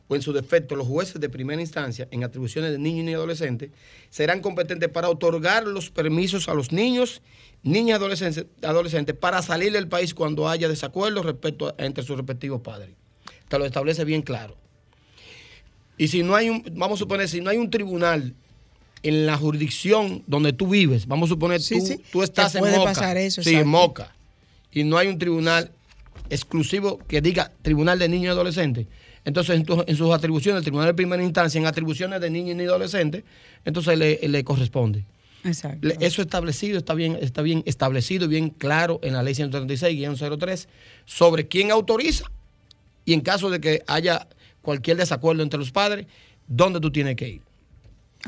o 0.09 0.15
en 0.15 0.23
su 0.23 0.33
defecto 0.33 0.77
los 0.77 0.87
jueces 0.87 1.21
de 1.21 1.29
primera 1.29 1.61
instancia 1.61 2.07
en 2.13 2.23
atribuciones 2.23 2.71
de 2.71 2.79
niños 2.79 3.01
y 3.01 3.05
niñas 3.07 3.19
adolescentes, 3.19 3.71
serán 4.11 4.41
competentes 4.41 4.89
para 4.89 5.09
otorgar 5.11 5.67
los 5.67 5.91
permisos 5.91 6.49
a 6.49 6.55
los 6.55 6.71
niños, 6.71 7.23
niñas 7.65 7.89
y 7.89 7.93
adolescentes, 8.01 8.47
adolescentes 8.63 9.17
para 9.17 9.43
salir 9.43 9.73
del 9.73 9.89
país 9.89 10.15
cuando 10.15 10.49
haya 10.49 10.69
desacuerdos 10.69 11.27
respecto 11.27 11.69
a- 11.69 11.85
entre 11.85 12.05
sus 12.05 12.17
respectivos 12.17 12.61
padres. 12.61 12.91
Te 13.49 13.59
lo 13.59 13.65
establece 13.65 14.05
bien 14.05 14.23
claro. 14.23 14.57
Y 15.99 16.09
si 16.09 16.23
no 16.23 16.37
hay 16.37 16.51
un, 16.51 16.63
vamos 16.75 16.99
a 16.99 17.01
suponer, 17.01 17.29
si 17.29 17.41
no 17.41 17.51
hay 17.51 17.57
un 17.57 17.71
tribunal 17.71 18.35
en 19.03 19.27
la 19.27 19.37
jurisdicción 19.37 20.23
donde 20.27 20.53
tú 20.53 20.69
vives, 20.69 21.07
vamos 21.07 21.29
a 21.31 21.33
suponer, 21.35 21.61
Sí, 21.61 21.79
tú, 21.79 21.87
sí. 21.87 22.01
tú 22.13 22.23
estás 22.23 22.55
en 22.55 22.63
Moca. 22.65 22.85
pasar 22.85 23.17
eso, 23.17 23.43
sí, 23.43 23.55
en 23.55 23.67
Moca. 23.69 24.15
Y 24.73 24.85
no 24.85 24.99
hay 24.99 25.09
un 25.09 25.19
tribunal 25.19 25.71
exclusivo 26.31 26.99
que 27.09 27.21
diga 27.21 27.53
Tribunal 27.63 27.99
de 27.99 28.09
Niños 28.09 28.27
y 28.27 28.29
Adolescentes. 28.31 28.87
Entonces, 29.25 29.57
en, 29.57 29.65
tu- 29.65 29.85
en 29.87 29.97
sus 29.97 30.13
atribuciones, 30.15 30.59
el 30.59 30.65
Tribunal 30.65 30.87
de 30.89 30.95
Primera 30.95 31.23
Instancia, 31.23 31.59
en 31.61 31.67
atribuciones 31.67 32.21
de 32.21 32.31
niños 32.31 32.57
y 32.61 32.65
adolescentes, 32.65 33.25
entonces 33.65 33.99
le, 33.99 34.21
le 34.29 34.45
corresponde. 34.45 35.05
Exacto. 35.45 35.89
Eso 36.01 36.23
establecido, 36.23 36.79
está 36.79 36.95
bien, 36.95 37.19
está 37.21 37.43
bien 37.43 37.63
establecido 37.67 38.25
y 38.25 38.29
bien 38.29 38.51
claro 38.51 38.99
en 39.03 39.15
la 39.15 39.23
ley 39.23 39.35
136-03 39.35 40.67
sobre 41.05 41.47
quién 41.49 41.71
autoriza 41.71 42.25
y 43.05 43.13
en 43.13 43.21
caso 43.21 43.51
de 43.51 43.61
que 43.61 43.83
haya 43.87 44.27
cualquier 44.63 44.97
desacuerdo 44.97 45.43
entre 45.43 45.59
los 45.59 45.71
padres, 45.71 46.07
dónde 46.49 46.81
tú 46.81 46.91
tienes 46.91 47.17
que 47.17 47.29
ir. 47.29 47.43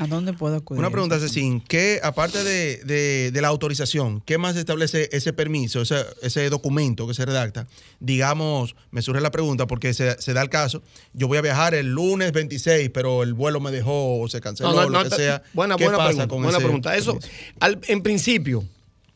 ¿A 0.01 0.07
dónde 0.07 0.31
puedo 0.31 0.55
acudir? 0.55 0.79
Una 0.79 0.89
pregunta, 0.89 1.19
Cecín, 1.19 1.59
¿qué, 1.59 1.99
aparte 2.01 2.41
de, 2.43 2.77
de- 2.85 3.31
de 3.31 3.41
la 3.41 3.49
autorización, 3.49 4.21
qué 4.25 4.37
más 4.37 4.55
establece 4.55 5.09
ese 5.11 5.33
permiso, 5.33 5.81
ese, 5.81 6.05
ese 6.21 6.49
documento 6.49 7.05
que 7.05 7.13
se 7.13 7.25
redacta? 7.25 7.67
Digamos, 7.99 8.75
me 8.91 9.01
surge 9.01 9.19
la 9.19 9.29
pregunta 9.29 9.67
porque 9.67 9.93
se, 9.93 10.19
se 10.21 10.31
da 10.33 10.41
el 10.41 10.49
caso, 10.49 10.81
yo 11.13 11.27
voy 11.27 11.37
a 11.37 11.41
viajar 11.41 11.73
el 11.73 11.87
lunes 11.91 12.31
26, 12.31 12.91
pero 12.93 13.23
el 13.23 13.33
vuelo 13.33 13.59
me 13.59 13.71
dejó 13.71 14.19
o 14.21 14.27
se 14.29 14.39
canceló, 14.39 14.69
No, 14.71 14.75
no, 14.83 14.89
lo 14.89 15.03
no, 15.03 15.09
que 15.09 15.15
sea. 15.15 15.43
Buena, 15.53 15.75
¿Qué 15.75 15.83
buena 15.83 15.97
pasa 15.97 16.07
pregunta. 16.09 16.27
con 16.29 16.43
buena 16.43 16.57
ese 16.57 16.65
pregunta. 16.65 16.95
Eso, 16.95 17.19
al- 17.59 17.79
en 17.87 18.01
principio, 18.01 18.63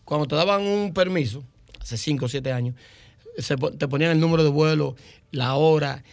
cuando 0.03 0.27
te 0.27 0.35
daban 0.35 0.63
un 0.63 0.93
permiso, 0.93 1.45
hace 1.79 1.97
5 1.97 2.25
o 2.25 2.27
7 2.27 2.51
años, 2.51 2.75
se 3.37 3.55
te 3.55 3.87
ponían 3.87 4.11
el 4.11 4.19
número 4.19 4.43
de 4.43 4.49
vuelo, 4.49 4.97
la 5.31 5.55
hora. 5.55 6.03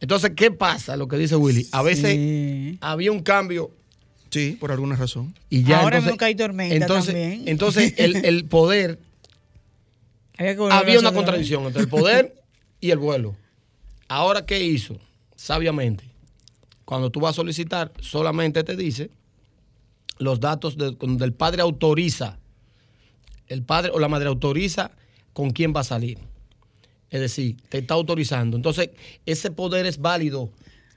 Entonces, 0.00 0.30
¿qué 0.36 0.50
pasa? 0.52 0.96
Lo 0.96 1.08
que 1.08 1.16
dice 1.18 1.34
Willy. 1.36 1.66
A 1.72 1.82
veces 1.82 2.12
Sí. 2.14 2.78
había 2.80 3.10
un 3.12 3.20
cambio 3.20 3.72
Sí, 4.30 4.56
por 4.60 4.70
alguna 4.72 4.96
razón. 4.96 5.34
y 5.48 5.64
ya. 5.64 5.80
Ahora 5.80 5.98
entonces, 5.98 6.18
que 6.18 6.24
hay 6.24 6.34
tormenta 6.34 6.74
entonces, 6.74 7.14
también. 7.14 7.42
Entonces, 7.48 7.94
el, 7.96 8.24
el 8.24 8.44
poder 8.48 8.98
Había, 10.38 10.98
una 10.98 11.12
contradicción 11.12 11.64
entre 11.64 11.82
el 11.82 11.88
poder 11.88 12.34
y 12.80 12.90
el 12.90 12.98
vuelo. 12.98 13.36
Ahora, 14.08 14.46
¿qué 14.46 14.64
hizo? 14.64 14.98
Sabiamente, 15.36 16.04
cuando 16.84 17.10
tú 17.10 17.20
vas 17.20 17.32
a 17.32 17.36
solicitar, 17.36 17.92
solamente 18.00 18.64
te 18.64 18.74
dice 18.76 19.10
los 20.18 20.40
datos 20.40 20.76
de- 20.78 20.92
donde 20.92 21.24
el 21.24 21.32
padre 21.32 21.62
autoriza 21.62 22.38
el 23.48 23.62
padre 23.64 23.90
o 23.92 23.98
la 23.98 24.08
madre 24.08 24.28
autoriza 24.28 24.92
con 25.32 25.50
quién 25.50 25.74
va 25.74 25.80
a 25.80 25.84
salir. 25.84 26.18
Es 27.10 27.20
decir, 27.20 27.56
te 27.68 27.78
está 27.78 27.94
autorizando. 27.94 28.56
Entonces, 28.56 28.90
ese 29.26 29.50
poder 29.50 29.86
es 29.86 29.98
válido 29.98 30.50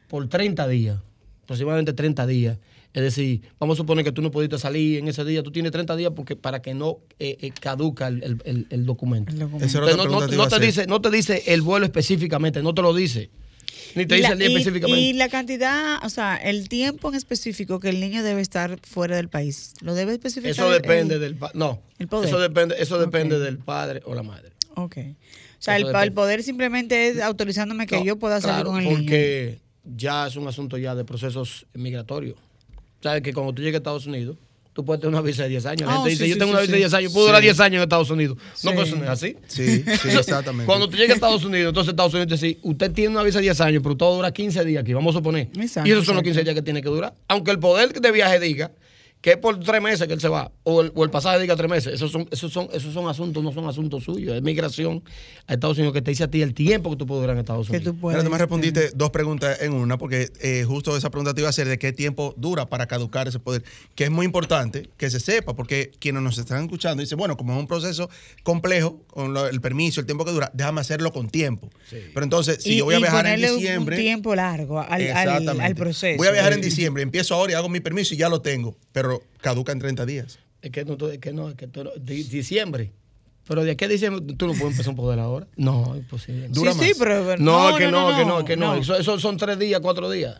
por 0.07 0.29
30 0.29 0.67
días, 0.67 0.99
aproximadamente 1.43 1.93
30 1.93 2.27
días. 2.27 2.59
Es 2.93 3.01
decir, 3.01 3.41
vamos 3.59 3.75
a 3.75 3.81
suponer 3.81 4.05
que 4.05 4.11
tú 4.11 4.21
no 4.21 4.29
pudiste 4.29 4.57
salir 4.59 4.99
en 4.99 5.07
ese 5.07 5.25
día, 5.25 5.41
tú 5.41 5.51
tienes 5.51 5.71
30 5.71 5.95
días 5.95 6.11
porque 6.15 6.35
para 6.35 6.61
que 6.61 6.73
no 6.75 6.99
eh, 7.19 7.37
eh, 7.41 7.51
caduca 7.59 8.07
el, 8.07 8.21
el- 8.23 8.41
el- 8.45 8.67
el 8.69 8.85
documento. 8.85 9.31
El 9.31 9.39
documento. 9.39 9.65
Entonces, 9.65 9.97
no, 9.97 10.05
no- 10.37 10.47
te 10.47 10.59
dice, 10.59 10.85
no 10.87 11.01
te 11.01 11.09
dice 11.09 11.43
el 11.47 11.61
vuelo 11.63 11.85
específicamente, 11.85 12.61
no 12.61 12.73
te 12.73 12.81
lo 12.83 12.93
dice. 12.93 13.31
Ni 13.95 14.05
te 14.05 14.15
Y 14.15 14.17
dice 14.19 14.29
la, 14.29 14.33
el 14.33 14.39
día 14.39 14.47
y- 14.49 14.51
específicamente. 14.53 15.01
y 15.01 15.13
la 15.13 15.29
cantidad, 15.29 16.03
o 16.05 16.09
sea, 16.09 16.35
el 16.35 16.69
tiempo 16.69 17.09
en 17.09 17.15
específico 17.15 17.79
que 17.79 17.89
el 17.89 17.99
niño 17.99 18.21
debe 18.23 18.41
estar 18.41 18.79
fuera 18.83 19.15
del 19.15 19.27
país, 19.29 19.73
¿lo 19.81 19.95
debe 19.95 20.13
especificar? 20.13 20.51
Eso 20.51 20.69
depende 20.69 21.15
el- 21.15 21.21
del 21.21 21.37
no. 21.55 21.81
el 21.99 22.07
poder. 22.07 22.29
Eso 22.29 22.39
depende, 22.39 22.75
eso 22.79 22.99
depende 22.99 23.39
del 23.39 23.57
padre 23.57 24.01
o 24.05 24.13
la 24.13 24.21
madre. 24.23 24.51
Ok. 24.75 24.97
O 24.99 25.65
sea, 25.65 25.77
el, 25.77 26.11
poder 26.13 26.43
simplemente 26.43 27.07
es 27.07 27.21
autorizándome 27.21 27.87
que 27.87 27.97
No, 27.97 28.03
yo 28.03 28.17
pueda 28.19 28.41
salir 28.41 28.55
claro, 28.65 28.69
con 28.71 28.79
el 28.81 28.85
niño. 28.85 28.97
Porque 28.99 29.59
ya 29.95 30.27
es 30.27 30.35
un 30.35 30.47
asunto 30.47 30.77
ya 30.77 30.93
de 30.93 31.05
procesos 31.05 31.65
migratorios. 31.73 32.35
Sabes 33.03 33.21
que 33.21 33.33
cuando 33.33 33.53
tú 33.53 33.61
llegues 33.61 33.75
a 33.75 33.77
Estados 33.79 34.07
Unidos, 34.07 34.37
tú 34.71 34.83
puedes 34.83 35.01
tener 35.01 35.13
una 35.13 35.21
visa 35.21 35.43
de 35.43 35.49
10 35.49 35.65
años. 35.67 35.81
La 35.81 35.91
Ah, 35.91 35.95
gente 35.97 36.09
dice, 36.11 36.23
sí, 36.23 36.29
yo 36.31 36.37
tengo 36.37 36.47
sí, 36.47 36.53
una 36.53 36.61
visa 36.61 36.71
de 36.71 36.77
sí. 36.77 36.81
10 36.83 36.93
años, 36.95 37.13
puedo 37.13 37.25
durar 37.27 37.41
10 37.41 37.59
años 37.59 37.75
en 37.77 37.83
Estados 37.83 38.09
Unidos. 38.09 38.37
No, 38.63 38.71
pero 38.71 38.83
eso 38.83 38.95
no 38.95 39.03
es 39.03 39.09
así. 39.09 39.35
Sí, 39.47 39.83
sí, 39.83 40.09
exactamente. 40.17 40.65
Cuando 40.65 40.87
tú 40.89 40.95
llegues 40.95 41.11
a 41.11 41.15
Estados 41.15 41.43
Unidos, 41.43 41.69
entonces 41.69 41.91
Estados 41.91 42.13
Unidos 42.13 42.39
te 42.39 42.45
dice, 42.47 42.59
usted 42.63 42.91
tiene 42.91 43.09
una 43.11 43.23
visa 43.23 43.37
de 43.39 43.43
10 43.43 43.61
años, 43.61 43.83
pero 43.83 43.91
usted 43.93 44.05
dura 44.05 44.31
15 44.31 44.65
días 44.65 44.81
aquí, 44.81 44.93
vamos 44.93 45.13
a 45.15 45.19
suponer. 45.19 45.49
Exacto, 45.55 45.87
y 45.87 45.91
esos 45.91 46.05
son 46.05 46.15
los 46.15 46.21
exacto. 46.23 46.39
15 46.39 46.43
días 46.43 46.55
que 46.55 46.61
tiene 46.61 46.81
que 46.81 46.89
durar. 46.89 47.13
Aunque 47.27 47.51
el 47.51 47.59
poder 47.59 47.93
de 47.93 48.11
viaje 48.11 48.39
diga 48.39 48.71
que 49.23 49.31
es 49.31 49.37
por 49.37 49.57
tres 49.57 49.81
meses 49.81 50.05
que 50.05 50.11
él 50.13 50.19
se 50.19 50.27
va, 50.27 50.51
o 50.63 50.81
el, 50.81 50.91
o 50.95 51.03
el 51.05 51.09
pasaje 51.09 51.39
diga 51.39 51.55
tres 51.55 51.69
meses, 51.69 51.93
esos 51.93 52.11
son, 52.11 52.27
esos, 52.29 52.51
son, 52.51 52.67
esos 52.73 52.93
son 52.93 53.07
asuntos, 53.07 53.41
no 53.41 53.53
son 53.53 53.65
asuntos 53.69 54.03
suyos, 54.03 54.35
es 54.35 54.41
migración 54.43 55.01
a 55.47 55.53
Estados 55.53 55.77
Unidos 55.77 55.93
que 55.93 56.01
te 56.01 56.11
dice 56.11 56.25
a 56.25 56.27
ti 56.27 56.41
el 56.41 56.53
tiempo 56.53 56.89
que 56.89 56.97
tú 56.97 57.05
puedes 57.07 57.21
durar 57.21 57.37
en 57.37 57.39
Estados 57.39 57.67
que 57.67 57.77
Unidos. 57.77 57.95
tú 57.95 58.01
puedes. 58.01 58.15
Pero 58.17 58.21
además 58.21 58.41
respondiste 58.41 58.91
dos 58.93 59.11
preguntas 59.11 59.61
en 59.61 59.71
una, 59.73 59.97
porque 59.97 60.29
eh, 60.41 60.65
justo 60.67 60.97
esa 60.97 61.09
pregunta 61.09 61.33
te 61.33 61.39
iba 61.39 61.47
a 61.47 61.51
hacer 61.51 61.69
de 61.69 61.79
qué 61.79 61.93
tiempo 61.93 62.33
dura 62.35 62.67
para 62.67 62.85
caducar 62.85 63.29
ese 63.29 63.39
poder, 63.39 63.63
que 63.95 64.03
es 64.03 64.11
muy 64.11 64.25
importante 64.25 64.89
que 64.97 65.09
se 65.09 65.21
sepa, 65.21 65.55
porque 65.55 65.91
quienes 65.99 66.21
nos 66.21 66.37
están 66.37 66.61
escuchando 66.63 66.99
dicen, 67.01 67.17
bueno, 67.17 67.37
como 67.37 67.53
es 67.53 67.59
un 67.59 67.67
proceso 67.67 68.09
complejo, 68.43 68.99
con 69.07 69.33
lo- 69.33 69.47
el 69.47 69.61
permiso, 69.61 69.99
el 70.01 70.05
tiempo 70.05 70.25
que 70.25 70.31
dura, 70.31 70.51
déjame 70.53 70.81
hacerlo 70.81 71.13
con 71.13 71.29
tiempo. 71.29 71.69
Pero 72.13 72.23
entonces, 72.25 72.61
si 72.61 72.73
Y- 72.73 72.77
yo 72.79 72.85
voy 72.85 72.95
a 72.95 72.99
viajar 72.99 73.25
en 73.27 73.39
diciembre... 73.41 73.95
Un 73.95 74.01
tiempo 74.01 74.35
largo 74.35 74.79
al, 74.81 75.11
al, 75.11 75.61
al 75.61 75.75
proceso. 75.75 76.17
Voy 76.17 76.27
a 76.27 76.31
viajar 76.31 76.53
en 76.53 76.61
diciembre, 76.61 77.03
empiezo 77.03 77.35
ahora 77.35 77.53
y 77.53 77.55
hago 77.55 77.69
mi 77.69 77.79
permiso 77.79 78.13
y 78.13 78.17
ya 78.17 78.27
lo 78.27 78.41
tengo, 78.41 78.75
pero 78.91 79.12
caduca 79.41 79.71
en 79.71 79.79
30 79.79 80.05
días. 80.05 80.39
Es 80.61 80.71
que 80.71 80.85
no, 80.85 80.95
es 81.09 81.17
que 81.19 81.33
no, 81.33 81.49
es 81.49 81.55
que 81.55 81.67
tú 81.67 81.83
no- 81.83 81.91
di- 81.99 82.23
diciembre. 82.23 82.91
Pero 83.45 83.63
de 83.65 83.71
aquí 83.71 83.83
a 83.83 83.87
diciembre 83.89 84.35
tú 84.37 84.47
no 84.47 84.53
puedes 84.53 84.71
empezar 84.71 84.91
un 84.91 84.95
poder 84.95 85.19
ahora. 85.19 85.47
No, 85.57 85.93
imposible. 85.97 86.47
Sí, 86.47 86.53
dura 86.53 86.71
sí, 86.73 86.79
más. 86.79 86.97
pero. 86.97 87.25
pero- 87.25 87.41
No, 87.43 87.69
es 87.71 87.75
que 87.77 87.91
no, 87.91 88.17
que 88.17 88.25
no, 88.25 88.45
que 88.45 88.55
no. 88.57 88.73
no. 88.75 88.81
Eso, 88.81 88.95
eso 88.97 89.19
son 89.19 89.37
tres 89.37 89.59
días, 89.59 89.79
cuatro 89.81 90.09
días. 90.09 90.39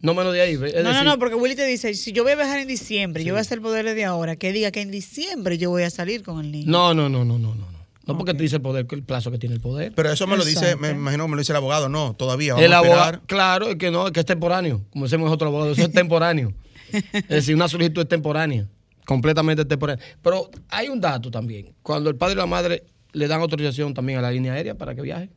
No 0.00 0.14
menos 0.14 0.32
de 0.32 0.40
ahí. 0.40 0.54
Es 0.54 0.60
No, 0.60 0.66
decir, 0.66 0.84
no, 0.84 1.04
no, 1.04 1.18
porque 1.20 1.36
Willy 1.36 1.54
te 1.54 1.64
dice, 1.64 1.94
si 1.94 2.10
yo 2.10 2.24
voy 2.24 2.32
a 2.32 2.34
viajar 2.36 2.58
en 2.58 2.66
diciembre, 2.66 3.22
yo 3.22 3.34
voy 3.34 3.38
a 3.38 3.42
hacer 3.42 3.58
el 3.58 3.62
poder 3.62 3.94
de 3.94 4.04
ahora, 4.04 4.34
que 4.34 4.52
diga 4.52 4.72
que 4.72 4.80
en 4.80 4.90
diciembre 4.90 5.58
yo 5.58 5.70
voy 5.70 5.84
a 5.84 5.90
salir 5.90 6.24
con 6.24 6.40
el 6.44 6.50
niño. 6.50 6.68
No, 6.68 6.92
no, 6.92 7.08
no, 7.08 7.24
no, 7.24 7.38
no, 7.38 7.54
no. 7.54 7.66
No, 8.04 8.14
no 8.14 8.18
porque 8.18 8.34
te 8.34 8.42
dice 8.42 8.56
el 8.56 8.62
poder, 8.62 8.88
que 8.88 8.96
el 8.96 9.04
plazo 9.04 9.30
que 9.30 9.38
tiene 9.38 9.54
el 9.54 9.60
poder. 9.60 9.92
Pero 9.94 10.10
eso 10.10 10.26
me 10.26 10.36
lo 10.36 10.44
dice, 10.44 10.74
me 10.74 10.90
imagino 10.90 11.22
que 11.26 11.30
me 11.30 11.36
lo 11.36 11.40
dice 11.42 11.52
el 11.52 11.56
abogado, 11.58 11.88
no, 11.88 12.14
todavía, 12.14 12.54
vamos 12.54 12.66
El 12.66 12.72
abogado, 12.72 13.20
claro, 13.26 13.68
es 13.68 13.76
que 13.76 13.92
no, 13.92 14.08
es 14.08 14.12
que 14.12 14.18
es 14.18 14.26
temporáneo. 14.26 14.80
Como 14.90 15.04
decimos 15.04 15.26
nosotros 15.26 15.46
los 15.46 15.54
abogados, 15.54 15.78
eso 15.78 15.86
es 15.86 15.92
temporáneo. 15.94 16.52
es 17.12 17.28
decir, 17.28 17.54
una 17.54 17.68
solicitud 17.68 18.02
es 18.02 18.08
temporánea, 18.08 18.68
completamente 19.06 19.64
temporánea. 19.64 20.04
Pero 20.22 20.50
hay 20.68 20.88
un 20.88 21.00
dato 21.00 21.30
también. 21.30 21.74
Cuando 21.82 22.10
el 22.10 22.16
padre 22.16 22.34
y 22.34 22.36
la 22.36 22.46
madre 22.46 22.84
le 23.12 23.28
dan 23.28 23.40
autorización 23.40 23.94
también 23.94 24.18
a 24.18 24.22
la 24.22 24.30
línea 24.30 24.52
aérea 24.54 24.74
para 24.76 24.94
que 24.94 25.02
viaje, 25.02 25.30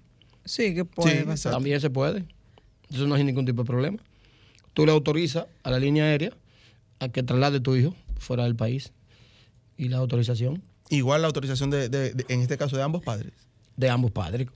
Sí, 0.45 0.76
que 0.76 0.86
puede 0.86 1.20
Sí, 1.22 1.26
pasar. 1.26 1.53
también 1.53 1.82
se 1.82 1.89
puede. 1.89 2.24
Eso 2.91 3.08
no 3.08 3.16
hay 3.16 3.24
ningún 3.24 3.45
tipo 3.45 3.64
de 3.64 3.68
problema. 3.68 3.97
Tú 4.74 4.86
le 4.86 4.91
autorizas 4.91 5.47
a 5.64 5.72
la 5.72 5.80
línea 5.80 6.03
aérea 6.06 6.32
a 6.99 7.10
que 7.10 7.24
traslade 7.24 7.60
tu 7.60 7.76
hijo 7.76 7.95
fuera 8.20 8.43
del 8.43 8.56
país 8.56 8.93
y 9.78 9.89
la 9.89 9.97
autorización 9.97 10.62
Igual 10.89 11.22
la 11.22 11.28
autorización 11.28 11.72
de, 11.72 11.89
de- 11.89 12.14
de- 12.14 12.26
en 12.30 12.41
este 12.41 12.58
caso 12.60 12.78
de 12.78 12.84
ambos 12.84 13.01
padres. 13.03 13.32
de 13.76 13.89
ambos 13.89 14.12
padres. 14.12 14.47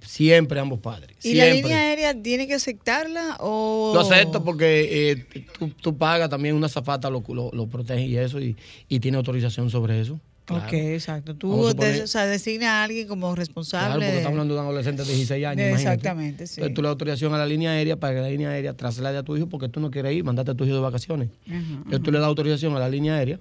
Siempre 0.00 0.60
ambos 0.60 0.78
padres. 0.80 1.16
¿Y 1.22 1.34
la 1.34 1.46
línea 1.46 1.78
aérea 1.78 2.14
tiene 2.22 2.46
que 2.46 2.54
aceptarla 2.54 3.36
o...? 3.40 3.92
Lo 3.94 4.00
acepto 4.00 4.44
porque 4.44 5.10
eh, 5.10 5.26
tú, 5.58 5.68
tú 5.70 5.96
pagas 5.96 6.28
también 6.30 6.54
una 6.54 6.68
zafata, 6.68 7.10
lo, 7.10 7.24
lo, 7.28 7.50
lo 7.52 7.66
protege 7.66 8.06
y 8.06 8.16
eso, 8.16 8.40
y, 8.40 8.56
y 8.88 9.00
tiene 9.00 9.16
autorización 9.16 9.68
sobre 9.70 10.00
eso. 10.00 10.20
Claro. 10.44 10.64
Ok, 10.64 10.74
exacto. 10.74 11.34
Tú 11.34 11.50
suponer- 11.70 12.02
o 12.02 12.06
sea, 12.06 12.24
designa 12.26 12.80
a 12.80 12.84
alguien 12.84 13.08
como 13.08 13.22
Claro, 13.26 13.34
responsable. 13.34 13.94
porque 13.94 14.06
de- 14.06 14.16
estamos 14.18 14.34
hablando 14.34 14.54
de 14.54 14.60
un 14.60 14.66
adolescente 14.66 15.02
de 15.02 15.08
16 15.08 15.44
años. 15.44 15.56
de- 15.56 15.70
imagínate. 15.70 15.94
exactamente, 15.96 16.46
sí. 16.46 16.54
Entonces 16.60 16.74
tú 16.74 16.82
le 16.82 16.86
das 16.86 16.92
autorización 16.92 17.34
a 17.34 17.38
la 17.38 17.46
línea 17.46 17.70
aérea 17.72 17.96
para 17.96 18.14
que 18.14 18.20
la 18.20 18.28
línea 18.28 18.50
aérea 18.50 18.72
traslade 18.74 19.18
a 19.18 19.24
tu 19.24 19.36
hijo 19.36 19.48
porque 19.48 19.68
tú 19.68 19.80
no 19.80 19.90
quieres 19.90 20.12
ir, 20.14 20.22
mandate 20.22 20.52
a 20.52 20.54
tu 20.54 20.64
hijo 20.64 20.74
de 20.76 20.80
vacaciones. 20.80 21.30
Ajá, 21.48 21.56
Entonces 21.58 22.00
tú 22.02 22.12
le 22.12 22.18
das 22.20 22.28
autorización 22.28 22.76
a 22.76 22.78
la 22.78 22.88
línea 22.88 23.16
aérea 23.16 23.40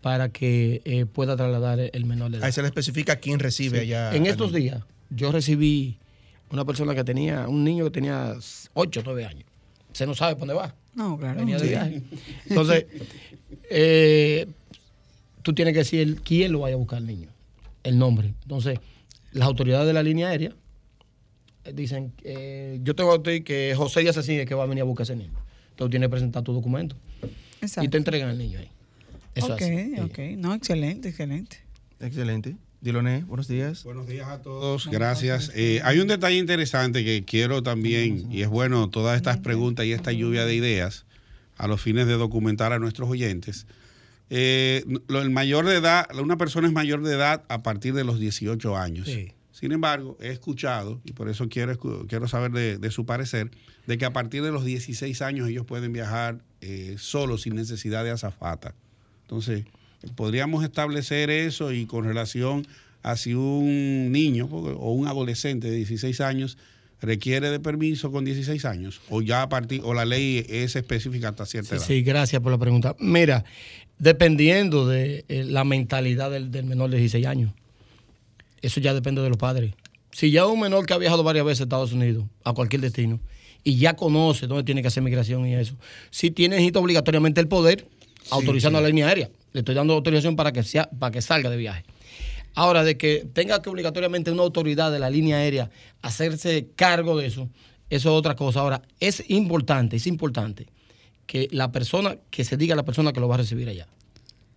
para 0.00 0.30
que 0.30 0.80
eh, 0.86 1.04
pueda 1.04 1.36
trasladar 1.36 1.80
el 1.92 2.04
menor 2.06 2.30
de 2.30 2.38
edad. 2.38 2.46
Ahí 2.46 2.52
se 2.52 2.62
le 2.62 2.68
especifica 2.68 3.16
quién 3.16 3.38
recibe 3.38 3.80
allá. 3.80 4.14
En 4.16 4.24
estos 4.24 4.52
niño. 4.52 4.62
días, 4.62 4.82
yo 5.10 5.32
recibí 5.32 5.98
una 6.50 6.64
persona 6.64 6.94
que 6.94 7.04
tenía, 7.04 7.48
un 7.48 7.64
niño 7.64 7.84
que 7.84 7.90
tenía 7.90 8.34
8 8.74 9.00
o 9.00 9.02
9 9.04 9.24
años. 9.24 9.44
Se 9.92 10.06
no 10.06 10.14
sabe 10.14 10.34
para 10.34 10.46
dónde 10.46 10.54
va. 10.54 10.74
No, 10.94 11.18
claro. 11.18 11.40
Venía 11.40 11.58
de 11.58 11.68
viaje. 11.68 12.02
Entonces, 12.48 12.86
eh, 13.70 14.46
tú 15.42 15.54
tienes 15.54 15.72
que 15.72 15.80
decir 15.80 16.20
quién 16.22 16.52
lo 16.52 16.60
vaya 16.60 16.74
a 16.74 16.78
buscar 16.78 16.98
al 16.98 17.06
niño, 17.06 17.28
el 17.82 17.98
nombre. 17.98 18.34
Entonces, 18.42 18.78
las 19.32 19.46
autoridades 19.46 19.86
de 19.86 19.92
la 19.92 20.02
línea 20.02 20.28
aérea 20.28 20.54
eh, 21.64 21.72
dicen, 21.74 22.12
eh, 22.24 22.80
yo 22.82 22.94
tengo 22.94 23.22
que 23.22 23.74
José 23.76 24.00
Díaz 24.00 24.16
Así 24.16 24.34
es 24.38 24.46
que 24.46 24.54
va 24.54 24.64
a 24.64 24.66
venir 24.66 24.82
a 24.82 24.84
buscar 24.84 25.02
a 25.02 25.04
ese 25.04 25.16
niño. 25.16 25.38
Entonces, 25.70 25.90
tienes 25.90 26.06
que 26.06 26.10
presentar 26.10 26.42
tu 26.42 26.52
documento 26.52 26.96
Exacto. 27.60 27.86
y 27.86 27.88
te 27.88 27.98
entregan 27.98 28.30
al 28.30 28.38
niño 28.38 28.58
ahí. 28.58 28.70
Eso 29.34 29.52
ok, 29.52 29.60
es 29.60 29.98
así. 29.98 30.00
ok. 30.00 30.18
No, 30.38 30.54
excelente, 30.54 31.10
excelente. 31.10 31.58
Excelente. 32.00 32.56
Diloné, 32.86 33.24
buenos 33.24 33.48
días. 33.48 33.82
Buenos 33.82 34.06
días 34.06 34.28
a 34.28 34.42
todos, 34.42 34.86
gracias. 34.88 35.50
Eh, 35.56 35.80
hay 35.82 35.98
un 35.98 36.06
detalle 36.06 36.36
interesante 36.38 37.04
que 37.04 37.24
quiero 37.24 37.60
también, 37.64 38.30
y 38.32 38.42
es 38.42 38.48
bueno 38.48 38.88
todas 38.90 39.16
estas 39.16 39.38
preguntas 39.38 39.84
y 39.86 39.92
esta 39.92 40.12
lluvia 40.12 40.44
de 40.46 40.54
ideas 40.54 41.04
a 41.56 41.66
los 41.66 41.80
fines 41.80 42.06
de 42.06 42.12
documentar 42.12 42.72
a 42.72 42.78
nuestros 42.78 43.10
oyentes. 43.10 43.66
Eh, 44.30 44.84
lo- 45.08 45.20
el 45.20 45.30
mayor 45.30 45.66
de 45.66 45.74
edad, 45.74 46.06
una 46.16 46.36
persona 46.36 46.68
es 46.68 46.72
mayor 46.72 47.02
de 47.02 47.14
edad 47.14 47.42
a 47.48 47.64
partir 47.64 47.92
de 47.92 48.04
los 48.04 48.20
18 48.20 48.76
años. 48.76 49.08
Sí. 49.08 49.32
Sin 49.50 49.72
embargo, 49.72 50.16
he 50.20 50.28
escuchado, 50.28 51.00
y 51.04 51.10
por 51.10 51.28
eso 51.28 51.48
quiero, 51.48 51.76
quiero 52.06 52.28
saber 52.28 52.52
de, 52.52 52.78
de 52.78 52.90
su 52.92 53.04
parecer, 53.04 53.50
de 53.88 53.98
que 53.98 54.04
a 54.04 54.12
partir 54.12 54.44
de 54.44 54.52
los 54.52 54.64
16 54.64 55.22
años 55.22 55.48
ellos 55.48 55.66
pueden 55.66 55.92
viajar 55.92 56.38
eh, 56.60 56.94
solos 57.00 57.42
sin 57.42 57.56
necesidad 57.56 58.04
de 58.04 58.10
azafata. 58.12 58.76
Entonces, 59.22 59.64
podríamos 60.14 60.64
establecer 60.64 61.30
eso 61.30 61.72
y 61.72 61.86
con 61.86 62.04
relación 62.04 62.66
a 63.02 63.16
si 63.16 63.34
un 63.34 64.10
niño 64.12 64.46
o 64.50 64.92
un 64.92 65.06
adolescente 65.06 65.70
de 65.70 65.76
16 65.76 66.20
años 66.20 66.58
requiere 67.00 67.50
de 67.50 67.60
permiso 67.60 68.10
con 68.10 68.24
16 68.24 68.64
años 68.64 69.00
o 69.10 69.20
ya 69.22 69.42
a 69.42 69.48
partir 69.48 69.82
o 69.84 69.92
la 69.94 70.04
ley 70.04 70.44
es 70.48 70.76
específica 70.76 71.28
hasta 71.28 71.44
cierta 71.46 71.70
Sí, 71.70 71.74
edad. 71.76 71.84
sí, 71.86 72.02
gracias 72.02 72.42
por 72.42 72.50
la 72.52 72.58
pregunta. 72.58 72.96
Mira, 72.98 73.44
dependiendo 73.98 74.86
de 74.88 75.24
eh, 75.28 75.44
la 75.44 75.64
mentalidad 75.64 76.30
del, 76.30 76.50
del 76.50 76.64
menor 76.64 76.90
de 76.90 76.98
16 76.98 77.26
años, 77.26 77.52
eso 78.62 78.80
ya 78.80 78.94
depende 78.94 79.22
de 79.22 79.28
los 79.28 79.38
padres. 79.38 79.74
Si 80.10 80.30
ya 80.30 80.46
un 80.46 80.60
menor 80.60 80.86
que 80.86 80.94
ha 80.94 80.98
viajado 80.98 81.22
varias 81.22 81.44
veces 81.44 81.60
a 81.60 81.64
Estados 81.64 81.92
Unidos, 81.92 82.24
a 82.44 82.52
cualquier 82.54 82.80
destino, 82.80 83.20
y 83.62 83.76
ya 83.76 83.94
conoce 83.94 84.46
dónde 84.46 84.64
tiene 84.64 84.80
que 84.80 84.88
hacer 84.88 85.02
migración 85.02 85.46
y 85.46 85.54
eso, 85.54 85.74
si 86.10 86.30
tiene 86.30 86.56
necesita 86.56 86.78
obligatoriamente 86.78 87.40
el 87.40 87.48
poder, 87.48 87.86
autorizando 88.30 88.80
la 88.80 88.88
línea 88.88 89.08
aérea. 89.08 89.28
Le 89.56 89.60
estoy 89.60 89.74
dando 89.74 89.94
autorización 89.94 90.36
para 90.36 90.52
que, 90.52 90.62
sea, 90.62 90.86
para 90.98 91.10
que 91.10 91.22
salga 91.22 91.48
de 91.48 91.56
viaje. 91.56 91.82
Ahora, 92.54 92.84
de 92.84 92.98
que 92.98 93.26
tenga 93.32 93.62
que 93.62 93.70
obligatoriamente 93.70 94.30
una 94.30 94.42
autoridad 94.42 94.92
de 94.92 94.98
la 94.98 95.08
línea 95.08 95.38
aérea 95.38 95.70
hacerse 96.02 96.68
cargo 96.76 97.16
de 97.16 97.24
eso, 97.24 97.48
eso 97.88 98.08
es 98.10 98.14
otra 98.18 98.36
cosa. 98.36 98.60
Ahora, 98.60 98.82
es 99.00 99.24
importante, 99.28 99.96
es 99.96 100.06
importante 100.06 100.66
que 101.26 101.48
la 101.52 101.72
persona, 101.72 102.18
que 102.28 102.44
se 102.44 102.58
diga 102.58 102.74
a 102.74 102.76
la 102.76 102.84
persona 102.84 103.14
que 103.14 103.20
lo 103.20 103.28
va 103.28 103.36
a 103.36 103.38
recibir 103.38 103.66
allá. 103.66 103.88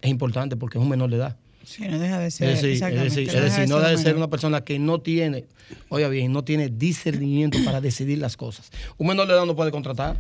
Es 0.02 0.10
importante 0.10 0.58
porque 0.58 0.78
es 0.78 0.82
un 0.84 0.90
menor 0.90 1.10
de 1.12 1.16
edad. 1.16 1.38
Sí, 1.64 1.88
no 1.88 1.98
deja 1.98 2.20
de 2.20 2.30
ser. 2.30 2.50
Es 2.50 2.62
decir, 2.62 2.84
es 2.84 2.94
decir, 2.94 2.98
no 2.98 3.04
es 3.06 3.34
deja 3.34 3.44
decir, 3.44 3.70
no 3.70 3.80
debe 3.80 3.98
ser 3.98 4.18
una 4.18 4.30
persona 4.30 4.66
que 4.66 4.80
no 4.80 5.00
tiene, 5.00 5.46
oiga 5.88 6.10
bien, 6.10 6.34
no 6.34 6.44
tiene 6.44 6.68
discernimiento 6.68 7.58
para 7.64 7.80
decidir 7.80 8.18
las 8.18 8.36
cosas. 8.36 8.70
Un 8.98 9.08
menor 9.08 9.28
de 9.28 9.34
edad 9.36 9.46
no 9.46 9.56
puede 9.56 9.72
contratar, 9.72 10.20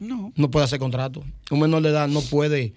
No. 0.00 0.32
no 0.34 0.50
puede 0.50 0.64
hacer 0.64 0.80
contrato. 0.80 1.22
Un 1.52 1.60
menor 1.60 1.82
de 1.82 1.90
edad 1.90 2.08
no 2.08 2.20
puede 2.20 2.72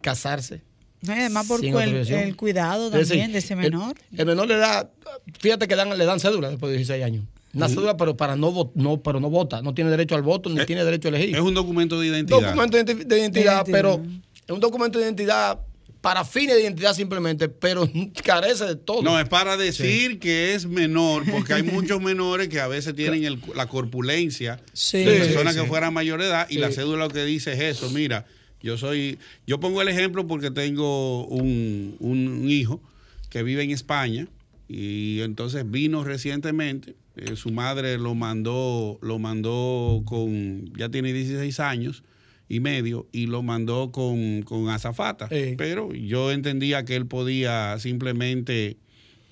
casarse. 0.00 0.62
No, 1.02 1.12
además 1.14 1.46
por 1.46 1.64
el, 1.64 2.36
cuidado 2.36 2.86
Es 2.88 2.92
decir, 2.92 3.08
también 3.08 3.32
de 3.32 3.38
ese 3.38 3.56
menor. 3.56 3.94
El, 4.16 4.26
menor 4.26 4.48
de 4.48 4.54
edad, 4.54 4.90
fíjate 5.38 5.66
que 5.66 5.74
dan, 5.74 5.96
le 5.96 6.04
dan 6.04 6.20
cédula 6.20 6.50
después 6.50 6.70
de 6.72 6.76
16 6.78 7.02
años. 7.04 7.24
Una 7.54 7.68
cédula, 7.68 7.96
pero 7.96 8.16
para 8.16 8.36
no, 8.36 8.70
no, 8.74 9.02
pero 9.02 9.18
no 9.18 9.28
vota, 9.30 9.60
no 9.62 9.74
tiene 9.74 9.90
derecho 9.90 10.14
al 10.14 10.22
voto, 10.22 10.50
ni 10.50 10.60
Eh, 10.60 10.66
tiene 10.66 10.84
derecho 10.84 11.08
a 11.08 11.10
elegir. 11.10 11.34
Es 11.34 11.40
un 11.40 11.54
documento 11.54 11.98
de 11.98 12.06
identidad. 12.08 12.40
documento 12.40 12.76
de 12.76 12.84
identi- 12.84 13.04
de 13.06 13.18
identidad, 13.18 13.54
identidad. 13.56 13.64
pero 13.72 14.02
es 14.46 14.50
un 14.54 14.60
documento 14.60 14.98
de 14.98 15.04
identidad 15.06 15.58
para 16.00 16.24
fines 16.24 16.54
de 16.56 16.62
identidad 16.62 16.94
simplemente, 16.94 17.48
pero 17.48 17.88
carece 18.24 18.64
de 18.66 18.76
todo. 18.76 19.02
No, 19.02 19.18
es 19.18 19.28
para 19.28 19.56
decir 19.56 20.18
que 20.18 20.54
es 20.54 20.66
menor, 20.66 21.24
porque 21.30 21.54
hay 21.54 21.62
muchos 21.64 22.00
menores 22.00 22.48
que 22.48 22.60
a 22.60 22.68
veces 22.68 22.94
tienen 22.94 23.24
el- 23.24 23.40
la 23.54 23.66
corpulencia 23.66 24.60
Sí. 24.72 24.98
de 24.98 25.18
personas 25.18 25.54
Sí, 25.54 25.60
que 25.62 25.66
fueran 25.66 25.92
mayor 25.92 26.20
de 26.20 26.26
edad 26.28 26.46
y 26.50 26.54
Sí. 26.54 26.58
la 26.60 26.70
cédula 26.70 27.06
lo 27.06 27.10
que 27.10 27.24
dice 27.24 27.52
es 27.52 27.60
eso. 27.78 27.90
Mira, 27.90 28.26
yo 28.62 28.76
soy, 28.78 29.18
yo 29.46 29.60
pongo 29.60 29.82
el 29.82 29.88
ejemplo 29.88 30.26
porque 30.26 30.50
tengo 30.50 31.26
un, 31.26 31.96
un 32.00 32.48
hijo 32.50 32.80
que 33.30 33.42
vive 33.42 33.62
en 33.62 33.70
España 33.70 34.26
y 34.68 35.20
entonces 35.20 35.68
vino 35.70 36.04
recientemente. 36.04 36.94
eh, 37.16 37.36
su 37.36 37.50
madre 37.50 37.98
lo 37.98 38.14
mandó, 38.14 38.98
lo 39.02 39.18
mandó 39.18 40.02
con, 40.04 40.72
ya 40.76 40.88
tiene 40.88 41.12
16 41.12 41.58
años 41.60 42.02
y 42.48 42.60
medio 42.60 43.06
y 43.12 43.26
lo 43.26 43.42
mandó 43.42 43.92
con, 43.92 44.42
con 44.42 44.68
azafata. 44.68 45.28
Pero 45.56 45.92
yo 45.92 46.32
entendía 46.32 46.84
que 46.84 46.96
él 46.96 47.06
podía 47.06 47.78
simplemente 47.78 48.76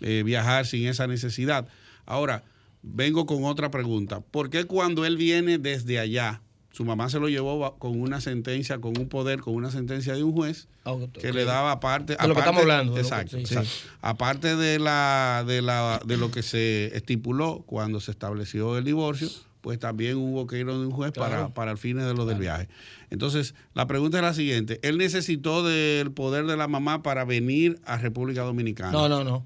eh, 0.00 0.22
viajar 0.24 0.66
sin 0.66 0.86
esa 0.86 1.06
necesidad. 1.06 1.68
Ahora, 2.06 2.44
vengo 2.82 3.26
con 3.26 3.44
otra 3.44 3.70
pregunta. 3.70 4.20
¿Por 4.20 4.50
qué 4.50 4.64
cuando 4.64 5.04
él 5.04 5.16
viene 5.16 5.58
desde 5.58 5.98
allá, 5.98 6.42
su 6.78 6.84
mamá 6.84 7.10
se 7.10 7.18
lo 7.18 7.28
llevó 7.28 7.74
con 7.80 8.00
una 8.00 8.20
sentencia, 8.20 8.80
con 8.80 8.96
un 8.96 9.08
poder, 9.08 9.40
con 9.40 9.52
una 9.54 9.72
sentencia 9.72 10.14
de 10.14 10.22
un 10.22 10.30
juez 10.32 10.68
Ah, 10.84 10.94
que 11.20 11.32
le 11.32 11.44
daba 11.44 11.72
aparte... 11.72 12.14
De 12.14 12.28
lo 12.28 12.34
que 12.34 12.38
estamos 12.38 12.62
hablando, 12.62 12.94
de 12.94 13.00
Exacto, 13.00 13.36
sí. 13.44 13.56
Aparte 14.00 14.54
de, 14.54 14.78
la, 14.78 15.42
de, 15.44 15.60
la, 15.60 16.00
de 16.06 16.16
lo 16.16 16.30
que 16.30 16.44
se 16.44 16.96
estipuló 16.96 17.64
cuando 17.66 17.98
se 17.98 18.12
estableció 18.12 18.78
el 18.78 18.84
divorcio, 18.84 19.28
pues 19.60 19.80
también 19.80 20.18
hubo 20.18 20.46
que 20.46 20.60
ir 20.60 20.68
a 20.68 20.72
un 20.72 20.92
juez 20.92 21.10
para, 21.10 21.30
Claro. 21.30 21.50
para 21.52 21.72
el 21.72 21.78
fines 21.78 22.04
de 22.06 22.14
lo 22.14 22.26
del 22.26 22.38
viaje. 22.38 22.68
Entonces, 23.10 23.56
la 23.74 23.88
pregunta 23.88 24.18
es 24.18 24.22
la 24.22 24.32
siguiente. 24.34 24.78
¿Él 24.84 24.98
necesitó 24.98 25.64
del 25.64 26.12
poder 26.12 26.46
de 26.46 26.56
la 26.56 26.68
mamá 26.68 27.02
para 27.02 27.24
venir 27.24 27.80
a 27.86 27.96
República 27.98 28.42
Dominicana? 28.42 28.92
No, 28.92 29.08
no, 29.08 29.24
no. 29.24 29.44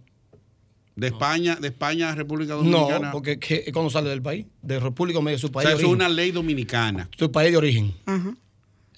De 0.94 1.06
España, 1.06 1.56
de 1.56 1.68
España 1.68 2.10
a 2.10 2.14
República 2.14 2.52
No, 2.54 2.58
Dominicana. 2.64 3.12
porque 3.12 3.38
que- 3.38 3.72
cuando 3.72 3.90
sale 3.90 4.10
del 4.10 4.20
país, 4.20 4.44
de 4.60 4.78
República 4.78 5.18
Dominicana, 5.18 5.38
su 5.40 5.46
o 5.46 5.52
país 5.52 5.62
sea, 5.66 5.70
de 5.70 5.82
eso 5.82 5.86
es 5.86 5.90
origen. 5.92 6.06
una 6.06 6.14
ley 6.14 6.30
dominicana. 6.32 7.08
Su 7.16 7.32
país 7.32 7.50
de 7.50 7.56
origen. 7.56 7.94
Ajá. 8.06 8.34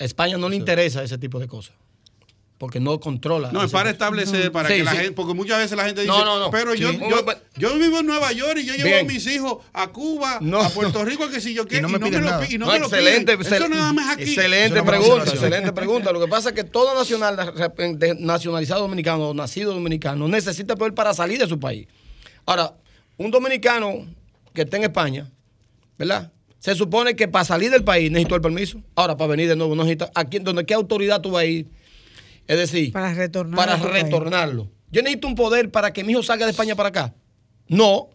A 0.01 0.05
España 0.05 0.37
no 0.37 0.49
le 0.49 0.57
interesa 0.57 1.05
ese 1.05 1.19
tipo 1.19 1.39
de 1.39 1.47
cosas. 1.47 1.77
Porque 2.65 2.81
no 2.81 2.99
controla. 2.99 3.53
No, 3.53 3.63
es 3.63 3.71
para 3.71 3.91
establecer, 3.91 4.51
para 4.51 4.69
Sí, 4.71 4.77
que 4.77 4.85
la 4.85 4.91
sí. 4.93 4.97
gente, 4.97 5.13
porque 5.13 5.35
muchas 5.35 5.59
veces 5.59 5.77
la 5.77 5.85
gente 5.85 6.01
dice, 6.01 6.11
No, 6.13 6.25
no, 6.25 6.39
no. 6.39 6.51
pero 6.51 6.75
yo, 6.75 6.91
Sí. 6.93 6.99
yo, 7.11 7.25
yo 7.57 7.79
vivo 7.79 7.99
en 8.01 8.07
Nueva 8.07 8.33
York 8.33 8.57
y 8.59 8.65
yo 8.65 8.73
llevo 8.75 8.85
Bien. 8.89 9.01
a 9.07 9.13
mis 9.13 9.27
hijos 9.27 9.59
a 9.75 9.89
Cuba, 9.89 10.39
No. 10.41 10.61
a 10.63 10.71
Puerto 10.71 11.05
Rico, 11.05 11.29
que 11.29 11.43
si 11.43 11.53
yo 11.53 11.67
quiero, 11.69 11.89
no 11.89 11.99
me 11.99 12.01
piden 12.01 12.25
lo, 12.25 12.31
y 12.49 12.57
no 12.57 12.65
No, 12.67 12.73
me 12.73 12.79
lo 12.79 12.87
excelente, 12.87 13.37
piden. 13.37 13.53
Eso 13.55 13.69
nada 13.69 13.93
más 13.93 14.15
aquí. 14.15 14.23
excelente 14.23 14.83
pregunta, 14.83 15.31
excelente 15.31 15.73
pregunta. 15.73 16.11
Lo 16.13 16.21
que 16.21 16.29
pasa 16.29 16.49
es 16.49 16.55
que 16.55 16.65
todo 16.65 16.95
nacional, 16.99 17.37
nacionalizado 18.19 18.81
dominicano 18.81 19.29
o 19.29 19.35
nacido 19.35 19.75
dominicano 19.75 20.27
necesita 20.27 20.77
poder 20.77 20.95
para 20.95 21.13
salir 21.13 21.39
de 21.39 21.47
su 21.47 21.61
país. 21.61 21.87
Ahora, 22.47 22.75
un 23.19 23.31
dominicano 23.31 24.07
que 24.55 24.63
esté 24.63 24.77
en 24.79 24.85
España, 24.85 25.31
¿verdad? 25.99 26.31
Se 26.59 26.75
supone 26.75 27.15
que 27.15 27.29
para 27.29 27.45
salir 27.45 27.71
del 27.71 27.85
país 27.85 28.11
necesitó 28.11 28.37
el 28.37 28.41
permiso. 28.41 28.81
Ahora, 28.95 29.17
para 29.19 29.29
venir 29.33 29.49
de 29.49 29.55
nuevo, 29.57 29.75
no 29.75 29.83
necesita. 29.85 30.11
Aquí, 30.15 30.39
donde 30.39 30.65
qué 30.65 30.73
autoridad 30.73 31.21
tú 31.21 31.33
vas 31.33 31.43
a 31.43 31.45
ir? 31.45 31.67
Es 32.47 32.57
decir, 32.59 32.93
Para 32.93 33.15
retornar 33.15 33.57
para 33.57 33.75
a 33.75 33.79
tu 33.81 33.89
país. 33.89 34.05
retornarlo. 34.05 34.71
Yo 34.91 35.03
necesito 35.03 35.27
un 35.29 35.35
poder 35.35 35.71
para 35.71 35.93
que 35.93 36.05
mi 36.05 36.13
hijo 36.13 36.23
salga 36.23 36.45
de 36.47 36.51
España 36.53 36.75
para 36.77 36.91
acá. 36.91 37.15
No, 37.69 38.11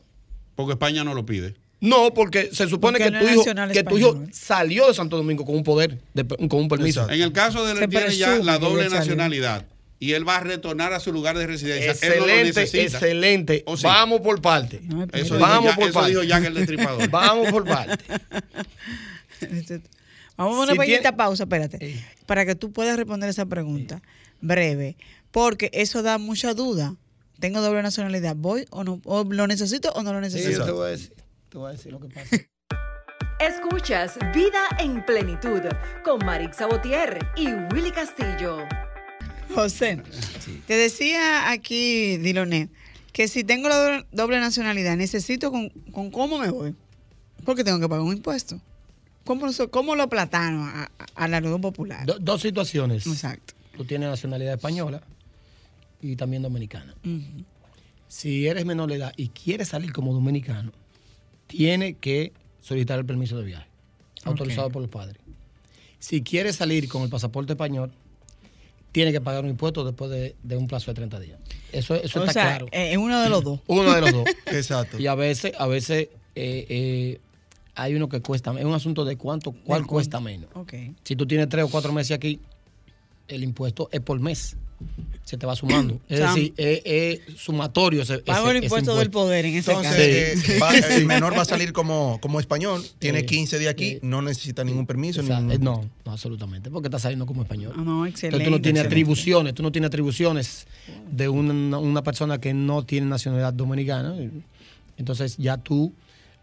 Porque 0.55 0.73
España 0.73 1.03
no 1.03 1.13
lo 1.13 1.25
pide. 1.25 1.55
no, 1.82 2.13
porque 2.13 2.49
se 2.53 2.67
supone 2.67 2.99
Porque 2.99 3.11
que, 3.11 3.11
no 3.11 3.19
tu 3.19 3.27
hijo, 3.49 3.71
que 3.73 3.84
tu 3.84 3.97
hijo 3.97 4.23
salió 4.32 4.88
de 4.88 4.93
Santo 4.93 5.17
Domingo 5.17 5.45
con 5.45 5.55
un 5.55 5.63
poder, 5.63 5.99
de- 6.13 6.25
con 6.27 6.59
un 6.59 6.67
permiso. 6.67 7.01
Exacto. 7.01 7.13
En 7.15 7.21
el 7.21 7.32
caso 7.32 7.65
de 7.65 7.71
él, 7.73 7.77
Se 7.80 7.88
tiene 7.88 8.15
ya 8.15 8.38
la 8.38 8.59
doble 8.59 8.84
ya 8.84 8.89
salió. 8.89 8.99
nacionalidad 8.99 9.65
y 10.01 10.13
él 10.13 10.27
va 10.27 10.38
a 10.38 10.39
retornar 10.41 10.93
a 10.93 10.99
su 10.99 11.11
lugar 11.11 11.38
de 11.38 11.47
residencia. 11.47 11.91
él 12.07 12.19
no 12.19 12.27
lo 12.27 12.34
Excelente, 12.34 12.82
excelente. 12.84 13.65
Vamos 13.84 14.21
por 14.21 14.41
parte. 14.41 14.80
No, 14.84 15.03
Eso, 15.11 15.36
dijo 15.36 15.39
Vamos 15.39 15.71
ya- 15.71 15.75
por 15.75 15.84
eso 15.86 15.93
parte. 15.93 16.09
dijo 16.11 16.23
Jack 16.23 16.45
el 16.45 16.53
destripador. 16.53 17.09
Vamos 17.09 17.49
por 17.51 17.65
parte. 17.65 17.97
Vamos 20.39 20.57
a 20.57 20.61
una 20.63 20.71
Si 20.71 20.77
pequeñita 20.79 21.01
tiene- 21.01 21.17
pausa, 21.17 21.43
espérate, 21.43 21.77
Eh. 21.85 22.05
para 22.25 22.45
que 22.45 22.55
tú 22.55 22.71
puedas 22.71 22.95
responder 22.97 23.29
esa 23.29 23.45
pregunta 23.45 24.01
breve, 24.41 24.95
porque 25.31 25.69
eso 25.73 26.01
da 26.01 26.17
mucha 26.17 26.53
duda. 26.53 26.95
Tengo 27.39 27.61
doble 27.61 27.83
nacionalidad, 27.83 28.35
¿voy 28.35 28.65
o 28.71 28.83
no? 28.83 29.01
¿O 29.05 29.23
lo 29.25 29.47
necesito 29.47 29.91
o 29.93 30.01
no 30.03 30.13
lo 30.13 30.19
Sí, 30.19 30.33
necesito? 30.35 30.59
yo 30.59 30.65
te 30.65 30.71
voy 30.71 30.87
a 30.87 30.91
decir, 30.91 31.13
te 31.49 31.57
voy 31.57 31.69
a 31.69 31.71
decir 31.73 31.91
lo 31.91 31.99
que 31.99 32.07
pasa. 32.07 32.29
Escuchas 33.39 34.17
Vida 34.33 34.59
en 34.79 35.05
Plenitud 35.05 35.61
con 36.03 36.25
Marix 36.25 36.57
Sabotier 36.57 37.19
y 37.37 37.47
Willy 37.73 37.91
Castillo. 37.91 38.65
José, 39.53 40.01
te 40.67 40.73
decía 40.75 41.49
aquí, 41.49 42.17
Diloné, 42.17 42.69
que 43.13 43.27
si 43.27 43.43
tengo 43.43 43.67
la 43.69 43.75
doble, 43.77 44.05
doble 44.11 44.39
nacionalidad, 44.39 44.95
necesito 44.97 45.51
con, 45.51 45.69
con 45.91 46.11
cómo 46.11 46.37
me 46.37 46.49
voy. 46.51 46.75
Porque 47.45 47.63
tengo 47.63 47.79
que 47.79 47.87
pagar 47.89 48.03
un 48.03 48.13
impuesto. 48.15 48.61
¿Cómo, 49.30 49.45
cómo 49.69 49.95
lo 49.95 50.09
platano 50.09 50.65
a, 51.15 51.27
la 51.27 51.38
Unión 51.38 51.61
Popular? 51.61 52.03
Do- 52.03 52.17
dos 52.19 52.41
situaciones. 52.41 53.05
Exacto. 53.05 53.53
Tú 53.77 53.86
tienes 53.86 54.09
nacionalidad 54.09 54.55
española 54.55 55.03
y 56.01 56.15
también 56.15 56.41
dominicana. 56.41 56.95
Si 58.07 58.47
eres 58.47 58.65
menor 58.65 58.89
de 58.89 58.95
edad 58.95 59.13
y 59.17 59.30
quieres 59.30 59.67
salir 59.67 59.93
como 59.93 60.13
dominicano, 60.13 60.71
tiene 61.45 61.93
que 61.93 62.34
solicitar 62.59 62.97
el 62.97 63.05
permiso 63.05 63.38
de 63.38 63.43
viaje, 63.43 63.67
autorizado 64.23 64.71
por 64.71 64.82
los 64.82 64.89
padres. 64.89 65.17
Si 65.99 66.23
quieres 66.23 66.55
salir 66.55 66.89
con 66.89 67.03
el 67.03 67.09
pasaporte 67.09 67.53
español, 67.53 67.91
tiene 68.91 69.11
que 69.11 69.21
pagar 69.21 69.43
un 69.43 69.51
impuesto 69.51 69.86
después 69.86 70.09
de, 70.09 70.36
de 70.41 70.57
un 70.57 70.65
plazo 70.65 70.89
de 70.89 70.95
30 70.95 71.19
días. 71.19 71.39
Eso, 71.71 71.93
eso 71.93 72.21
O 72.21 72.23
está 72.23 72.34
sea, 72.34 72.43
claro. 72.47 72.65
eh, 72.71 72.93
es 72.93 72.97
uno 72.97 73.21
de 73.21 73.30
los 73.30 73.43
dos. 73.43 73.59
Uno 73.67 73.93
de 73.93 74.01
los 74.01 74.11
dos. 74.11 74.25
Exacto. 74.47 74.97
Y 74.97 75.05
a 75.05 75.13
veces, 75.13 75.53
a 75.59 75.67
veces 75.67 76.07
eh, 76.34 76.65
eh, 76.67 77.19
hay 77.82 77.95
uno 77.95 78.09
que 78.09 78.21
cuesta, 78.21 78.53
es 78.57 78.65
un 78.65 78.73
asunto 78.73 79.05
de 79.05 79.15
cuánto, 79.15 79.51
cuál 79.51 79.82
Del 79.82 79.88
cuesta 79.88 80.19
menos. 80.19 80.49
Si 81.03 81.15
tú 81.15 81.25
tienes 81.25 81.49
tres 81.49 81.65
o 81.65 81.69
cuatro 81.69 81.91
meses 81.93 82.11
aquí, 82.11 82.39
el 83.27 83.43
impuesto 83.43 83.89
es 83.91 84.01
por 84.01 84.19
mes. 84.19 84.55
Se 85.25 85.38
te 85.38 85.45
va 85.45 85.55
sumando. 85.55 85.99
Es 86.09 86.19
Sam. 86.19 86.34
decir, 86.36 86.53
es, 86.57 86.82
es 87.27 87.38
sumatorio. 87.38 88.01
Ese, 88.01 88.19
Pago 88.19 88.47
ese- 88.47 88.51
el 88.51 88.55
ese 88.57 88.65
impuesto 88.65 88.95
del 88.95 89.09
poder 89.11 89.45
en 89.45 89.55
ese 89.55 89.71
Entonces, 89.71 90.39
caso. 90.41 90.53
eh, 90.53 90.59
va- 90.59 90.95
el 90.95 91.05
menor 91.05 91.38
va 91.38 91.41
a 91.41 91.45
salir 91.45 91.73
como, 91.73 92.17
como 92.21 92.39
español, 92.39 92.82
tiene 92.97 93.19
Sí. 93.19 93.25
15 93.25 93.59
días 93.59 93.71
aquí, 93.71 93.91
Sí. 93.95 93.99
no 94.01 94.21
necesita 94.21 94.63
ningún 94.63 94.86
permiso. 94.88 95.21
Ningún- 95.21 95.51
eh, 95.51 95.59
no, 95.59 95.84
no, 96.05 96.11
absolutamente. 96.11 96.71
Porque 96.71 96.88
está 96.88 96.97
saliendo 96.97 97.25
como 97.25 97.41
español. 97.43 97.73
Ah, 97.77 97.82
no, 97.84 98.05
excelente. 98.05 98.38
Entonces 98.38 98.45
tú 98.45 98.51
no 98.51 98.61
tienes 98.61 98.80
excelente. 98.82 98.88
atribuciones, 98.88 99.53
tú 99.53 99.63
no 99.63 99.71
tienes 99.71 99.88
atribuciones 99.89 100.65
de 101.11 101.27
una, 101.30 101.77
una 101.77 102.01
persona 102.01 102.39
que 102.39 102.53
no 102.53 102.84
tiene 102.84 103.05
nacionalidad 103.07 103.53
dominicana. 103.53 104.15
Entonces 104.97 105.36
ya 105.38 105.57
tú 105.57 105.93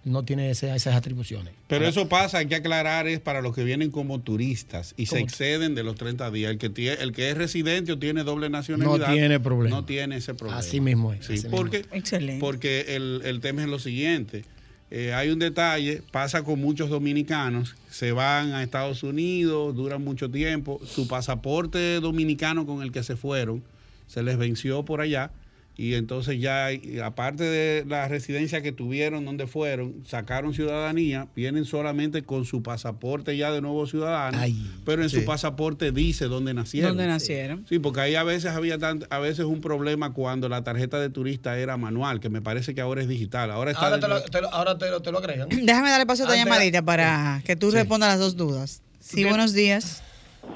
no 0.07 0.23
tienes 0.25 0.57
ese- 0.57 0.75
esas 0.75 0.95
atribuciones. 0.95 1.53
Pero 1.67 1.81
Ahora, 1.85 1.89
eso 1.91 2.09
pasa, 2.09 2.39
hay 2.39 2.47
que 2.47 2.55
aclarar, 2.55 3.07
es 3.09 3.21
para 3.21 3.43
los 3.43 3.55
que 3.55 3.65
vienen 3.65 3.91
como 3.91 4.21
turistas 4.21 4.95
y 4.97 5.07
se 5.07 5.19
exceden 5.19 5.75
de 5.75 5.83
los 5.83 5.97
30 5.97 6.31
días. 6.31 6.51
El 6.53 6.59
que, 6.59 6.71
tiene, 6.71 6.97
el 7.03 7.13
que 7.13 7.29
es 7.31 7.37
residente 7.37 7.93
o 7.93 7.99
tiene 7.99 8.23
doble 8.25 8.49
nacionalidad. 8.49 9.09
No 9.09 9.13
tiene 9.15 9.41
problema. 9.41 9.77
No 9.77 9.85
tiene 9.85 10.17
ese 10.17 10.33
problema. 10.35 10.59
Así 10.61 10.81
mismo 10.81 11.13
es, 11.13 11.27
Sí, 11.27 11.35
así 11.35 11.43
mismo 11.45 11.57
porque, 11.59 11.85
Excelente. 11.93 12.41
porque 12.41 12.95
el, 12.97 13.21
el 13.25 13.41
tema 13.41 13.63
es 13.63 13.69
lo 13.69 13.79
siguiente. 13.79 14.45
Eh, 14.93 15.13
hay 15.13 15.31
un 15.31 15.41
detalle, 15.41 16.01
pasa 16.13 16.45
con 16.45 16.61
muchos 16.61 16.89
dominicanos, 16.89 17.75
se 17.91 18.13
van 18.13 18.53
a 18.53 18.63
Estados 18.63 19.03
Unidos, 19.03 19.75
duran 19.75 20.05
mucho 20.05 20.31
tiempo, 20.31 20.81
su 20.87 21.09
pasaporte 21.09 21.99
dominicano 22.01 22.65
con 22.67 22.83
el 22.83 22.93
que 22.93 23.03
se 23.03 23.17
fueron 23.17 23.65
se 24.07 24.23
les 24.23 24.37
venció 24.39 24.85
por 24.85 25.01
allá 25.01 25.33
y 25.79 25.93
entonces 25.95 26.41
ya, 26.41 26.73
y 26.73 27.01
aparte 27.01 27.45
de 27.45 27.85
la 27.87 28.09
residencia 28.09 28.63
que 28.63 28.73
tuvieron 28.73 29.25
donde 29.27 29.47
fueron, 29.47 29.95
sacaron 30.07 30.55
ciudadanía, 30.55 31.29
vienen 31.37 31.65
solamente 31.67 32.23
con 32.23 32.45
su 32.47 32.63
pasaporte 32.63 33.37
ya 33.37 33.51
de 33.53 33.61
nuevo 33.61 33.87
ciudadano, 33.87 34.39
Ay, 34.41 34.57
pero 34.87 35.03
en 35.03 35.11
sí. 35.11 35.21
su 35.21 35.25
pasaporte 35.27 35.93
dice 35.93 36.27
dónde 36.27 36.55
nacieron. 36.55 36.93
¿Dónde 36.93 37.07
nacieron? 37.07 37.67
Sí, 37.69 37.79
porque 37.79 38.01
ahí 38.01 38.15
a 38.15 38.23
veces 38.23 38.53
había 38.53 38.79
tant- 38.79 39.07
a 39.11 39.19
veces 39.19 39.45
un 39.45 39.61
problema 39.61 40.15
cuando 40.15 40.49
la 40.49 40.65
tarjeta 40.65 40.99
de 40.99 41.11
turista 41.11 41.59
era 41.59 41.77
manual, 41.77 42.21
que 42.21 42.31
me 42.31 42.41
parece 42.41 42.75
que 42.75 42.81
ahora 42.81 43.03
es 43.03 43.09
digital. 43.09 43.51
Ahora 43.51 43.73
está 43.73 43.85
ahora 43.87 44.01
te 44.01 44.09
lo, 44.09 44.23
te 44.23 44.41
lo- 44.41 44.53
ahora 44.55 44.79
te 44.79 44.91
lo- 44.91 45.03
te 45.03 45.13
lo 45.13 45.19
agregan. 45.19 45.49
Déjame 45.63 45.91
darle 45.91 46.07
paso 46.07 46.23
a 46.23 46.27
esta 46.27 46.37
llamadita 46.43 46.81
para 46.83 47.43
que 47.45 47.55
tú 47.55 47.71
respondas 47.71 48.09
las 48.11 48.19
dos 48.19 48.37
dudas. 48.37 48.83
Sí, 49.01 49.25
buenos 49.25 49.53
días. 49.53 50.03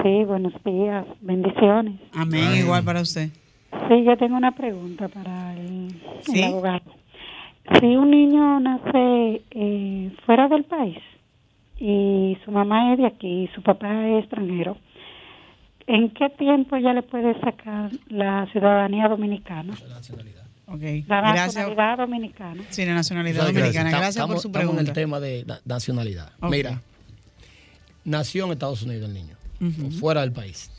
Sí, 0.02 0.24
buenos 0.24 0.54
días, 0.64 1.04
bendiciones. 1.20 2.00
Amén, 2.14 2.44
Amén. 2.44 2.60
igual 2.60 2.84
para 2.84 3.00
usted. 3.02 3.28
Sí, 3.88 4.04
yo 4.04 4.16
tengo 4.16 4.36
una 4.36 4.52
pregunta 4.52 5.08
para 5.08 5.54
el, 5.54 5.88
el 5.88 6.22
¿Sí? 6.24 6.42
abogado. 6.42 6.92
Si 7.78 7.86
un 7.86 8.10
niño 8.10 8.58
nace 8.60 9.42
eh, 9.50 10.10
fuera 10.26 10.48
del 10.48 10.64
país 10.64 10.98
y 11.78 12.36
su 12.44 12.50
mamá 12.50 12.92
es 12.92 12.98
de 12.98 13.06
aquí 13.06 13.44
y 13.44 13.48
su 13.54 13.62
papá 13.62 14.08
es 14.08 14.20
extranjero, 14.24 14.76
¿en 15.86 16.10
qué 16.10 16.28
tiempo 16.30 16.76
ya 16.78 16.92
le 16.92 17.02
puede 17.02 17.38
sacar 17.40 17.90
la 18.08 18.46
ciudadanía 18.52 19.08
dominicana? 19.08 19.72
Ok, 20.66 20.80
La 21.06 21.20
gracias. 21.20 21.46
nacionalidad 21.56 21.98
dominicana. 21.98 22.62
Sí, 22.70 22.84
la 22.84 22.94
nacionalidad 22.94 23.34
Gracias. 23.42 23.54
dominicana. 23.56 23.90
Gracias 23.90 24.16
Estamos- 24.16 24.34
por 24.34 24.42
su 24.42 24.48
estamos 24.48 24.60
pregunta. 24.66 24.80
en 24.82 24.86
el 24.88 24.92
tema 24.92 25.20
de 25.20 25.44
na- 25.46 25.60
nacionalidad. 25.64 26.32
Mira, 26.48 26.80
nació 28.04 28.46
en 28.46 28.52
Estados 28.52 28.82
Unidos 28.82 29.08
el 29.08 29.14
niño, 29.14 29.34
o 29.86 29.90
fuera 29.92 30.22
del 30.22 30.32
país. 30.32 30.70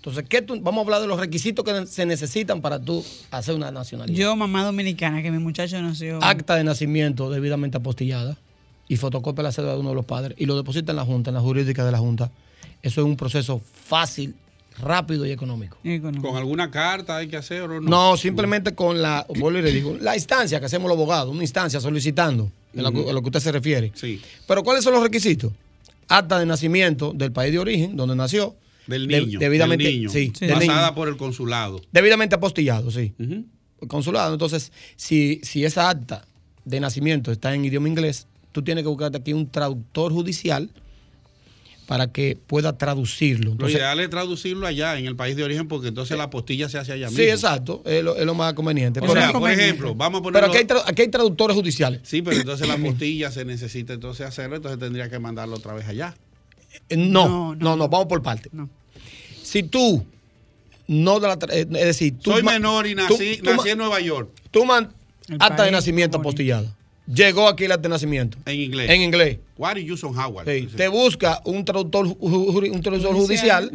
Entonces, 0.00 0.24
¿qué 0.28 0.40
tú- 0.40 0.58
vamos 0.62 0.78
a 0.78 0.84
hablar 0.86 1.02
de 1.02 1.06
los 1.08 1.20
requisitos 1.20 1.62
que 1.62 1.86
se 1.86 2.06
necesitan 2.06 2.62
para 2.62 2.78
tú 2.80 3.04
hacer 3.30 3.54
una 3.54 3.70
nacionalidad. 3.70 4.18
Yo, 4.18 4.34
mamá 4.34 4.64
dominicana, 4.64 5.22
que 5.22 5.30
mi 5.30 5.38
muchacho 5.38 5.80
nació. 5.82 6.18
Acta 6.22 6.56
de 6.56 6.64
nacimiento 6.64 7.28
debidamente 7.28 7.76
apostillada 7.76 8.38
y 8.88 8.96
fotocopia 8.96 9.42
de 9.42 9.48
la 9.48 9.52
cédula 9.52 9.74
de 9.74 9.80
uno 9.80 9.90
de 9.90 9.94
los 9.96 10.06
padres 10.06 10.38
y 10.40 10.46
lo 10.46 10.56
deposita 10.56 10.92
en 10.92 10.96
la 10.96 11.04
Junta, 11.04 11.28
en 11.28 11.34
la 11.34 11.42
jurídica 11.42 11.84
de 11.84 11.92
la 11.92 11.98
Junta. 11.98 12.30
Eso 12.82 13.02
es 13.02 13.06
un 13.06 13.14
proceso 13.14 13.60
fácil, 13.84 14.34
rápido 14.80 15.26
y 15.26 15.32
económico. 15.32 15.76
¿Con 16.22 16.34
alguna 16.36 16.70
carta 16.70 17.18
hay 17.18 17.28
que 17.28 17.36
hacer 17.36 17.60
o 17.64 17.68
no? 17.68 17.80
No, 17.82 18.16
simplemente 18.16 18.74
con 18.74 19.02
la, 19.02 19.26
vuelvo 19.38 19.58
y 19.58 19.62
le 19.62 19.70
digo, 19.70 19.98
la 20.00 20.16
instancia 20.16 20.58
que 20.60 20.64
hacemos 20.66 20.88
los 20.88 20.96
abogados, 20.96 21.30
una 21.30 21.42
instancia 21.42 21.78
solicitando, 21.78 22.50
en 22.72 22.86
a 22.86 22.90
lo 22.90 23.20
que 23.20 23.26
usted 23.28 23.40
se 23.40 23.52
refiere. 23.52 23.92
Sí. 23.94 24.18
Pero 24.48 24.62
¿cuáles 24.62 24.82
son 24.82 24.94
los 24.94 25.02
requisitos? 25.02 25.52
Acta 26.08 26.38
de 26.38 26.46
nacimiento 26.46 27.12
del 27.14 27.32
país 27.32 27.52
de 27.52 27.58
origen, 27.58 27.96
donde 27.96 28.16
nació. 28.16 28.56
Del 28.90 29.06
de- 29.08 29.20
niño. 29.20 29.38
debidamente, 29.38 29.84
del 29.84 29.94
niño. 29.96 30.08
sí, 30.10 30.32
del 30.40 30.50
Pasada 30.54 30.82
niño. 30.82 30.94
por 30.94 31.08
el 31.08 31.16
consulado. 31.16 31.80
Debidamente 31.92 32.34
apostillado, 32.34 32.90
sí. 32.90 33.14
El 33.18 33.88
consulado. 33.88 34.32
Entonces, 34.34 34.72
si, 34.96 35.40
si 35.42 35.64
esa 35.64 35.88
acta 35.88 36.26
de 36.64 36.80
nacimiento 36.80 37.32
está 37.32 37.54
en 37.54 37.64
idioma 37.64 37.88
inglés, 37.88 38.26
tú 38.52 38.62
tienes 38.62 38.84
que 38.84 38.88
buscarte 38.88 39.16
aquí 39.18 39.32
un 39.32 39.48
traductor 39.50 40.12
judicial 40.12 40.68
para 41.86 42.06
que 42.12 42.38
pueda 42.46 42.78
traducirlo. 42.78 43.46
Lo 43.46 43.52
Entonces, 43.52 43.78
ideal 43.78 43.98
es 43.98 44.08
traducirlo 44.10 44.64
allá, 44.66 44.96
en 44.96 45.06
el 45.06 45.16
país 45.16 45.34
de 45.34 45.42
origen, 45.42 45.66
porque 45.66 45.88
entonces 45.88 46.16
la 46.16 46.24
apostilla 46.24 46.68
se 46.68 46.78
hace 46.78 46.92
allá 46.92 47.08
sí, 47.08 47.16
mismo. 47.16 47.32
exacto. 47.32 47.82
Es 47.84 48.04
lo, 48.04 48.14
es 48.14 48.24
lo 48.24 48.34
más 48.34 48.54
conveniente. 48.54 49.00
O 49.00 49.02
Pero- 49.02 49.14
sea, 49.14 49.32
por 49.32 49.50
ejemplo, 49.50 49.94
vamos 49.96 50.20
a 50.20 50.22
poner. 50.22 50.40
Pero 50.40 50.52
aquí 50.52 50.58
hay, 50.58 50.64
tra- 50.66 50.84
aquí 50.86 51.02
hay 51.02 51.08
traductores 51.08 51.56
judiciales. 51.56 52.00
Sí, 52.04 52.22
pero 52.22 52.36
entonces 52.36 52.68
la 52.68 52.74
apostilla 52.80 53.32
se 53.32 53.44
necesita 53.44 53.92
entonces 53.92 54.24
hacerlo, 54.24 54.54
entonces 54.56 54.78
tendría 54.78 55.08
que 55.10 55.18
mandarlo 55.18 55.56
otra 55.56 55.72
vez 55.74 55.88
allá. 55.88 56.14
Eh, 56.88 56.96
No, 56.96 57.56
no, 57.56 57.74
no, 57.76 57.88
vamos 57.88 58.06
por 58.06 58.22
parte. 58.22 58.50
Si 59.50 59.64
tú 59.64 60.06
no 60.86 61.18
de 61.18 61.26
la 61.26 61.34
eh, 61.50 61.66
es 61.68 61.86
decir, 61.86 62.16
tú 62.20 62.30
Soy 62.30 62.42
menor 62.44 62.86
y 62.86 62.94
nací, 62.94 63.38
tú 63.42 63.50
nací 63.50 63.70
en 63.70 63.78
Nueva 63.78 63.98
York. 64.00 64.30
tú 64.52 64.64
man- 64.64 64.92
acta 65.40 65.64
de 65.64 65.72
nacimiento 65.72 66.18
apostillada. 66.18 66.72
Llegó 67.12 67.48
aquí 67.48 67.64
el 67.64 67.72
nacimiento. 67.88 68.38
En 68.46 68.60
inglés. 68.60 68.88
En 68.90 69.00
inglés. 69.02 69.38
What 69.56 69.76
is 69.76 69.84
Yuson 69.86 70.16
Howard? 70.16 70.48
Sí, 70.48 70.68
Te 70.76 70.88
busca 70.88 71.42
un 71.44 71.64
traductor, 71.64 72.06
un 72.20 72.80
traductor 72.82 73.12
judicial, 73.14 73.68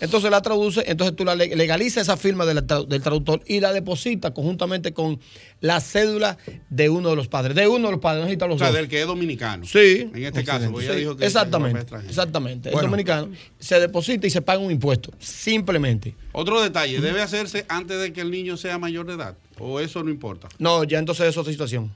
entonces 0.00 0.30
la 0.30 0.40
traduce, 0.42 0.84
entonces 0.86 1.16
tú 1.16 1.24
la 1.24 1.34
le- 1.34 1.56
legalizas 1.56 2.02
esa 2.02 2.16
firma 2.16 2.44
del, 2.46 2.58
tra- 2.66 2.86
del 2.86 3.02
traductor 3.02 3.42
y 3.46 3.58
la 3.60 3.72
depositas 3.72 4.30
conjuntamente 4.32 4.92
con 4.92 5.18
la 5.60 5.80
cédula 5.80 6.36
de 6.70 6.88
uno 6.90 7.10
de 7.10 7.16
los 7.16 7.26
padres. 7.26 7.56
De 7.56 7.66
uno 7.66 7.88
de 7.88 7.92
los 7.92 8.00
padres, 8.00 8.20
no 8.20 8.26
necesitas 8.26 8.48
los 8.48 8.56
O 8.56 8.58
sea, 8.58 8.68
dos. 8.68 8.76
del 8.76 8.88
que 8.88 9.00
es 9.00 9.06
dominicano. 9.06 9.64
Sí. 9.66 10.08
En 10.14 10.24
este 10.24 10.44
caso, 10.44 10.70
porque 10.70 10.84
ella 10.86 10.94
Sí, 10.94 11.00
dijo 11.00 11.16
que 11.16 11.26
exactamente, 11.26 11.72
que 11.72 11.78
es 11.78 11.82
extranjero. 11.82 12.10
exactamente. 12.10 12.70
Bueno. 12.70 12.80
El 12.86 12.90
dominicano 12.90 13.28
se 13.58 13.80
deposita 13.80 14.26
y 14.26 14.30
se 14.30 14.42
paga 14.42 14.60
un 14.60 14.70
impuesto, 14.70 15.10
simplemente. 15.18 16.14
Otro 16.32 16.60
detalle, 16.62 17.00
¿debe 17.00 17.22
hacerse 17.22 17.64
antes 17.68 17.98
de 18.00 18.12
que 18.12 18.20
el 18.20 18.30
niño 18.30 18.56
sea 18.56 18.78
mayor 18.78 19.06
de 19.06 19.14
edad? 19.14 19.36
¿O 19.58 19.80
eso 19.80 20.04
no 20.04 20.10
importa? 20.10 20.48
No, 20.58 20.84
ya 20.84 20.98
entonces 20.98 21.26
es 21.28 21.36
otra 21.36 21.50
situación. 21.50 21.92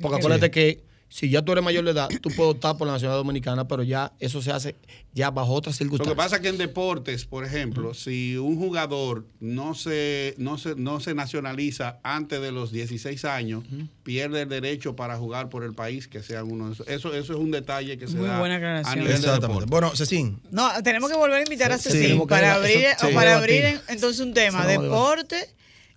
Porque 0.00 0.16
acuérdate 0.18 0.50
que 0.50 0.84
si 1.08 1.30
ya 1.30 1.40
tú 1.40 1.52
eres 1.52 1.62
mayor 1.62 1.84
de 1.84 1.92
edad, 1.92 2.08
tú 2.20 2.30
puedes 2.36 2.54
optar 2.54 2.76
por 2.76 2.86
la 2.88 2.94
nacionalidad 2.94 3.18
dominicana, 3.22 3.68
pero 3.68 3.84
ya 3.84 4.12
eso 4.18 4.42
se 4.42 4.50
hace 4.50 4.74
ya 5.14 5.30
bajo 5.30 5.52
otras 5.52 5.76
Lo 5.76 5.78
circunstancias. 5.78 6.12
que 6.12 6.16
pasa 6.16 6.36
es 6.36 6.42
que 6.42 6.48
en 6.48 6.58
deportes, 6.58 7.24
por 7.24 7.44
ejemplo, 7.44 7.94
si 7.94 8.36
un 8.36 8.58
jugador 8.58 9.24
no 9.38 9.74
se, 9.74 10.34
no, 10.36 10.58
se, 10.58 10.74
no 10.74 10.98
se 10.98 11.14
nacionaliza 11.14 12.00
antes 12.02 12.40
de 12.40 12.50
los 12.50 12.72
16 12.72 13.24
años, 13.24 13.62
pierde 14.02 14.42
el 14.42 14.48
derecho 14.48 14.96
para 14.96 15.16
jugar 15.16 15.48
por 15.48 15.62
el 15.62 15.74
país 15.74 16.08
que 16.08 16.24
sea 16.24 16.42
uno 16.42 16.66
de 16.66 16.72
esos. 16.74 16.88
Eso, 16.88 17.14
eso 17.14 17.32
es 17.34 17.38
un 17.38 17.52
detalle 17.52 17.96
que 17.98 18.08
se 18.08 18.16
Muy 18.16 18.26
da 18.26 18.40
buena 18.40 18.56
a 18.56 18.58
aclaración. 18.58 18.98
nivel 18.98 19.12
de 19.12 19.26
Exactamente. 19.28 19.66
Bueno, 19.68 19.92
Cecín, 19.94 20.40
No, 20.50 20.68
tenemos 20.82 21.08
que 21.08 21.16
volver 21.16 21.36
a 21.38 21.42
invitar 21.42 21.70
a 21.70 21.78
Sí, 21.78 21.88
que 21.92 22.26
para 22.28 22.54
abrir, 22.56 22.84
eso- 22.84 23.06
sí. 23.08 23.14
para 23.14 23.36
abrir 23.38 23.80
entonces 23.88 24.20
un 24.20 24.34
tema, 24.34 24.66
deporte 24.66 25.36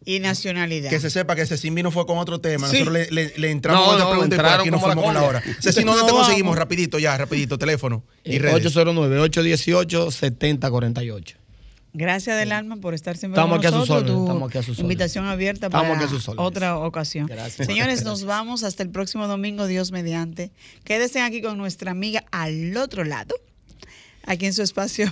y 0.06 0.20
nacionalidad. 0.20 0.89
que 0.89 1.00
se 1.00 1.10
sepa 1.10 1.36
que 1.36 1.45
Cecín 1.45 1.76
vino 1.76 1.91
fue 1.91 2.06
con 2.06 2.18
otro 2.18 2.39
tema. 2.39 2.68
Sí. 2.70 2.80
Nosotros 2.84 3.08
le, 3.12 3.12
le- 3.12 3.34
le 3.38 3.52
entramos 3.52 3.82
No, 3.82 3.86
con 3.88 3.95
otra 3.95 4.06
no, 4.06 4.12
pregunta 4.12 4.36
y 4.36 4.39
por 4.39 4.47
aquí 4.47 4.72
nos 4.72 4.82
fuimos 4.82 5.04
con 5.06 5.14
la 5.14 5.24
hora. 5.24 5.41
Cecín, 5.62 5.62
¿dónde 5.86 6.02
No, 6.02 6.06
te 6.08 6.12
vamos. 6.12 6.26
conseguimos? 6.28 6.58
Rapidito, 6.58 7.00
ya, 7.00 7.18
rapidito, 7.18 7.58
teléfono 7.58 8.04
y 8.24 8.36
Eh, 8.38 8.39
redes. 8.39 8.76
809-818-7048. 8.76 11.36
Gracias 11.91 12.38
del 12.38 12.52
alma 12.52 12.76
por 12.78 12.93
estar 12.93 13.18
siempre 13.18 13.39
Estamos 13.41 13.58
con 13.58 13.66
aquí 13.66 13.76
a 13.76 13.80
sus 13.80 13.89
órdenes, 13.89 14.22
estamos 14.22 14.50
aquí 14.50 14.58
a 14.60 14.64
sus 14.64 14.78
invitación 14.78 15.26
abierta 15.26 15.66
Estamos 15.68 15.95
para 15.97 16.06
a 16.06 16.10
sus 16.10 16.30
otra 16.30 16.78
ocasión. 16.78 17.26
Gracias. 17.26 17.66
Señores, 17.66 18.04
nos 18.04 18.26
vamos 18.26 18.62
hasta 18.64 18.84
el 18.84 18.91
próximo 18.91 19.28
domingo, 19.28 19.66
Dios 19.66 19.91
mediante. 19.91 20.52
Quédense 20.84 21.20
aquí 21.22 21.41
con 21.41 21.58
nuestra 21.58 21.89
amiga 21.89 22.24
al 22.32 22.78
otro 22.78 23.04
lado, 23.06 23.34
aquí 24.24 24.45
en 24.45 24.54
su 24.54 24.62
espacio. 24.62 25.12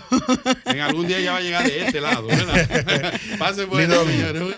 En 0.65 0.79
algún 0.81 1.07
día 1.07 1.19
ya 1.19 1.31
va 1.31 1.39
a 1.39 1.41
llegar 1.41 1.65
de 1.65 1.85
este 1.87 1.99
lado, 1.99 2.27
¿verdad? 2.27 3.11
Pasen 3.39 3.67
domingo. 3.69 4.05
señores. 4.05 4.57